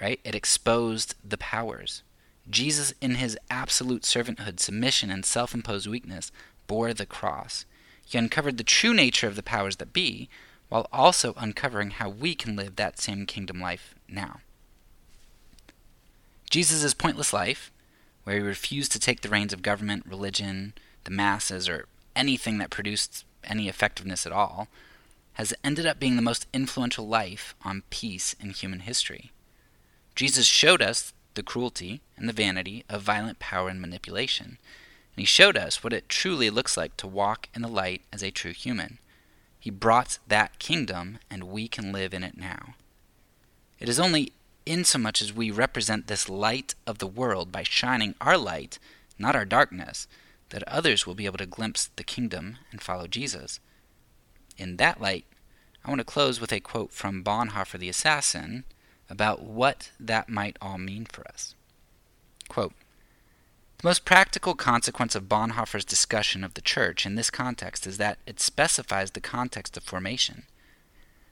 Right? 0.00 0.20
It 0.24 0.34
exposed 0.34 1.14
the 1.24 1.38
powers. 1.38 2.02
Jesus, 2.50 2.94
in 3.00 3.16
his 3.16 3.38
absolute 3.50 4.02
servanthood, 4.02 4.60
submission, 4.60 5.10
and 5.10 5.24
self 5.24 5.54
imposed 5.54 5.86
weakness, 5.86 6.30
bore 6.66 6.94
the 6.94 7.06
cross. 7.06 7.64
He 8.04 8.16
uncovered 8.16 8.56
the 8.56 8.64
true 8.64 8.94
nature 8.94 9.26
of 9.26 9.36
the 9.36 9.42
powers 9.42 9.76
that 9.76 9.92
be, 9.92 10.28
while 10.68 10.88
also 10.92 11.34
uncovering 11.36 11.90
how 11.92 12.08
we 12.08 12.34
can 12.34 12.56
live 12.56 12.76
that 12.76 12.98
same 12.98 13.26
kingdom 13.26 13.60
life 13.60 13.94
now. 14.08 14.40
Jesus' 16.48 16.94
pointless 16.94 17.32
life, 17.32 17.70
where 18.24 18.36
he 18.36 18.42
refused 18.42 18.92
to 18.92 18.98
take 18.98 19.20
the 19.20 19.28
reins 19.28 19.52
of 19.52 19.62
government, 19.62 20.06
religion, 20.06 20.74
the 21.04 21.10
masses, 21.10 21.68
or 21.68 21.86
anything 22.16 22.58
that 22.58 22.70
produced 22.70 23.24
any 23.44 23.68
effectiveness 23.68 24.26
at 24.26 24.32
all, 24.32 24.68
has 25.34 25.54
ended 25.62 25.86
up 25.86 26.00
being 26.00 26.16
the 26.16 26.22
most 26.22 26.46
influential 26.52 27.06
life 27.06 27.54
on 27.64 27.82
peace 27.90 28.34
in 28.40 28.50
human 28.50 28.80
history. 28.80 29.30
Jesus 30.14 30.46
showed 30.46 30.82
us 30.82 31.12
the 31.34 31.42
cruelty 31.42 32.00
and 32.16 32.28
the 32.28 32.32
vanity 32.32 32.84
of 32.88 33.02
violent 33.02 33.38
power 33.38 33.68
and 33.68 33.80
manipulation, 33.80 34.58
and 35.14 35.20
he 35.20 35.24
showed 35.24 35.56
us 35.56 35.84
what 35.84 35.92
it 35.92 36.08
truly 36.08 36.50
looks 36.50 36.76
like 36.76 36.96
to 36.96 37.06
walk 37.06 37.48
in 37.54 37.62
the 37.62 37.68
light 37.68 38.02
as 38.12 38.22
a 38.22 38.32
true 38.32 38.52
human. 38.52 38.98
He 39.60 39.70
brought 39.70 40.18
that 40.26 40.58
kingdom, 40.58 41.18
and 41.30 41.44
we 41.44 41.68
can 41.68 41.92
live 41.92 42.14
in 42.14 42.24
it 42.24 42.36
now. 42.36 42.74
It 43.78 43.88
is 43.88 44.00
only 44.00 44.32
insomuch 44.66 45.22
as 45.22 45.32
we 45.32 45.50
represent 45.50 46.06
this 46.06 46.28
light 46.28 46.74
of 46.86 46.98
the 46.98 47.06
world 47.06 47.52
by 47.52 47.62
shining 47.62 48.14
our 48.20 48.36
light, 48.36 48.78
not 49.18 49.36
our 49.36 49.44
darkness, 49.44 50.06
that 50.50 50.66
others 50.66 51.06
will 51.06 51.14
be 51.14 51.26
able 51.26 51.38
to 51.38 51.46
glimpse 51.46 51.90
the 51.96 52.04
kingdom 52.04 52.58
and 52.70 52.80
follow 52.80 53.06
Jesus. 53.06 53.60
in 54.56 54.76
that 54.76 55.00
light, 55.00 55.24
I 55.84 55.88
want 55.88 56.00
to 56.00 56.04
close 56.04 56.40
with 56.40 56.52
a 56.52 56.60
quote 56.60 56.92
from 56.92 57.22
Bonhoeffer 57.22 57.78
the 57.78 57.88
assassin 57.88 58.64
about 59.08 59.42
what 59.42 59.90
that 60.00 60.28
might 60.28 60.56
all 60.60 60.78
mean 60.78 61.06
for 61.06 61.26
us. 61.28 61.54
Quote, 62.48 62.74
the 63.78 63.86
most 63.86 64.04
practical 64.04 64.54
consequence 64.54 65.14
of 65.14 65.28
Bonhoeffer's 65.28 65.84
discussion 65.84 66.42
of 66.42 66.54
the 66.54 66.60
church 66.60 67.06
in 67.06 67.14
this 67.14 67.30
context 67.30 67.86
is 67.86 67.96
that 67.98 68.18
it 68.26 68.40
specifies 68.40 69.12
the 69.12 69.20
context 69.20 69.76
of 69.76 69.84
formation. 69.84 70.42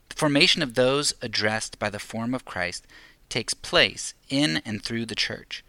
The 0.09 0.15
formation 0.15 0.63
of 0.63 0.75
those 0.75 1.13
addressed 1.21 1.81
by 1.81 1.91
the 1.91 1.99
form 1.99 2.35
of 2.35 2.45
Christ 2.45 2.87
takes 3.29 3.53
place 3.53 4.15
in 4.29 4.59
and 4.65 4.81
through 4.81 5.07
the 5.07 5.17
church. 5.17 5.65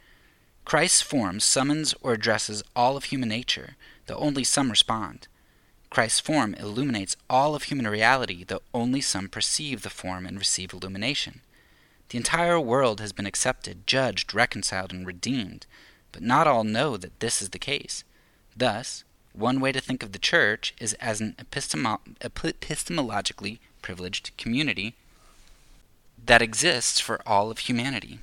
Christ's 0.67 1.01
form 1.01 1.39
summons 1.39 1.95
or 2.01 2.11
addresses 2.11 2.61
all 2.75 2.97
of 2.97 3.05
human 3.05 3.29
nature, 3.29 3.77
though 4.05 4.17
only 4.17 4.43
some 4.43 4.69
respond. 4.69 5.27
Christ's 5.89 6.19
form 6.19 6.53
illuminates 6.55 7.15
all 7.29 7.55
of 7.55 7.63
human 7.63 7.87
reality, 7.87 8.43
though 8.43 8.61
only 8.73 8.99
some 8.99 9.29
perceive 9.29 9.81
the 9.81 9.89
form 9.89 10.25
and 10.25 10.37
receive 10.37 10.73
illumination. 10.73 11.39
The 12.09 12.17
entire 12.17 12.59
world 12.59 12.99
has 12.99 13.13
been 13.13 13.25
accepted, 13.25 13.87
judged, 13.87 14.33
reconciled, 14.33 14.91
and 14.91 15.07
redeemed 15.07 15.65
but 16.11 16.23
not 16.23 16.47
all 16.47 16.63
know 16.63 16.97
that 16.97 17.19
this 17.19 17.41
is 17.41 17.49
the 17.49 17.59
case. 17.59 18.03
Thus, 18.55 19.03
one 19.33 19.59
way 19.59 19.71
to 19.71 19.79
think 19.79 20.01
of 20.01 20.13
the 20.13 20.19
church 20.19 20.73
is 20.79 20.93
as 20.95 21.21
an 21.21 21.35
epistemo- 21.37 21.99
epistemologically 22.21 23.59
privileged 23.83 24.31
community 24.35 24.95
that 26.25 26.41
exists 26.41 26.99
for 26.99 27.21
all 27.25 27.51
of 27.51 27.59
humanity. 27.59 28.19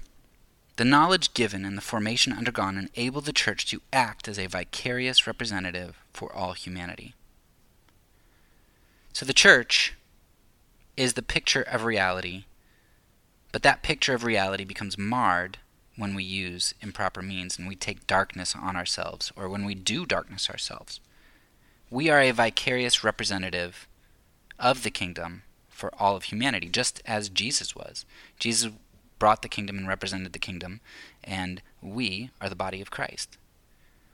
The 0.77 0.85
knowledge 0.85 1.35
given 1.35 1.65
and 1.65 1.77
the 1.77 1.83
formation 1.83 2.33
undergone 2.33 2.91
enable 2.97 3.21
the 3.21 3.33
church 3.33 3.67
to 3.67 3.81
act 3.93 4.27
as 4.27 4.39
a 4.39 4.47
vicarious 4.47 5.27
representative 5.27 5.97
for 6.13 6.35
all 6.35 6.53
humanity. 6.53 7.15
So 9.13 9.25
the 9.25 9.33
church 9.33 9.95
is 10.97 11.13
the 11.13 11.23
picture 11.23 11.63
of 11.63 11.85
reality, 11.85 12.45
but 13.53 13.63
that 13.63 13.83
picture 13.83 14.15
of 14.15 14.25
reality 14.25 14.65
becomes 14.65 14.99
marred 14.99 15.59
when 15.97 16.17
we 16.17 16.25
use 16.25 16.75
improper 16.81 17.23
means 17.23 17.57
and 17.57 17.69
we 17.69 17.77
take 17.77 18.09
darkness 18.09 18.57
on 18.57 18.75
ourselves, 18.75 19.33
or 19.37 19.49
when 19.49 19.65
we 19.65 19.77
do 19.77 20.05
darkness 20.05 20.51
ourselves. 20.51 20.99
We 21.89 22.11
are 22.11 22.21
a 22.21 22.33
vicarious 22.33 23.05
representative 23.05 23.87
of 24.59 24.83
the 24.83 24.91
kingdom 24.91 25.45
for 25.69 25.93
all 25.99 26.17
of 26.17 26.25
humanity, 26.25 26.69
just 26.69 27.01
as 27.07 27.29
Jesus 27.29 27.77
was. 27.77 28.05
Jesus 28.41 28.73
brought 29.25 29.41
the 29.41 29.49
kingdom 29.49 29.79
and 29.79 29.89
represented 29.89 30.35
the 30.35 30.39
kingdom, 30.39 30.83
and 31.23 31.63
we 31.81 32.29
are 32.43 32.51
the 32.51 32.55
body 32.55 32.83
of 32.83 32.91
Christ. 32.91 33.39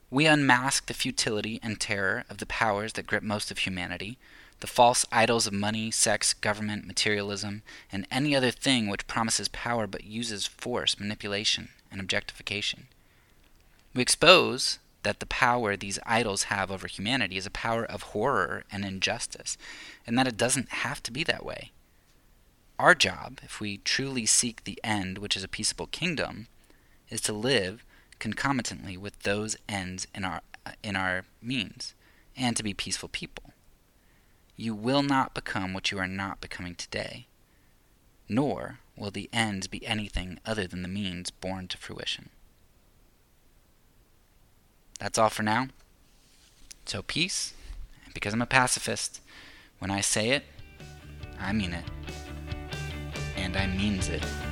We 0.08 0.26
unmask 0.26 0.86
the 0.86 0.94
futility 0.94 1.58
and 1.64 1.80
terror 1.80 2.22
of 2.30 2.38
the 2.38 2.46
powers 2.46 2.92
that 2.92 3.08
grip 3.08 3.24
most 3.24 3.50
of 3.50 3.58
humanity 3.58 4.18
the 4.60 4.68
false 4.68 5.04
idols 5.10 5.48
of 5.48 5.52
money, 5.52 5.90
sex, 5.90 6.32
government, 6.32 6.86
materialism, 6.86 7.62
and 7.90 8.06
any 8.08 8.36
other 8.36 8.52
thing 8.52 8.86
which 8.86 9.08
promises 9.08 9.48
power 9.48 9.88
but 9.88 10.04
uses 10.04 10.46
force, 10.46 11.00
manipulation, 11.00 11.70
and 11.90 12.00
objectification. 12.00 12.86
We 13.92 14.02
expose 14.02 14.78
that 15.02 15.18
the 15.18 15.26
power 15.26 15.76
these 15.76 15.98
idols 16.06 16.44
have 16.44 16.70
over 16.70 16.86
humanity 16.86 17.36
is 17.36 17.46
a 17.46 17.50
power 17.50 17.84
of 17.84 18.14
horror 18.14 18.62
and 18.70 18.84
injustice, 18.84 19.58
and 20.06 20.16
that 20.16 20.28
it 20.28 20.36
doesn't 20.36 20.68
have 20.68 21.02
to 21.02 21.10
be 21.10 21.24
that 21.24 21.44
way. 21.44 21.72
Our 22.80 22.94
job, 22.94 23.40
if 23.42 23.60
we 23.60 23.76
truly 23.76 24.24
seek 24.24 24.64
the 24.64 24.80
end, 24.82 25.18
which 25.18 25.36
is 25.36 25.44
a 25.44 25.48
peaceable 25.48 25.88
kingdom, 25.88 26.46
is 27.10 27.20
to 27.22 27.32
live 27.34 27.84
concomitantly 28.18 28.96
with 28.96 29.20
those 29.20 29.54
ends 29.68 30.06
in 30.14 30.24
our 30.24 30.40
uh, 30.64 30.70
in 30.82 30.96
our 30.96 31.26
means, 31.42 31.92
and 32.34 32.56
to 32.56 32.62
be 32.62 32.72
peaceful 32.72 33.10
people. 33.10 33.52
You 34.56 34.74
will 34.74 35.02
not 35.02 35.34
become 35.34 35.74
what 35.74 35.90
you 35.90 35.98
are 35.98 36.06
not 36.06 36.40
becoming 36.40 36.74
today, 36.74 37.26
nor 38.30 38.78
will 38.96 39.10
the 39.10 39.28
ends 39.30 39.66
be 39.66 39.86
anything 39.86 40.38
other 40.46 40.66
than 40.66 40.80
the 40.80 40.88
means 40.88 41.28
born 41.28 41.68
to 41.68 41.76
fruition. 41.76 42.30
That's 44.98 45.18
all 45.18 45.28
for 45.28 45.42
now. 45.42 45.68
So, 46.86 47.02
peace, 47.02 47.52
because 48.14 48.32
I'm 48.32 48.40
a 48.40 48.46
pacifist, 48.46 49.20
when 49.80 49.90
I 49.90 50.00
say 50.00 50.30
it, 50.30 50.44
I 51.38 51.52
mean 51.52 51.74
it. 51.74 51.84
And 53.52 53.56
I 53.56 53.66
means 53.66 54.08
it. 54.10 54.49